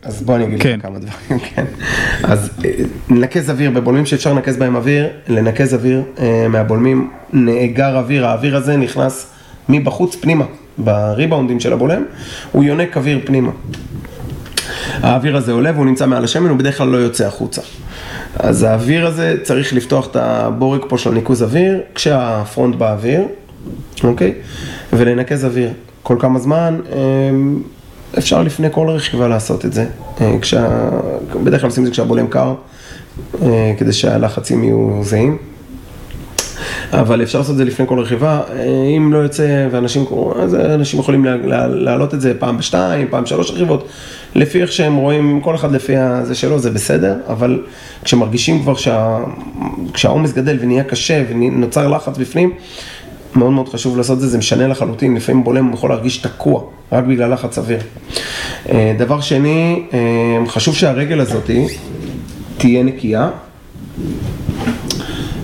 אז 0.03 0.23
בוא 0.23 0.35
אני 0.35 0.43
אגיד 0.45 0.61
כן. 0.61 0.75
לך 0.79 0.85
כמה 0.85 0.99
דברים, 0.99 1.39
כן. 1.55 1.65
אז 2.23 2.49
לנקז 3.09 3.49
אוויר 3.49 3.71
בבולמים 3.71 4.05
שאפשר 4.05 4.33
לנקז 4.33 4.57
בהם 4.57 4.75
אוויר, 4.75 5.07
לנקז 5.27 5.73
אוויר 5.73 6.01
מהבולמים, 6.49 7.09
נאגר 7.33 7.97
אוויר, 7.97 8.25
האוויר 8.27 8.55
הזה 8.57 8.77
נכנס 8.77 9.27
מבחוץ 9.69 10.15
פנימה, 10.15 10.45
בריבאונדים 10.77 11.59
של 11.59 11.73
הבולם, 11.73 12.03
הוא 12.51 12.63
יונק 12.63 12.97
אוויר 12.97 13.19
פנימה. 13.25 13.51
האוויר 15.01 15.37
הזה 15.37 15.51
עולה 15.51 15.71
והוא 15.71 15.85
נמצא 15.85 16.07
מעל 16.07 16.23
השמן, 16.23 16.49
הוא 16.49 16.57
בדרך 16.57 16.77
כלל 16.77 16.87
לא 16.87 16.97
יוצא 16.97 17.25
החוצה. 17.27 17.61
אז 18.39 18.63
האוויר 18.63 19.07
הזה, 19.07 19.35
צריך 19.43 19.73
לפתוח 19.73 20.07
את 20.11 20.15
הבורג 20.15 20.81
פה 20.87 20.97
של 20.97 21.11
הניקוז 21.11 21.43
אוויר, 21.43 21.79
כשהפרונט 21.95 22.75
באוויר, 22.75 23.21
אוקיי? 24.03 24.33
ולנקז 24.93 25.45
אוויר. 25.45 25.69
כל 26.03 26.15
כמה 26.19 26.39
זמן, 26.39 26.79
אמ, 26.93 27.59
אפשר 28.17 28.43
לפני 28.43 28.67
כל 28.71 28.89
רכיבה 28.89 29.27
לעשות 29.27 29.65
את 29.65 29.73
זה. 29.73 29.85
אה, 30.21 30.39
כשה... 30.41 30.89
בדרך 31.43 31.61
כלל 31.61 31.69
עושים 31.69 31.83
את 31.83 31.87
זה 31.87 31.91
כשהבולם 31.91 32.27
קר, 32.27 32.53
אה, 33.41 33.73
כדי 33.77 33.93
שהלחצים 33.93 34.63
יהיו 34.63 34.99
זהים. 35.01 35.37
אבל 36.91 37.23
אפשר 37.23 37.37
לעשות 37.39 37.53
את 37.53 37.57
זה 37.57 37.65
לפני 37.65 37.87
כל 37.87 37.99
רכיבה, 37.99 38.41
אה, 38.55 38.63
אם 38.97 39.13
לא 39.13 39.17
יוצא 39.17 39.67
ואנשים, 39.71 40.05
אז 40.41 40.55
אנשים 40.55 40.99
יכולים 40.99 41.25
לה- 41.25 41.35
לה- 41.37 41.67
להעלות 41.67 42.13
את 42.13 42.21
זה 42.21 42.33
פעם 42.39 42.57
בשתיים, 42.57 43.07
פעם 43.09 43.25
שלוש 43.25 43.51
רכיבות, 43.51 43.87
לפי 44.35 44.61
איך 44.61 44.71
שהם 44.71 44.95
רואים, 44.95 45.41
כל 45.41 45.55
אחד 45.55 45.71
לפי 45.71 45.97
הזה 45.97 46.35
שלו, 46.35 46.59
זה 46.59 46.71
בסדר, 46.71 47.15
אבל 47.29 47.61
כשמרגישים 48.03 48.61
כבר 48.61 48.75
שה, 48.75 49.19
כשהעומס 49.93 50.33
גדל 50.33 50.57
ונהיה 50.61 50.83
קשה 50.83 51.23
ונוצר 51.29 51.87
לחץ 51.87 52.17
בפנים, 52.17 52.51
מאוד 53.35 53.51
מאוד 53.51 53.69
חשוב 53.69 53.97
לעשות 53.97 54.15
את 54.15 54.21
זה, 54.21 54.27
זה 54.27 54.37
משנה 54.37 54.67
לחלוטין, 54.67 55.15
לפעמים 55.15 55.43
בולם 55.43 55.73
יכול 55.73 55.89
להרגיש 55.89 56.17
תקוע, 56.17 56.61
רק 56.91 57.03
בגלל 57.03 57.33
לחץ 57.33 57.57
אוויר. 57.57 57.79
אה, 58.69 58.95
דבר 58.99 59.21
שני, 59.21 59.83
אה, 59.93 59.99
חשוב 60.47 60.75
שהרגל 60.75 61.19
הזאת 61.19 61.49
תהיה 62.57 62.83
נקייה. 62.83 63.29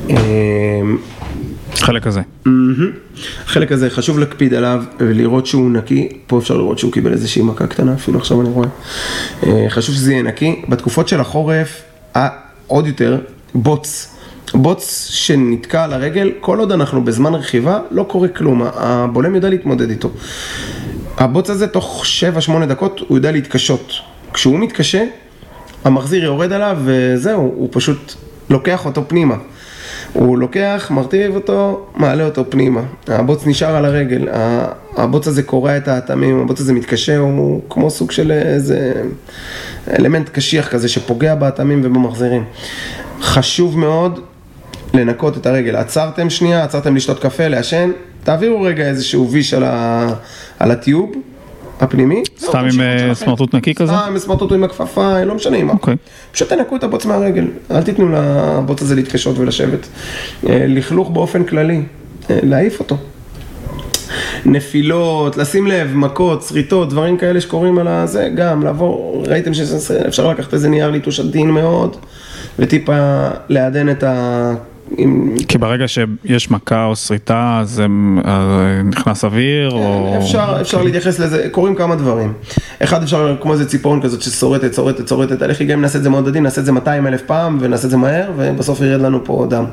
אה, 0.09 0.15
חלק 1.75 2.07
הזה. 2.07 2.21
החלק 3.45 3.71
הזה 3.71 3.89
חשוב 3.89 4.19
להקפיד 4.19 4.53
עליו 4.53 4.83
ולראות 4.99 5.45
שהוא 5.45 5.71
נקי, 5.71 6.09
פה 6.27 6.39
אפשר 6.39 6.57
לראות 6.57 6.79
שהוא 6.79 6.91
קיבל 6.91 7.11
איזושהי 7.11 7.41
מכה 7.41 7.67
קטנה, 7.67 7.93
אפילו 7.93 8.19
עכשיו 8.19 8.41
אני 8.41 8.49
רואה. 8.49 8.67
אה, 9.43 9.65
חשוב 9.69 9.95
שזה 9.95 10.11
יהיה 10.11 10.23
נקי. 10.23 10.61
בתקופות 10.69 11.07
של 11.07 11.19
החורף, 11.19 11.81
עוד 12.67 12.87
יותר, 12.87 13.17
בוץ. 13.55 14.18
בוץ 14.53 15.07
שנתקע 15.11 15.83
על 15.83 15.93
הרגל, 15.93 16.31
כל 16.39 16.59
עוד 16.59 16.71
אנחנו 16.71 17.03
בזמן 17.03 17.35
רכיבה, 17.35 17.79
לא 17.91 18.03
קורה 18.03 18.27
כלום, 18.27 18.61
הבולם 18.73 19.35
יודע 19.35 19.49
להתמודד 19.49 19.89
איתו. 19.89 20.09
הבוץ 21.17 21.49
הזה 21.49 21.67
תוך 21.67 22.03
7-8 22.61 22.65
דקות 22.65 23.01
הוא 23.07 23.17
יודע 23.17 23.31
להתקשות. 23.31 23.93
כשהוא 24.33 24.59
מתקשה, 24.59 25.03
המחזיר 25.83 26.23
יורד 26.23 26.51
עליו 26.51 26.77
וזהו, 26.85 27.41
הוא 27.55 27.69
פשוט 27.71 28.13
לוקח 28.49 28.85
אותו 28.85 29.01
פנימה. 29.07 29.35
הוא 30.13 30.37
לוקח, 30.37 30.87
מרטיב 30.91 31.35
אותו, 31.35 31.87
מעלה 31.95 32.25
אותו 32.25 32.43
פנימה. 32.49 32.81
הבוץ 33.07 33.47
נשאר 33.47 33.75
על 33.75 33.85
הרגל, 33.85 34.27
הבוץ 34.97 35.27
הזה 35.27 35.43
קורע 35.43 35.77
את 35.77 35.87
האטמים, 35.87 36.39
הבוץ 36.39 36.61
הזה 36.61 36.73
מתקשה, 36.73 37.17
הוא 37.17 37.61
כמו 37.69 37.89
סוג 37.89 38.11
של 38.11 38.31
איזה 38.31 38.93
אלמנט 39.99 40.29
קשיח 40.29 40.67
כזה 40.67 40.89
שפוגע 40.89 41.35
באטמים 41.35 41.81
ובמחזירים. 41.83 42.43
חשוב 43.21 43.79
מאוד 43.79 44.19
לנקות 44.93 45.37
את 45.37 45.45
הרגל. 45.45 45.75
עצרתם 45.75 46.29
שנייה, 46.29 46.63
עצרתם 46.63 46.95
לשתות 46.95 47.19
קפה, 47.19 47.47
לעשן, 47.47 47.91
תעבירו 48.23 48.61
רגע 48.61 48.87
איזשהו 48.87 49.31
ויש 49.31 49.53
על, 49.53 49.63
ה... 49.63 50.07
על 50.59 50.71
הטיוב 50.71 51.11
הפנימי. 51.79 52.23
סתם 52.39 52.57
עם 52.57 52.65
תמשיכו 52.65 52.83
אה. 53.09 53.15
סמרטוט 53.15 53.55
נקי 53.55 53.75
כזה? 53.75 53.93
סתם 53.93 54.11
עם 54.11 54.19
סמרטוט 54.19 54.51
עם 54.51 54.63
הכפפה, 54.63 55.23
לא 55.23 55.35
משנה 55.35 55.57
עם 55.57 55.67
מה. 55.67 55.73
אוקיי. 55.73 55.95
פשוט 56.31 56.49
תנקו 56.49 56.75
את 56.75 56.83
הבוץ 56.83 57.05
מהרגל, 57.05 57.47
אל 57.71 57.83
תיתנו 57.83 58.09
לבוץ 58.09 58.81
הזה 58.81 58.95
להתקשות 58.95 59.37
ולשבת. 59.37 59.87
אה, 60.49 60.65
לכלוך 60.67 61.09
באופן 61.09 61.43
כללי, 61.43 61.81
אה, 62.29 62.39
להעיף 62.43 62.79
אותו. 62.79 62.97
נפילות, 64.45 65.37
לשים 65.37 65.67
לב, 65.67 65.95
מכות, 65.95 66.43
שריטות, 66.43 66.89
דברים 66.89 67.17
כאלה 67.17 67.41
שקורים 67.41 67.77
על 67.77 67.87
הזה, 67.87 68.29
גם 68.35 68.63
לעבור, 68.63 69.23
ראיתם 69.27 69.53
שאפשר 69.53 70.27
לקחת 70.27 70.53
איזה 70.53 70.69
נייר 70.69 70.91
ליטוש 70.91 71.19
עדין 71.19 71.51
מאוד, 71.51 71.95
וטיפה 72.59 73.27
לעדן 73.49 73.89
את 73.89 74.03
ה... 74.03 74.53
עם... 74.99 75.35
כי 75.47 75.57
ברגע 75.57 75.85
שיש 75.87 76.51
מכה 76.51 76.85
או 76.85 76.95
שריטה, 76.95 77.57
אז 77.61 77.83
נכנס 78.83 79.23
אוויר, 79.23 79.71
או... 79.71 80.15
אפשר, 80.17 80.57
אפשר 80.61 80.83
להתייחס 80.83 81.19
לזה, 81.19 81.47
קורים 81.51 81.75
כמה 81.75 81.95
דברים. 81.95 82.33
אחד 82.83 83.03
אפשר 83.03 83.35
כמו 83.41 83.53
איזה 83.53 83.69
ציפורן 83.69 84.01
כזאת 84.01 84.21
ששורטת, 84.21 84.73
שורטת, 84.73 85.07
שורטת, 85.07 85.41
הלכי 85.41 85.65
גם 85.65 85.77
אם 85.77 85.81
נעשה 85.81 85.97
את 85.97 86.03
זה 86.03 86.09
מאוד 86.09 86.27
עדין, 86.27 86.43
נעשה 86.43 86.61
את 86.61 86.65
זה 86.65 86.71
200 86.71 87.07
אלף 87.07 87.21
פעם 87.21 87.57
ונעשה 87.61 87.85
את 87.85 87.91
זה 87.91 87.97
מהר 87.97 88.31
ובסוף 88.37 88.81
ירד 88.81 89.01
לנו 89.01 89.25
פה 89.25 89.45
דם. 89.49 89.65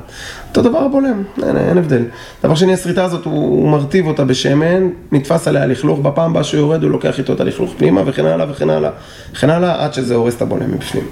אותו 0.48 0.62
דבר 0.62 0.78
הבולם, 0.78 1.22
אין, 1.42 1.56
אין 1.56 1.78
הבדל. 1.78 2.02
דבר 2.44 2.54
שני, 2.54 2.74
השריטה 2.74 3.04
הזאת, 3.04 3.24
הוא, 3.24 3.34
הוא 3.34 3.68
מרטיב 3.68 4.06
אותה 4.06 4.24
בשמן, 4.24 4.88
נתפס 5.12 5.48
עליה 5.48 5.66
לכלוך, 5.66 6.00
בפעם 6.00 6.30
הבאה 6.30 6.44
שהוא 6.44 6.60
יורד 6.60 6.82
הוא 6.82 6.90
לוקח 6.90 7.18
איתו 7.18 7.32
את 7.32 7.40
הלכלוך 7.40 7.74
פנימה 7.78 8.02
וכן 8.06 8.24
הלאה 8.24 8.50
וכן 8.50 8.70
הלאה, 8.70 8.90
וכן 9.32 9.50
הלאה, 9.50 9.84
עד 9.84 9.94
שזה 9.94 10.14
הורס 10.14 10.36
את 10.36 10.42
הבולם 10.42 10.70
מבפנים. 10.70 11.04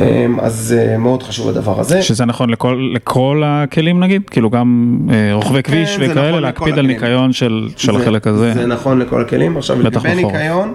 אמ, 0.00 0.40
אז 0.40 0.74
אה, 0.78 0.98
מאוד 0.98 1.22
חשוב 1.22 1.48
הדבר 1.48 1.80
הזה. 1.80 2.02
שזה 2.02 2.24
נכון 2.24 2.50
לכל, 2.50 2.90
לכל 2.94 3.42
הכלים 3.46 4.00
נגיד? 4.00 4.22
כאילו 4.30 4.50
גם 4.50 4.98
אה, 5.10 5.34
רוכבי 5.34 5.62
כביש 5.62 5.96
כן, 5.96 6.10
וכאלה, 6.10 6.28
נכון 6.28 6.42
להקפיד 6.42 6.66
על 6.72 6.78
הכלים. 6.78 6.90
ניקיון 6.90 7.32
של, 7.32 7.68
של 7.76 7.92
זה- 7.92 8.02
החלק 8.02 8.26
הזה. 8.26 8.52
זה 8.54 8.66
נכון 8.66 8.98
לכל 8.98 9.20
הכלים. 9.20 9.56
עכשיו, 9.56 9.82
לגבי. 9.82 10.14
ניקיון, 10.14 10.72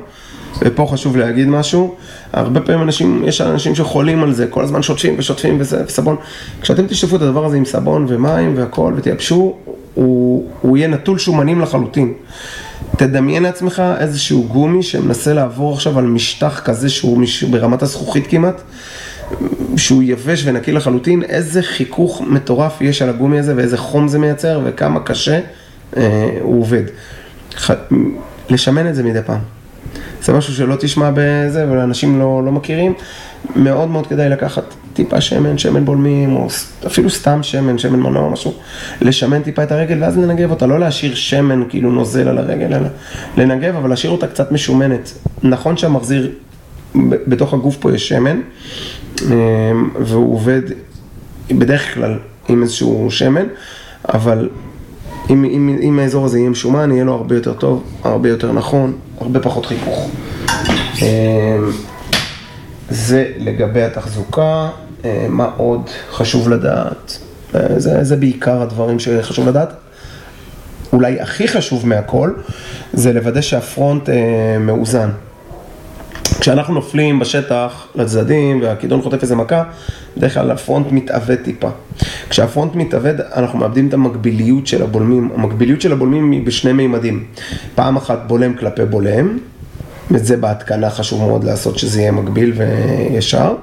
ופה 0.62 0.88
חשוב 0.92 1.18
להגיד 1.18 1.48
משהו, 1.48 1.96
הרבה 2.34 2.62
פעמים 2.62 2.82
אנשים, 2.82 3.24
יש 3.28 3.42
אנשים 3.42 3.76
שחולים 3.76 4.24
על 4.24 4.34
זה, 4.34 4.48
כל 4.48 4.64
הזמן 4.64 4.82
שוטפים 4.82 5.16
ושוטפים 5.18 5.58
וזה, 5.60 5.84
וסבון. 5.88 6.16
כשאתם 6.62 6.88
תשטפו 6.88 7.16
את 7.16 7.22
הדבר 7.22 7.46
הזה 7.46 7.58
עם 7.58 7.66
סבון 7.66 8.06
ומים 8.10 8.54
והכל 8.58 8.94
ותייבשו, 8.98 9.54
הוא, 9.94 10.50
הוא 10.62 10.78
יהיה 10.78 10.88
נטול 10.88 11.18
שומנים 11.20 11.62
לחלוטין. 11.62 12.14
תדמיין 12.98 13.44
לעצמך 13.44 13.84
איזשהו 14.00 14.44
גומי 14.48 14.84
שמנסה 14.84 15.34
לעבור 15.34 15.74
עכשיו 15.74 16.00
על 16.00 16.06
משטח 16.06 16.62
כזה 16.66 16.90
שהוא 16.90 17.18
מש... 17.18 17.44
ברמת 17.44 17.82
הזכוכית 17.82 18.28
כמעט, 18.28 18.62
שהוא 19.78 20.04
יבש 20.04 20.44
ונקי 20.46 20.72
לחלוטין, 20.72 21.24
איזה 21.24 21.64
חיכוך 21.64 22.22
מטורף 22.22 22.82
יש 22.82 23.02
על 23.02 23.10
הגומי 23.10 23.40
הזה 23.40 23.56
ואיזה 23.56 23.78
חום 23.78 24.08
זה 24.08 24.20
מייצר 24.20 24.62
וכמה 24.64 25.00
קשה 25.00 25.40
אה, 25.98 26.38
הוא 26.42 26.62
עובד. 26.62 26.84
ח... 27.56 27.72
לשמן 28.50 28.88
את 28.88 28.96
זה 28.96 29.04
מדי 29.04 29.20
פעם. 29.26 29.40
זה 30.22 30.34
משהו 30.34 30.54
שלא 30.54 30.76
תשמע 30.76 31.12
בזה 31.14 31.66
ואנשים 31.70 32.20
לא, 32.20 32.42
לא 32.46 32.52
מכירים. 32.52 32.94
מאוד 33.56 33.90
מאוד 33.90 34.08
כדאי 34.08 34.30
לקחת 34.30 34.64
טיפה 34.94 35.22
שמן, 35.22 35.58
שמן 35.58 35.86
בולמים, 35.86 36.36
או 36.36 36.48
אפילו 36.88 37.10
סתם 37.10 37.44
שמן, 37.44 37.78
שמן 37.78 38.00
מנוע, 38.00 38.30
משהו, 38.30 38.54
לשמן 39.02 39.42
טיפה 39.42 39.64
את 39.64 39.72
הרגל 39.72 39.98
ואז 40.02 40.18
לנגב 40.18 40.52
אותה, 40.52 40.66
לא 40.66 40.80
להשאיר 40.80 41.16
שמן 41.16 41.64
כאילו 41.70 41.92
נוזל 41.92 42.28
על 42.28 42.38
הרגל, 42.38 42.74
אלא 42.74 42.88
לנגב, 43.38 43.76
אבל 43.76 43.90
להשאיר 43.90 44.12
אותה 44.12 44.28
קצת 44.28 44.52
משומנת. 44.52 45.12
נכון 45.44 45.78
שהמחזיר, 45.78 46.32
בתוך 47.06 47.54
הגוף 47.54 47.78
פה 47.78 47.94
יש 47.94 48.10
שמן, 48.10 48.40
והוא 50.00 50.36
עובד 50.36 50.62
בדרך 51.52 51.94
כלל 51.94 52.18
עם 52.50 52.62
איזשהו 52.62 53.12
שמן, 53.12 53.46
אבל 54.14 54.50
אם, 55.30 55.46
אם, 55.46 55.78
אם 55.82 56.00
האזור 56.00 56.26
הזה 56.26 56.40
יהיה 56.40 56.50
משומן, 56.50 56.92
יהיה 56.92 57.04
לו 57.04 57.14
הרבה 57.14 57.36
יותר 57.36 57.54
טוב, 57.54 57.84
הרבה 58.04 58.30
יותר 58.30 58.52
נכון, 58.52 58.98
הרבה 59.22 59.40
פחות 59.40 59.66
חיכוך. 59.66 60.10
אמ, 61.02 61.72
זה 62.90 63.32
לגבי 63.38 63.84
התחזוקה, 63.84 64.70
אה, 65.06 65.26
מה 65.30 65.50
עוד 65.58 65.90
חשוב 66.12 66.50
לדעת? 66.50 67.18
אה, 67.56 67.80
זה, 67.80 68.04
זה 68.04 68.16
בעיקר 68.16 68.62
הדברים 68.62 69.00
שחשוב 69.00 69.48
לדעת. 69.48 69.74
אולי 70.94 71.22
הכי 71.22 71.48
חשוב 71.48 71.88
מהכל, 71.88 72.32
זה 72.94 73.14
לוודא 73.14 73.42
שהפרונט 73.42 74.10
אה, 74.10 74.16
מאוזן. 74.60 75.10
כשאנחנו 76.44 76.74
נופלים 76.74 77.20
בשטח 77.20 77.88
לצדדים 77.96 78.62
והכידון 78.62 79.02
חוטף 79.02 79.22
איזה 79.22 79.36
מכה, 79.36 79.64
בדרך 80.18 80.34
כלל 80.34 80.52
הפרונט 80.52 80.88
מתעוות 80.92 81.40
טיפה. 81.40 81.70
כשהפרונט 82.30 82.76
מתעוות, 82.76 83.16
אנחנו 83.36 83.60
מאבדים 83.60 83.88
את 83.88 83.94
המקביליות 83.94 84.68
של 84.68 84.84
הבולמים. 84.84 85.30
המקביליות 85.36 85.82
של 85.82 85.92
הבולמים 85.92 86.32
היא 86.32 86.46
בשני 86.46 86.74
מימדים. 86.74 87.24
פעם 87.76 87.98
אחת 87.98 88.24
בולם 88.28 88.54
כלפי 88.54 88.86
בולם, 88.86 89.38
את 90.16 90.26
זה 90.26 90.38
בהתקנה 90.38 90.90
חשוב 90.90 91.22
מאוד 91.22 91.44
לעשות 91.44 91.78
שזה 91.80 92.02
יהיה 92.02 92.12
מקביל 92.12 92.54
וישר. 92.58 93.56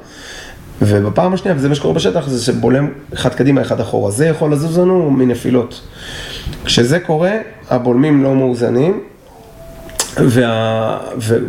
ובפעם 0.82 1.34
השנייה, 1.34 1.56
וזה 1.56 1.68
מה 1.68 1.74
שקורה 1.74 1.94
בשטח, 1.94 2.28
זה 2.28 2.44
שבולם 2.44 2.88
אחד 3.14 3.34
קדימה, 3.34 3.62
אחד 3.62 3.80
אחורה. 3.80 4.10
זה 4.10 4.26
יכול 4.26 4.52
לזוז 4.52 4.78
לנו 4.78 5.10
מנפילות. 5.10 5.80
כשזה 6.64 7.00
קורה, 7.00 7.32
הבולמים 7.70 8.22
לא 8.22 8.34
מאוזנים, 8.34 9.00
וה, 10.16 10.98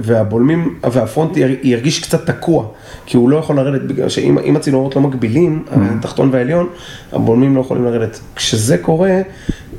והבולמים, 0.01 0.79
והפרונט 0.91 1.37
ירגיש 1.63 1.99
קצת 1.99 2.25
תקוע, 2.29 2.65
כי 3.05 3.17
הוא 3.17 3.29
לא 3.29 3.37
יכול 3.37 3.55
לרדת, 3.55 3.81
בגלל 3.81 4.09
שאם 4.09 4.55
הצינורות 4.55 4.95
לא 4.95 5.01
מקבילים, 5.01 5.63
mm-hmm. 5.67 5.75
התחתון 5.99 6.29
והעליון, 6.31 6.67
הבולמים 7.11 7.55
לא 7.55 7.61
יכולים 7.61 7.85
לרדת. 7.85 8.19
כשזה 8.35 8.77
קורה, 8.77 9.21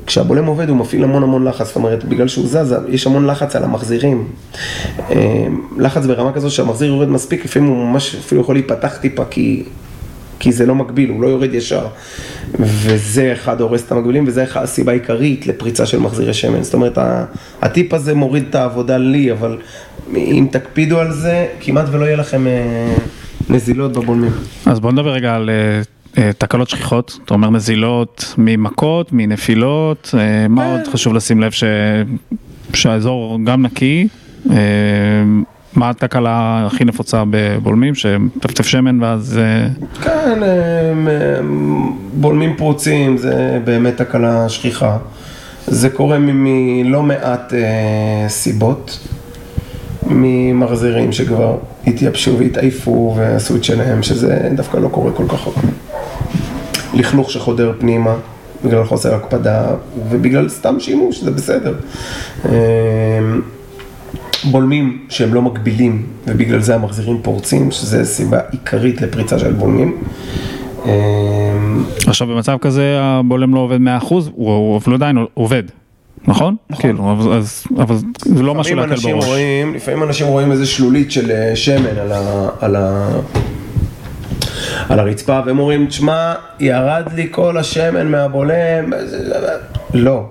כשהבולם 0.05 0.45
עובד 0.45 0.69
הוא 0.69 0.77
מפעיל 0.77 1.03
המון 1.03 1.23
המון 1.23 1.47
לחץ, 1.47 1.67
זאת 1.67 1.75
אומרת, 1.75 2.03
בגלל 2.03 2.27
שהוא 2.27 2.47
זז, 2.47 2.75
יש 2.87 3.07
המון 3.07 3.27
לחץ 3.27 3.55
על 3.55 3.63
המחזירים. 3.63 4.27
אה, 5.11 5.47
לחץ 5.77 6.05
ברמה 6.05 6.33
כזו 6.33 6.51
שהמחזיר 6.51 6.87
יורד 6.87 7.09
מספיק, 7.09 7.45
לפעמים 7.45 7.69
הוא 7.69 7.85
ממש 7.85 8.15
אפילו 8.15 8.41
יכול 8.41 8.55
להיפתח 8.55 8.97
טיפה, 9.01 9.25
כי, 9.25 9.63
כי 10.43 10.51
זה 10.51 10.65
לא 10.65 10.75
מקביל, 10.75 11.09
הוא 11.09 11.21
לא 11.21 11.27
יורד 11.27 11.53
ישר. 11.53 11.87
וזה 12.59 13.33
אחד 13.33 13.61
הורס 13.61 13.85
את 13.85 13.91
המקבילים, 13.91 14.23
וזה 14.27 14.45
הסיבה 14.55 14.91
העיקרית 14.91 15.47
לפריצה 15.47 15.85
של 15.85 15.99
מחזירי 15.99 16.33
שמן. 16.33 16.63
זאת 16.63 16.73
אומרת, 16.73 16.97
הטיפ 17.61 17.93
הזה 17.93 18.13
מוריד 18.13 18.43
את 18.49 18.55
העבודה 18.55 18.97
לי, 18.97 19.31
אבל 19.31 19.57
אם 20.15 20.47
תקפידו 20.51 20.99
על 20.99 21.11
זה, 21.11 21.47
כמעט 21.59 21.85
ולא 21.91 22.05
יהיה 22.05 22.17
לכם 22.17 22.47
אה, 22.47 22.95
נזילות 23.49 23.91
בבולמים. 23.91 24.31
אז 24.65 24.79
בואו 24.79 24.91
נדבר 24.91 25.09
רגע 25.09 25.35
על... 25.35 25.49
אה, 25.49 25.81
אה, 26.23 26.33
תקלות 26.37 26.69
שכיחות, 26.69 27.19
אתה 27.25 27.33
אומר 27.33 27.49
נזילות 27.49 28.33
ממכות, 28.37 29.09
מנפילות, 29.11 30.15
מה 30.49 30.71
עוד 30.71 30.87
חשוב 30.87 31.13
לשים 31.13 31.41
לב 31.41 31.51
ש... 31.51 31.63
שהאזור 32.73 33.39
גם 33.43 33.61
נקי, 33.61 34.07
מה 35.75 35.89
התקלה 35.89 36.63
הכי 36.65 36.85
נפוצה 36.85 37.23
בבולמים, 37.29 37.95
שטפטף 37.95 38.65
שמן 38.65 39.03
ואז... 39.03 39.39
כן, 40.01 40.39
בולמים 42.13 42.55
פרוצים 42.57 43.17
זה 43.17 43.59
באמת 43.63 43.97
תקלה 43.97 44.49
שכיחה, 44.49 44.97
זה 45.67 45.89
קורה 45.89 46.17
מלא 46.19 47.03
מעט 47.03 47.53
סיבות, 48.27 49.07
ממחזירים 50.07 51.11
שכבר 51.11 51.57
התייבשו 51.87 52.37
והתעייפו 52.39 53.13
ועשו 53.17 53.55
את 53.55 53.63
שלהם, 53.63 54.03
שזה 54.03 54.49
דווקא 54.55 54.77
לא 54.77 54.87
קורה 54.87 55.11
כל 55.11 55.25
כך 55.27 55.47
הרבה. 55.47 55.67
לכלוך 56.93 57.31
שחודר 57.31 57.73
פנימה 57.79 58.15
בגלל 58.65 58.85
חוסר 58.85 59.15
הקפדה 59.15 59.67
ובגלל 60.09 60.49
סתם 60.49 60.79
שימוש, 60.79 61.23
זה 61.23 61.31
בסדר. 61.31 61.75
אמ, 62.45 62.51
בולמים 64.45 65.05
שהם 65.09 65.33
לא 65.33 65.41
מקבילים 65.41 66.05
ובגלל 66.27 66.61
זה 66.61 66.75
המחזירים 66.75 67.19
פורצים, 67.21 67.71
שזה 67.71 68.05
סיבה 68.05 68.39
עיקרית 68.51 69.01
לפריצה 69.01 69.39
של 69.39 69.53
בולמים. 69.53 69.97
אמ, 70.85 70.89
עכשיו 72.07 72.27
במצב 72.27 72.57
כזה 72.61 72.97
הבולם 73.01 73.55
לא 73.55 73.59
עובד 73.59 73.79
100%, 73.81 74.13
הוא 74.35 74.77
אפילו 74.77 74.95
עדיין 74.95 75.17
עובד. 75.33 75.63
נכון? 76.27 76.55
נכון. 76.69 76.81
כאילו, 76.81 77.33
אז, 77.33 77.63
אבל 77.77 77.95
זה 78.19 78.43
לא 78.43 78.55
משהו 78.55 78.75
להקל 78.75 78.95
בראש. 78.95 79.25
רואים, 79.25 79.75
לפעמים 79.75 80.03
אנשים 80.03 80.27
רואים 80.27 80.51
איזה 80.51 80.65
שלולית 80.65 81.11
של 81.11 81.31
אה, 81.31 81.55
שמן 81.55 81.97
על, 82.01 82.11
ה, 82.11 82.49
על, 82.59 82.75
ה, 82.75 83.09
על 84.89 84.99
הרצפה, 84.99 85.39
והם 85.45 85.59
אומרים, 85.59 85.87
תשמע, 85.87 86.33
ירד 86.59 87.03
לי 87.15 87.27
כל 87.31 87.57
השמן 87.57 88.07
מהבולם, 88.07 88.93
לא. 89.93 90.25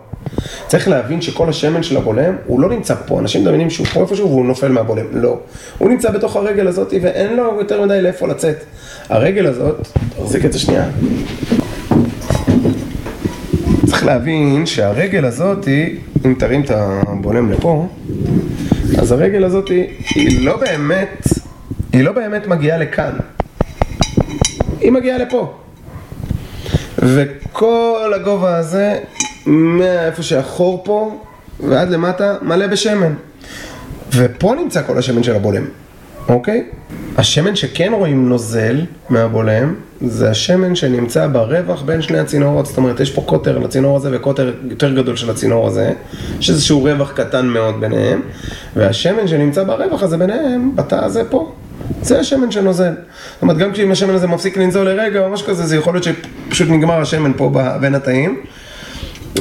צריך 0.66 0.88
להבין 0.88 1.20
שכל 1.20 1.48
השמן 1.48 1.82
של 1.82 1.96
הבולם, 1.96 2.36
הוא 2.46 2.60
לא 2.60 2.68
נמצא 2.68 2.94
פה, 3.06 3.18
אנשים 3.18 3.42
מדמיינים 3.42 3.70
שהוא 3.70 3.86
פה 3.86 4.00
איפשהו 4.00 4.28
והוא 4.28 4.46
נופל 4.46 4.68
מהבולם, 4.68 5.06
לא. 5.12 5.38
הוא 5.78 5.88
נמצא 5.88 6.10
בתוך 6.10 6.36
הרגל 6.36 6.66
הזאת 6.68 6.94
ואין 7.02 7.36
לו 7.36 7.56
יותר 7.58 7.82
מדי 7.82 8.02
לאיפה 8.02 8.28
לצאת. 8.28 8.56
הרגל 9.08 9.46
הזאת, 9.46 9.88
תחזיק 10.18 10.44
את 10.44 10.52
זה 10.52 10.58
שנייה. 10.58 10.84
צריך 13.86 14.06
להבין 14.06 14.66
שהרגל 14.66 15.24
הזאת, 15.24 15.68
אם 16.24 16.34
תרים 16.38 16.60
את 16.60 16.70
הבולם 16.70 17.52
לפה, 17.52 17.86
אז 18.98 19.12
הרגל 19.12 19.44
הזאת 19.44 19.68
היא 20.14 20.44
לא 20.44 20.56
באמת, 20.56 21.26
היא 21.92 22.04
לא 22.04 22.12
באמת 22.12 22.46
מגיעה 22.46 22.78
לכאן. 22.78 23.12
היא 24.80 24.92
מגיעה 24.92 25.18
לפה. 25.18 25.54
וכל 26.98 28.12
הגובה 28.14 28.56
הזה, 28.56 28.98
מאיפה 29.46 30.22
שהחור 30.22 30.82
פה 30.84 31.20
ועד 31.60 31.90
למטה, 31.90 32.36
מלא 32.42 32.66
בשמן. 32.66 33.12
ופה 34.14 34.54
נמצא 34.54 34.82
כל 34.86 34.98
השמן 34.98 35.22
של 35.22 35.36
הבולם, 35.36 35.64
אוקיי? 36.28 36.64
השמן 37.16 37.56
שכן 37.56 37.92
רואים 37.92 38.28
נוזל 38.28 38.80
מהבולם, 39.08 39.74
זה 40.06 40.30
השמן 40.30 40.74
שנמצא 40.74 41.26
ברווח 41.26 41.82
בין 41.82 42.02
שני 42.02 42.18
הצינורות, 42.18 42.66
זאת 42.66 42.76
אומרת 42.76 43.00
יש 43.00 43.10
פה 43.10 43.22
קוטר 43.22 43.58
לצינור 43.58 43.96
הזה 43.96 44.10
וקוטר 44.12 44.54
יותר 44.70 44.94
גדול 44.94 45.16
של 45.16 45.30
הצינור 45.30 45.66
הזה, 45.66 45.92
יש 46.40 46.50
איזשהו 46.50 46.82
רווח 46.82 47.12
קטן 47.12 47.46
מאוד 47.46 47.80
ביניהם, 47.80 48.20
והשמן 48.76 49.28
שנמצא 49.28 49.64
ברווח 49.64 50.02
הזה 50.02 50.16
ביניהם, 50.16 50.76
בתא 50.76 50.94
הזה 50.94 51.22
פה, 51.30 51.52
זה 52.02 52.20
השמן 52.20 52.50
שנוזל. 52.50 52.92
זאת 53.34 53.42
אומרת, 53.42 53.58
גם 53.58 53.72
כשאם 53.72 53.92
השמן 53.92 54.14
הזה 54.14 54.26
מפסיק 54.26 54.56
לנזול 54.56 54.88
לרגע 54.88 55.20
או 55.20 55.30
משהו 55.30 55.46
כזה, 55.46 55.66
זה 55.66 55.76
יכול 55.76 55.94
להיות 55.94 56.04
שפשוט 56.04 56.68
נגמר 56.68 57.00
השמן 57.00 57.32
פה 57.36 57.52
בין 57.80 57.94
התאים. 57.94 58.40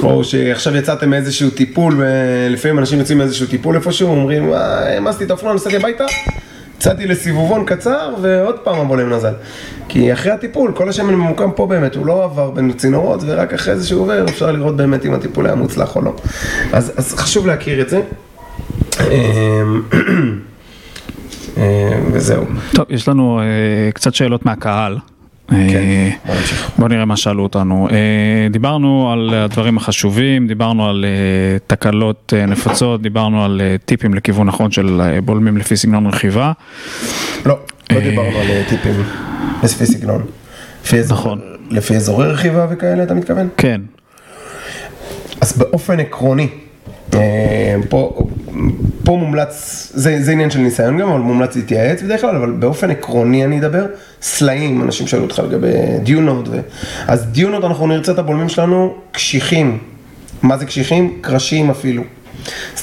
או 0.03 0.23
שעכשיו 0.23 0.75
יצאתם 0.75 1.09
מאיזשהו 1.09 1.49
טיפול, 1.49 1.95
ולפעמים 1.97 2.79
אנשים 2.79 2.99
יוצאים 2.99 3.17
מאיזשהו 3.17 3.47
טיפול 3.47 3.75
איפשהו, 3.75 4.09
אומרים, 4.09 4.53
אה, 4.53 4.93
העמסתי 4.93 5.23
את 5.23 5.29
האופנוע, 5.29 5.53
נסעתי 5.53 5.75
הביתה, 5.75 6.05
יצאתי 6.77 7.07
לסיבובון 7.07 7.65
קצר, 7.65 8.13
ועוד 8.21 8.59
פעם 8.63 8.79
הבולם 8.79 9.13
נזל. 9.13 9.33
כי 9.87 10.13
אחרי 10.13 10.31
הטיפול, 10.31 10.71
כל 10.75 10.89
השמן 10.89 11.13
ממוקם 11.13 11.51
פה 11.55 11.67
באמת, 11.67 11.95
הוא 11.95 12.05
לא 12.05 12.23
עבר 12.23 12.49
בין 12.51 12.73
צינורות, 12.73 13.19
ורק 13.25 13.53
אחרי 13.53 13.75
זה 13.75 13.87
שהוא 13.87 14.01
עובר, 14.01 14.25
אפשר 14.25 14.51
לראות 14.51 14.77
באמת 14.77 15.05
אם 15.05 15.13
הטיפול 15.13 15.45
היה 15.45 15.55
מוצלח 15.55 15.95
או 15.95 16.01
לא. 16.01 16.13
אז, 16.73 16.93
אז 16.97 17.15
חשוב 17.15 17.47
להכיר 17.47 17.81
את 17.81 17.89
זה. 17.89 18.01
אמ, 19.01 19.81
אה, 21.57 21.99
וזהו. 22.13 22.45
טוב, 22.75 22.85
יש 22.89 23.07
לנו 23.07 23.39
uh, 23.39 23.93
קצת 23.93 24.13
שאלות 24.13 24.45
מהקהל. 24.45 24.97
כן, 25.51 25.83
uh, 26.25 26.31
בוא 26.77 26.89
נראה 26.89 27.05
מה 27.05 27.17
שאלו 27.17 27.43
אותנו. 27.43 27.87
Uh, 27.89 27.93
דיברנו 28.51 29.11
על 29.11 29.33
הדברים 29.33 29.77
החשובים, 29.77 30.47
דיברנו 30.47 30.89
על 30.89 31.05
uh, 31.05 31.63
תקלות 31.67 32.33
נפוצות, 32.47 33.01
דיברנו 33.01 33.45
על 33.45 33.61
טיפים 33.85 34.13
לכיוון 34.13 34.47
נכון 34.47 34.71
של 34.71 35.01
בולמים 35.23 35.57
לפי 35.57 35.77
סגנון 35.77 36.05
רכיבה. 36.05 36.51
לא, 37.45 37.59
לא 37.91 37.99
דיברנו 37.99 38.37
על 38.37 38.47
טיפים 38.69 39.03
לפי 39.63 39.85
סגנון. 39.85 40.25
נכון. 41.09 41.39
לפי 41.69 41.95
אזורי 41.95 42.27
רכיבה 42.27 42.67
וכאלה 42.69 43.03
אתה 43.03 43.13
מתכוון? 43.13 43.49
כן. 43.57 43.81
אז 45.41 45.57
באופן 45.57 45.99
עקרוני, 45.99 46.47
פה 47.89 48.27
פה 49.03 49.17
מומלץ, 49.17 49.91
זה, 49.93 50.23
זה 50.23 50.31
עניין 50.31 50.49
של 50.49 50.59
ניסיון 50.59 50.97
גם, 50.97 51.09
אבל 51.09 51.19
מומלץ 51.19 51.55
להתייעץ 51.55 52.01
בדרך 52.01 52.21
כלל, 52.21 52.35
אבל 52.35 52.51
באופן 52.51 52.91
עקרוני 52.91 53.45
אני 53.45 53.59
אדבר, 53.59 53.85
סלעים, 54.21 54.81
אנשים 54.81 55.07
שאלו 55.07 55.23
אותך 55.23 55.41
לגבי 55.49 55.71
דיונות, 56.03 56.47
ו... 56.47 56.59
אז 57.07 57.25
דיונות 57.25 57.63
אנחנו 57.63 57.87
נרצה 57.87 58.11
את 58.11 58.19
הבולמים 58.19 58.49
שלנו 58.49 58.93
קשיחים. 59.11 59.77
מה 60.41 60.57
זה 60.57 60.65
קשיחים? 60.65 61.17
קרשים 61.21 61.69
אפילו. 61.69 62.03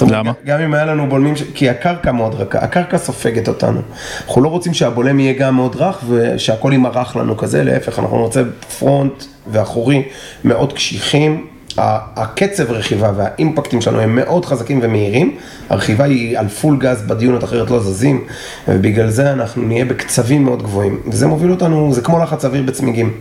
למה? 0.00 0.32
גם 0.44 0.60
אם 0.60 0.74
היה 0.74 0.84
לנו 0.84 1.08
בולמים, 1.08 1.36
ש... 1.36 1.42
כי 1.54 1.68
הקרקע 1.68 2.12
מאוד 2.12 2.34
רכה, 2.34 2.58
הקרקע 2.58 2.98
סופגת 2.98 3.48
אותנו. 3.48 3.80
אנחנו 4.26 4.42
לא 4.42 4.48
רוצים 4.48 4.74
שהבולם 4.74 5.20
יהיה 5.20 5.32
גם 5.32 5.56
מאוד 5.56 5.76
רך 5.76 6.04
ושהכל 6.08 6.70
ימרח 6.74 7.16
לנו 7.16 7.36
כזה, 7.36 7.64
להפך, 7.64 7.98
אנחנו 7.98 8.22
נרצה 8.22 8.42
פרונט 8.78 9.24
ואחורי 9.46 10.02
מאוד 10.44 10.72
קשיחים, 10.72 11.46
הקצב 11.76 12.70
רכיבה 12.70 13.12
והאימפקטים 13.16 13.80
שלנו 13.80 14.00
הם 14.00 14.16
מאוד 14.16 14.44
חזקים 14.44 14.80
ומהירים, 14.82 15.36
הרכיבה 15.70 16.04
היא 16.04 16.38
על 16.38 16.48
פול 16.48 16.76
גז 16.78 17.02
בדיונות 17.02 17.44
אחרת 17.44 17.70
לא 17.70 17.80
זזים, 17.80 18.24
ובגלל 18.68 19.10
זה 19.10 19.32
אנחנו 19.32 19.62
נהיה 19.62 19.84
בקצבים 19.84 20.44
מאוד 20.44 20.62
גבוהים, 20.62 21.00
וזה 21.06 21.26
מוביל 21.26 21.50
אותנו, 21.50 21.92
זה 21.92 22.00
כמו 22.00 22.18
לחץ 22.18 22.44
אוויר 22.44 22.62
בצמיגים. 22.62 23.12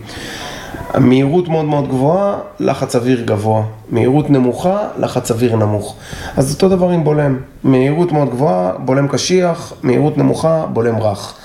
מהירות 0.94 1.48
מאוד 1.48 1.64
מאוד 1.64 1.88
גבוהה, 1.88 2.38
לחץ 2.60 2.96
אוויר 2.96 3.22
גבוה. 3.24 3.62
מהירות 3.90 4.30
נמוכה, 4.30 4.78
לחץ 4.98 5.30
אוויר 5.30 5.56
נמוך. 5.56 5.96
אז 6.36 6.54
אותו 6.54 6.68
דבר 6.68 6.90
עם 6.90 7.04
בולם. 7.04 7.38
מהירות 7.64 8.12
מאוד 8.12 8.30
גבוהה, 8.30 8.72
בולם 8.78 9.08
קשיח, 9.08 9.72
מהירות 9.82 10.18
נמוכה, 10.18 10.66
בולם 10.72 10.98
רך. 10.98 11.38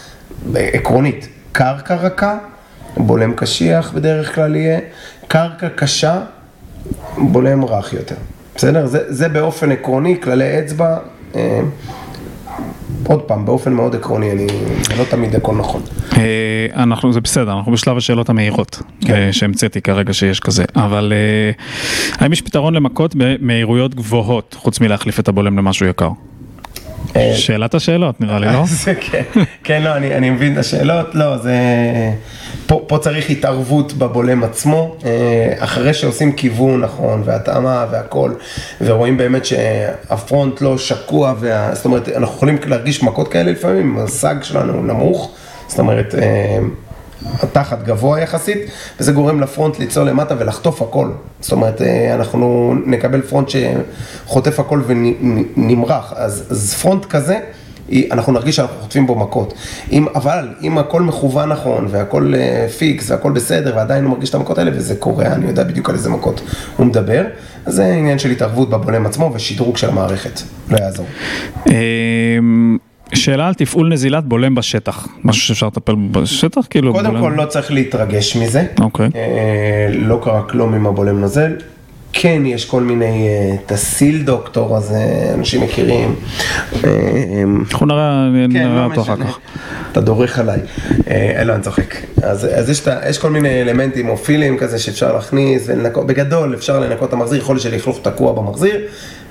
עקרונית, 0.56 1.28
קרקע 1.52 1.96
רכה, 1.96 2.38
בולם 2.98 3.34
קשיח 3.34 3.92
בדרך 3.92 4.36
כלל 4.36 4.56
יהיה, 4.56 4.80
קרקע 5.28 5.70
קשה, 5.70 6.20
בולם 7.18 7.66
רך 7.66 7.94
יותר. 7.94 8.16
בסדר? 8.56 8.86
זה, 8.86 9.00
זה 9.08 9.30
באופן 9.30 9.72
עקרוני, 9.72 10.22
כללי 10.22 10.60
אצבע. 10.60 10.98
אה, 11.36 11.62
עוד 13.08 13.22
פעם, 13.22 13.46
באופן 13.46 13.74
מאוד 13.74 13.96
עקרוני, 13.96 14.32
אני, 14.32 14.48
זה 14.82 14.96
לא 14.96 15.04
תמיד 15.04 15.36
הכל 15.36 15.56
נכון. 15.56 15.82
אה, 16.18 16.84
אנחנו, 16.84 17.14
זה 17.14 17.22
בסדר, 17.22 17.58
אנחנו 17.58 17.72
בשלב 17.72 17.98
השאלות 17.98 18.30
המהירות, 18.30 18.82
כן. 19.02 19.14
אה, 19.14 19.34
שהמצאתי 19.34 19.82
כרגע 19.82 20.14
שיש 20.14 20.40
כזה, 20.40 20.64
אבל 20.76 21.14
אה, 21.16 21.52
האם 22.20 22.34
יש 22.34 22.42
פתרון 22.42 22.74
למכות 22.74 23.16
במהירויות 23.18 23.96
גבוהות, 23.96 24.56
חוץ 24.60 24.80
מלהחליף 24.80 25.20
את 25.20 25.28
הבולם 25.28 25.58
למשהו 25.58 25.86
יקר? 25.86 26.10
שאלת 27.36 27.74
השאלות 27.74 28.22
נראה 28.22 28.40
לי, 28.40 28.46
לא? 28.46 28.64
כן, 29.12 29.24
כן, 29.64 29.82
לא, 29.82 29.96
אני, 29.96 30.16
אני 30.16 30.30
מבין 30.30 30.54
את 30.54 30.58
השאלות, 30.58 31.16
לא, 31.16 31.38
זה... 31.38 31.56
פה, 32.68 32.84
פה 32.88 32.98
צריך 32.98 33.30
התערבות 33.30 33.94
בבולם 33.94 34.44
עצמו, 34.44 34.96
אה, 35.06 35.54
אחרי 35.58 35.94
שעושים 35.94 36.32
כיוון 36.32 36.82
נכון, 36.82 37.22
והתאמה 37.26 37.86
והכל, 37.92 38.32
ורואים 38.82 39.18
באמת 39.18 39.46
שה 39.46 39.89
front 39.89 40.62
לא 40.62 40.78
שקוע, 40.78 41.34
וה... 41.40 41.76
זאת 41.76 41.86
אומרת, 41.86 42.10
אנחנו 42.10 42.36
יכולים 42.36 42.58
להרגיש 42.68 43.04
מכות 43.04 43.28
כאלה 43.28 43.52
לפעמים, 43.52 43.98
ה 43.98 44.09
sag 44.09 44.44
שלנו 44.44 44.84
נמוך, 44.84 45.32
זאת 45.68 45.80
אומרת... 45.80 46.16
התחת 47.44 47.84
גבוה 47.84 48.20
יחסית, 48.20 48.58
וזה 49.00 49.12
גורם 49.12 49.42
ל 49.42 49.48
front 49.48 49.80
ליצור 49.80 50.04
למטה 50.04 50.36
ולחטוף 50.40 50.82
הכל. 50.82 51.10
זאת 51.42 51.52
אומרת, 51.52 51.82
אה, 51.82 52.16
אנחנו 52.16 52.74
נקבל 52.86 53.22
front 53.22 53.48
שחוטף 53.50 54.60
הכל 54.60 54.82
ונמרח. 54.88 56.14
אז, 56.16 56.48
אז 56.50 56.74
front 56.74 57.06
כזה, 57.06 57.40
אנחנו 58.12 58.34
נרגיש 58.34 58.56
שאנחנו 58.56 58.82
חוטפים 58.82 59.08
בו 59.08 59.16
מכות. 59.16 59.54
אם, 59.92 60.06
אבל 60.16 60.50
אם 60.62 60.78
הכל 60.78 61.02
מכוון 61.02 61.50
נכון, 61.50 61.88
והכל 61.90 62.34
אה, 62.36 62.68
פיקס, 62.78 63.12
והכל 63.12 63.32
בסדר, 63.32 63.74
ועדיין 63.76 64.04
הוא 64.04 64.12
מרגיש 64.12 64.30
את 64.30 64.36
המכות 64.36 64.58
האלה, 64.58 64.72
וזה 64.74 64.96
קורה, 64.96 65.26
אני 65.26 65.48
יודע 65.48 65.64
בדיוק 65.64 65.90
על 65.90 65.96
איזה 65.96 66.10
מכות 66.10 66.42
הוא 66.78 66.86
מדבר, 66.86 67.26
אז 67.66 67.74
זה 67.74 67.86
עניין 67.86 68.20
של 68.20 68.30
התערבות 68.30 68.70
בבולם 68.70 69.06
עצמו 69.06 69.32
ושדרוג 69.34 69.78
של 69.78 69.90
המערכת, 69.90 70.42
לא 70.70 70.78
יעזור. 70.78 71.06
שאלה 73.14 73.48
על 73.48 73.54
תפעול 73.54 73.90
נזילת 73.90 74.24
בולם 74.26 74.56
בשטח, 74.56 75.08
משהו 75.24 75.48
שאפשר 75.48 75.68
לטפל 75.68 75.96
בשטח? 76.12 76.62
כאילו 76.70 76.94
קודם 76.94 77.10
בולם... 77.10 77.22
כל 77.22 77.34
לא 77.38 77.46
צריך 77.46 77.72
להתרגש 77.72 78.36
מזה, 78.36 78.66
אוקיי. 78.80 79.10
אה, 79.16 79.88
לא 79.92 80.20
קרה 80.24 80.44
כלום 80.44 80.74
עם 80.74 80.88
הבולם 80.88 81.20
נוזל. 81.22 81.52
כן, 82.14 82.42
יש 82.46 82.66
כל 82.66 82.82
מיני, 82.82 83.28
אה, 83.28 83.56
תסיל 83.66 84.24
דוקטור, 84.24 84.78
אז 84.78 84.92
אה, 84.92 85.34
אנשים 85.34 85.62
מכירים. 85.62 86.16
אה, 86.84 86.90
אנחנו 87.72 87.86
נראה, 87.86 88.28
כן, 88.34 88.54
נראה 88.54 88.76
לא 88.76 88.86
אותו 88.86 89.02
אחר. 89.02 89.16
כך. 89.16 89.40
אתה 89.92 90.02
דורך 90.02 90.40
עליי. 90.40 90.60
אה, 91.10 91.44
לא, 91.44 91.54
אני 91.54 91.62
צוחק. 91.62 91.96
אז, 92.24 92.48
אז 92.56 92.70
יש, 92.70 92.88
את 92.88 92.88
יש 93.10 93.18
כל 93.18 93.30
מיני 93.30 93.62
אלמנטים 93.62 94.10
או 94.10 94.18
פילים 94.18 94.58
כזה 94.58 94.80
שאפשר 94.80 95.14
להכניס 95.14 95.64
ולנקות, 95.68 96.08
בגדול 96.08 96.54
אפשר 96.54 96.80
לנקות 96.80 97.10
את 97.10 97.14
המחזיר, 97.14 97.40
יכול 97.40 97.56
להיות 97.56 97.64
שלכלוך 97.64 98.00
תקוע 98.02 98.34
במחזיר. 98.34 98.82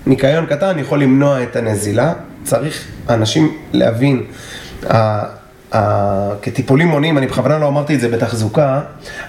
ניקיון 0.07 0.47
קטן 0.47 0.79
יכול 0.79 1.03
למנוע 1.03 1.43
את 1.43 1.57
הנזילה. 1.57 2.13
צריך 2.45 2.85
אנשים 3.09 3.57
להבין, 3.73 4.23
ה- 4.91 5.25
ה- 5.75 6.35
כטיפולים 6.43 6.89
מונעים, 6.89 7.19
אני 7.19 7.27
בכוונה 7.27 7.59
לא 7.59 7.69
אמרתי 7.69 7.95
את 7.95 8.01
זה 8.01 8.09
בתחזוקה, 8.09 8.81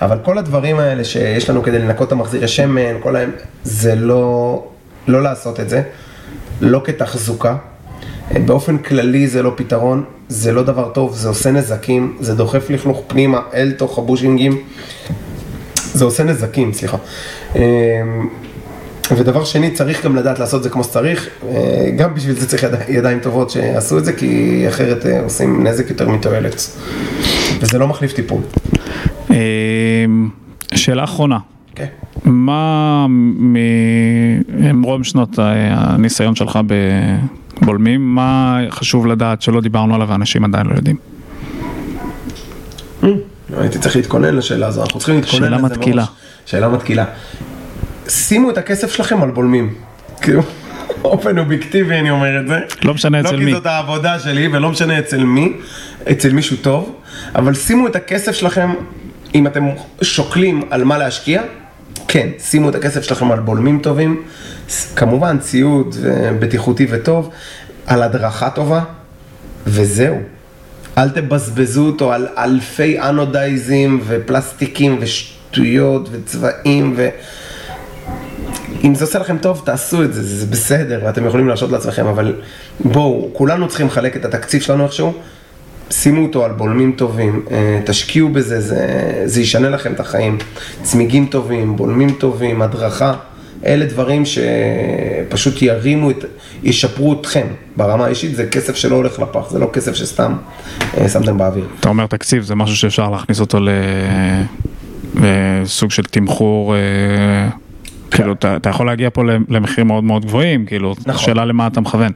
אבל 0.01 0.17
כל 0.23 0.37
הדברים 0.37 0.79
האלה 0.79 1.03
שיש 1.03 1.49
לנו 1.49 1.63
כדי 1.63 1.79
לנקות 1.79 2.07
את 2.07 2.11
המחזיר, 2.11 2.43
השמן, 2.43 2.99
כל 3.03 3.15
ההם, 3.15 3.31
זה 3.63 3.95
לא, 3.95 4.63
לא 5.07 5.23
לעשות 5.23 5.59
את 5.59 5.69
זה, 5.69 5.81
לא 6.61 6.81
כתחזוקה. 6.85 7.55
באופן 8.45 8.77
כללי 8.77 9.27
זה 9.27 9.43
לא 9.43 9.51
פתרון, 9.55 10.03
זה 10.29 10.51
לא 10.51 10.63
דבר 10.63 10.89
טוב, 10.89 11.15
זה 11.15 11.27
עושה 11.29 11.51
נזקים, 11.51 12.17
זה 12.19 12.35
דוחף 12.35 12.69
לכלוך 12.69 13.01
פנימה 13.07 13.39
אל 13.53 13.71
תוך 13.77 13.97
הבושינגים, 13.97 14.61
זה 15.93 16.05
עושה 16.05 16.23
נזקים, 16.23 16.73
סליחה. 16.73 16.97
ודבר 19.11 19.43
שני, 19.43 19.71
צריך 19.71 20.05
גם 20.05 20.15
לדעת 20.15 20.39
לעשות 20.39 20.57
את 20.57 20.63
זה 20.63 20.69
כמו 20.69 20.83
שצריך, 20.83 21.29
אה, 21.49 21.55
גם 21.97 22.13
בשביל 22.15 22.35
זה 22.35 22.47
צריך 22.47 22.63
יד- 22.63 22.71
ידיים 22.89 23.19
טובות 23.19 23.49
שיעשו 23.49 23.97
את 23.97 24.05
זה, 24.05 24.13
כי 24.13 24.65
אחרת 24.69 25.05
אה, 25.05 25.19
עושים 25.23 25.67
נזק 25.67 25.89
יותר 25.89 26.09
מתועלת. 26.09 26.55
וזה 27.61 27.77
לא 27.79 27.87
מחליף 27.87 28.13
טיפול. 28.13 28.41
אמ, 29.29 30.29
שאלה 30.75 31.03
אחרונה, 31.03 31.37
כן. 31.75 31.85
מה 32.25 33.05
ממרום 34.49 35.03
שנות 35.03 35.29
הניסיון 35.39 36.35
שלך 36.35 36.59
בבולמים, 37.61 38.15
מה 38.15 38.59
חשוב 38.69 39.07
לדעת 39.07 39.41
שלא 39.41 39.61
דיברנו 39.61 39.95
עליו 39.95 40.07
ואנשים 40.09 40.43
עדיין 40.43 40.67
לא 40.67 40.75
יודעים? 40.75 40.95
הייתי 43.57 43.79
צריך 43.79 43.95
להתכונן 43.95 44.35
לשאלה 44.35 44.67
הזו, 44.67 44.81
אנחנו 44.83 44.99
צריכים 44.99 45.15
להתכונן 45.15 45.43
שאלה 45.45 45.55
לזה 45.57 45.61
מראש. 45.67 45.77
מתקילה. 45.77 46.05
שאלה 46.45 46.69
מתקילה. 46.69 47.05
שימו 48.07 48.49
את 48.49 48.57
הכסף 48.57 48.91
שלכם 48.91 49.23
על 49.23 49.31
בולמים. 49.31 49.73
כאילו, 50.21 50.41
באופן 51.01 51.39
אובייקטיבי 51.39 51.95
אני 51.95 52.09
אומר 52.09 52.39
את 52.39 52.47
זה. 52.47 52.59
לא 52.83 52.93
משנה 52.93 53.19
אצל 53.19 53.31
לא 53.31 53.39
מי. 53.39 53.45
כי 53.45 53.51
זאת 53.51 53.65
העבודה 53.65 54.19
שלי 54.19 54.47
ולא 54.47 54.69
משנה 54.69 54.99
אצל 54.99 55.23
מי, 55.23 55.53
אצל 56.11 56.33
מישהו 56.33 56.57
טוב, 56.57 56.95
אבל 57.35 57.53
שימו 57.53 57.87
את 57.87 57.95
הכסף 57.95 58.31
שלכם, 58.31 58.73
אם 59.35 59.47
אתם 59.47 59.67
שוקלים 60.01 60.61
על 60.69 60.83
מה 60.83 60.97
להשקיע, 60.97 61.41
כן, 62.07 62.29
שימו 62.39 62.69
את 62.69 62.75
הכסף 62.75 63.03
שלכם 63.03 63.31
על 63.31 63.39
בולמים 63.39 63.79
טובים, 63.79 64.23
כמובן 64.95 65.37
ציוד 65.39 65.95
בטיחותי 66.39 66.87
וטוב, 66.89 67.29
על 67.87 68.03
הדרכה 68.03 68.49
טובה, 68.49 68.83
וזהו. 69.67 70.17
אל 70.97 71.09
תבזבזו 71.09 71.85
אותו 71.85 72.13
על 72.13 72.27
אלפי 72.37 72.99
אנודייזים 72.99 74.01
ופלסטיקים 74.07 74.97
ושטויות 74.99 76.09
וצבעים 76.11 76.93
ו... 76.97 77.09
אם 78.83 78.95
זה 78.95 79.05
עושה 79.05 79.19
לכם 79.19 79.37
טוב, 79.37 79.61
תעשו 79.65 80.03
את 80.03 80.13
זה, 80.13 80.23
זה 80.23 80.45
בסדר, 80.45 80.99
ואתם 81.05 81.25
יכולים 81.25 81.47
להרשות 81.47 81.71
לעצמכם, 81.71 82.05
אבל 82.05 82.35
בואו, 82.79 83.29
כולנו 83.33 83.67
צריכים 83.67 83.87
לחלק 83.87 84.15
את 84.15 84.25
התקציב 84.25 84.61
שלנו 84.61 84.83
איכשהו, 84.83 85.13
שימו 85.89 86.23
אותו 86.23 86.45
על 86.45 86.51
בולמים 86.51 86.91
טובים, 86.91 87.45
אה, 87.51 87.81
תשקיעו 87.85 88.29
בזה, 88.29 88.61
זה, 88.61 88.87
זה 89.25 89.41
ישנה 89.41 89.69
לכם 89.69 89.93
את 89.93 89.99
החיים. 89.99 90.37
צמיגים 90.83 91.25
טובים, 91.25 91.75
בולמים 91.75 92.11
טובים, 92.11 92.61
הדרכה, 92.61 93.13
אלה 93.65 93.85
דברים 93.85 94.23
שפשוט 94.25 95.61
ירימו, 95.61 96.11
את, 96.11 96.25
ישפרו 96.63 97.13
אתכם 97.21 97.47
ברמה 97.77 98.05
האישית, 98.05 98.35
זה 98.35 98.47
כסף 98.47 98.75
שלא 98.75 98.95
הולך 98.95 99.19
לפח, 99.19 99.49
זה 99.49 99.59
לא 99.59 99.69
כסף 99.73 99.93
שסתם 99.93 100.33
אה, 100.97 101.09
שמתם 101.09 101.37
באוויר. 101.37 101.65
אתה 101.79 101.89
אומר 101.89 102.07
תקציב, 102.07 102.43
זה 102.43 102.55
משהו 102.55 102.75
שאפשר 102.77 103.09
להכניס 103.09 103.39
אותו 103.39 103.59
ל- 103.59 103.69
לסוג 105.15 105.91
של 105.91 106.03
תמחור, 106.03 106.75
אה, 106.75 106.79
כאילו 108.13 108.33
אתה 108.33 108.55
אתה 108.55 108.69
יכול 108.69 108.85
להגיע 108.85 109.09
פה 109.13 109.21
למחירים 109.49 109.87
מאוד 109.87 110.03
מאוד 110.03 110.25
גבוהים, 110.25 110.65
כאילו, 110.65 110.95
נכון. 111.05 111.25
שאלה 111.25 111.45
למה 111.45 111.67
אתה 111.67 111.81
מכוון. 111.81 112.11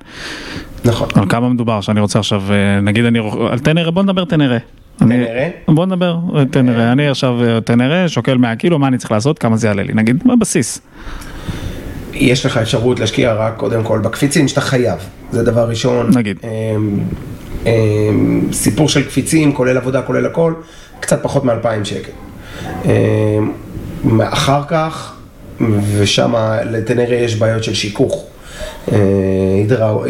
נכון. 0.86 1.08
על 1.16 1.24
כמה 1.30 1.50
מדובר 1.50 1.82
שאני 1.82 2.00
רוצה 2.00 2.20
עכשיו, 2.20 2.42
אה, 2.50 2.80
נגיד 2.82 3.06
אני, 3.06 3.20
רוכ- 3.20 3.52
על 3.52 3.60
תנרה, 3.60 3.92
בוא 3.92 4.04
נדבר 4.04 4.26
תנרה. 4.26 4.58
תנרה? 4.98 5.48
בוא 5.68 5.86
נדבר 5.86 6.18
אה, 6.36 6.46
תנרה, 6.46 6.92
אני 6.92 7.08
עכשיו 7.10 7.44
אה, 7.44 7.62
תנרה, 7.62 8.10
שוקל 8.10 8.38
100 8.38 8.56
קילו, 8.56 8.80
מה 8.80 8.88
אני 8.88 8.98
צריך 8.98 9.12
לעשות, 9.12 9.40
כמה 9.40 9.58
זה 9.58 9.68
יעלה 9.68 9.84
לי, 9.84 9.94
נגיד, 9.94 10.24
בבסיס. 10.26 10.82
יש 12.14 12.46
לך 12.46 12.58
אפשרות 12.58 13.00
להשקיע 13.00 13.34
רק 13.34 13.54
קודם 13.58 13.84
כל 13.84 14.00
בקפיצים 14.00 14.48
שאתה 14.48 14.62
חייב, 14.62 15.00
זה 15.32 15.44
דבר 15.44 15.70
ראשון. 15.70 16.10
נגיד. 16.16 16.38
אמ, 16.44 17.00
אמ, 17.66 18.42
סיפור 18.52 18.90
של 18.90 19.04
קפיצים, 19.04 19.54
כולל 19.54 19.78
עבודה, 19.78 20.02
כולל 20.02 20.26
הכל, 20.26 20.54
קצת 21.00 21.24
פחות 21.24 21.46
מ-2,000 21.46 21.84
שקל. 21.86 22.12
אמ, 22.86 24.22
אחר 24.22 24.62
כך, 24.68 25.17
ושם 25.98 26.34
לטנרה 26.72 27.16
יש 27.16 27.36
בעיות 27.36 27.64
של 27.64 27.74
שיכוך. 27.74 28.26
אה, 28.92 28.98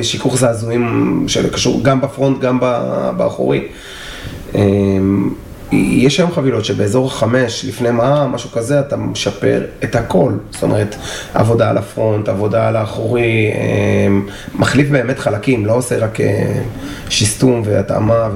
שיכוך 0.02 0.38
זעזועים 0.38 1.26
שקשור 1.28 1.84
גם 1.84 2.02
בפרונט, 2.02 2.42
גם 2.42 2.60
באחורי. 3.18 3.68
אמ, 4.56 5.30
יש 5.72 6.20
היום 6.20 6.32
חבילות 6.32 6.66
שבאזור 6.66 7.08
החמש, 7.08 7.66
לפני 7.66 7.92
מע"מ, 7.92 8.32
משהו 8.32 8.52
כזה, 8.52 8.80
אתה 8.80 8.98
משפר 8.98 9.64
את 9.84 9.96
הכל. 9.96 10.32
זאת 10.52 10.64
אומרת, 10.64 10.96
עבודה 11.34 11.70
על 11.70 11.78
הפרונט, 11.78 12.30
עבודה 12.30 12.68
על 12.68 12.76
האחורי, 12.76 13.52
אמ, 14.08 14.28
מחליף 14.56 14.90
באמת 14.90 15.20
חלקים, 15.20 15.66
לא 15.66 15.74
עושה 15.74 15.98
רק 15.98 16.22
אה, 16.22 16.62
שיסטום 17.10 17.62
והתאמה, 17.66 18.30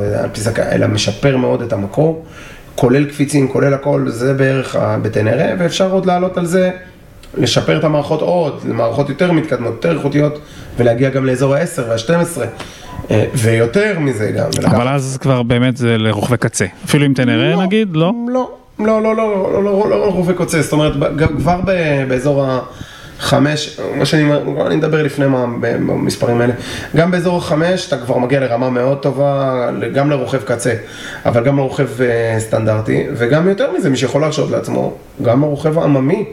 אלא 0.72 0.88
משפר 0.88 1.38
מאוד 1.38 1.62
את 1.62 1.74
המקור, 1.74 2.26
כולל 2.76 3.06
קפיצים, 3.06 3.48
כולל 3.48 3.74
הכל, 3.74 4.06
זה 4.08 4.34
בערך 4.34 4.76
בטנרה, 5.02 5.46
ואפשר 5.60 5.92
עוד 5.92 6.06
לעלות 6.06 6.38
על 6.38 6.46
זה. 6.46 6.72
לשפר 7.38 7.78
את 7.80 7.84
המערכות 7.84 8.22
עוד, 8.22 8.60
למערכות 8.70 9.10
יותר 9.10 9.32
מתקדמות, 9.32 9.72
יותר 9.74 9.98
איכותיות, 9.98 10.40
ולהגיע 10.78 11.10
גם 11.10 11.26
לאזור 11.26 11.56
ה-10 11.56 11.82
וה-12, 11.90 12.42
ויותר 13.34 14.00
מזה 14.00 14.32
גם. 14.32 14.46
ולקחת- 14.58 14.74
אבל 14.74 14.88
אז 14.88 15.18
כבר 15.22 15.44
באמת 15.44 15.78
זה 15.78 15.98
לרוכבי 15.98 16.38
קצה. 16.38 16.66
אפילו 16.86 17.06
אם 17.06 17.14
תנרה 17.16 17.56
לא. 17.56 17.64
נגיד, 17.64 17.90
לא? 17.96 18.12
לא, 18.34 18.50
לא, 18.80 19.02
לא, 19.04 19.16
לא, 19.16 19.26
לא, 19.54 19.64
לא, 19.64 19.90
לא, 19.90 19.90
לא 19.90 20.06
רופא 20.12 20.34
קוצה, 20.34 20.62
זאת 20.62 20.74
אומרת, 20.74 20.94
כבר 21.38 21.60
באזור 22.08 22.46
החמש, 23.20 23.80
מה 23.96 24.06
שאני 24.06 24.24
אומר, 24.24 24.68
אני 24.68 24.76
מדבר 24.76 25.04
לפני 25.04 25.28
מה, 25.28 25.46
במספרים 25.62 26.42
האלה, 26.42 26.54
גם 26.96 27.12
באזור 27.12 27.38
החמש 27.38 27.88
אתה 27.88 27.98
כבר 27.98 28.18
מגיע 28.18 28.40
לרמה 28.40 28.70
מאוד 28.70 28.98
טובה, 28.98 29.70
גם 29.94 30.10
לרוכב 30.10 30.42
קצה, 30.42 30.74
אבל 31.26 31.44
גם 31.44 31.58
לרוכב 31.58 31.88
אה, 32.02 32.36
סטנדרטי, 32.40 33.06
וגם 33.14 33.50
יותר 33.50 33.72
מזה, 33.78 33.90
מי 33.90 33.98
שיכול 33.98 34.22
להרשות 34.22 34.52
לעצמו, 34.52 34.94
גם 35.22 35.42
לרוכב 35.42 35.80
העממי. 35.80 36.26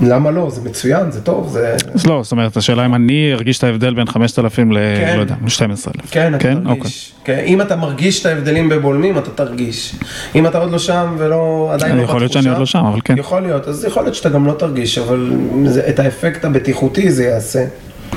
למה 0.00 0.30
לא? 0.30 0.50
זה 0.50 0.60
מצוין, 0.68 1.10
זה 1.10 1.20
טוב, 1.20 1.48
זה... 1.48 1.76
אז 1.94 2.06
לא, 2.06 2.20
זאת 2.22 2.32
אומרת, 2.32 2.56
השאלה 2.56 2.86
אם 2.86 2.94
אני 2.94 3.32
ארגיש 3.32 3.58
את 3.58 3.64
ההבדל 3.64 3.94
בין 3.94 4.06
5,000 4.06 4.72
ל... 4.72 4.76
כן. 4.76 5.14
לא 5.16 5.20
יודע, 5.20 5.34
ל-12,000. 5.44 6.02
כן, 6.10 6.34
אתה 6.34 6.52
אוקיי. 6.52 6.76
תרגיש. 6.76 7.12
כן, 7.24 7.42
אם 7.46 7.60
אתה 7.60 7.76
מרגיש 7.76 8.20
את 8.20 8.26
ההבדלים 8.26 8.68
בבולמים, 8.68 9.18
אתה 9.18 9.30
תרגיש. 9.30 9.94
אם 10.34 10.46
אתה 10.46 10.58
עוד 10.58 10.70
לא 10.70 10.78
שם 10.78 11.14
ולא, 11.18 11.70
עדיין 11.72 11.96
לא 11.96 12.02
יכול 12.02 12.20
להיות 12.20 12.32
שאני 12.32 12.48
עוד 12.48 12.58
לא 12.58 12.66
שם, 12.66 12.84
אבל 12.84 13.00
כן. 13.04 13.18
יכול 13.18 13.42
להיות, 13.42 13.68
אז 13.68 13.84
יכול 13.84 14.02
להיות 14.02 14.14
שאתה 14.14 14.28
גם 14.28 14.46
לא 14.46 14.52
תרגיש, 14.52 14.98
אבל 14.98 15.32
זה, 15.64 15.88
את 15.88 15.98
האפקט 15.98 16.44
הבטיחותי 16.44 17.12
זה 17.12 17.24
יעשה. 17.24 17.64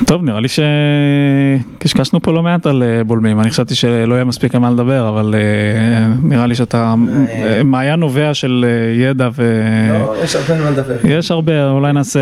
טוב, 0.06 0.22
נראה 0.22 0.40
לי 0.40 0.48
שקשקשנו 0.48 2.22
פה 2.22 2.32
לא 2.32 2.42
מעט 2.42 2.66
על 2.66 2.82
אה, 2.82 3.04
בולמים, 3.04 3.40
אני 3.40 3.50
חשבתי 3.50 3.74
שלא 3.74 4.14
יהיה 4.14 4.24
מספיק 4.24 4.54
על 4.54 4.60
מה 4.60 4.70
לדבר, 4.70 5.08
אבל 5.08 5.34
אה, 5.34 6.14
נראה 6.22 6.46
לי 6.46 6.54
שאתה 6.54 6.94
אה, 7.28 7.62
מעיין 7.64 8.00
נובע 8.00 8.34
של 8.34 8.64
ידע 8.96 9.28
ו... 9.34 9.62
לא, 9.92 10.14
יש 10.24 10.36
הרבה 10.36 10.64
מה 10.64 10.70
לדבר. 10.70 10.96
יש 11.04 11.30
הרבה, 11.30 11.70
אולי 11.70 11.92
נעשה 11.92 12.20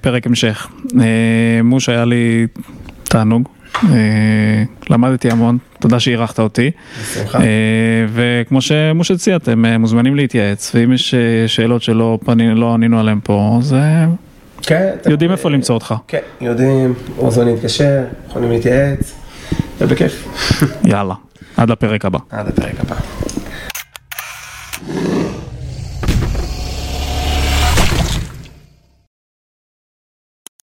פרק 0.00 0.26
המשך. 0.26 0.68
מוש, 1.64 1.88
היה 1.88 2.04
לי 2.04 2.46
תענוג, 3.02 3.48
למדתי 4.90 5.30
המון, 5.30 5.58
תודה 5.80 6.00
שאירחת 6.00 6.40
אותי. 6.40 6.70
בשמחה. 7.00 7.38
וכמו 8.12 8.60
שמוש 8.60 9.10
הציע, 9.10 9.36
אתם 9.36 9.64
מוזמנים 9.80 10.16
להתייעץ, 10.16 10.72
ואם 10.74 10.92
יש 10.92 11.14
שאלות 11.46 11.82
שלא 11.82 12.18
לא 12.54 12.74
ענינו 12.74 13.00
עליהן 13.00 13.18
פה, 13.24 13.58
אז 13.58 13.74
אה, 13.74 14.06
כן, 14.62 14.94
יודעים 15.10 15.30
איפה 15.30 15.50
למצוא 15.50 15.74
אותך. 15.74 15.94
כן, 16.08 16.18
יודעים, 16.40 16.94
מוזמנים 17.16 17.54
להתקשר, 17.54 18.02
יכולים 18.28 18.50
להתייעץ, 18.50 19.12
ובכיף. 19.78 20.28
יאללה, 20.84 21.14
עד 21.56 21.70
לפרק 21.70 22.04
הבא. 22.04 22.18
עד 22.30 22.48
הפרק 22.48 22.80
הבא. 22.80 22.96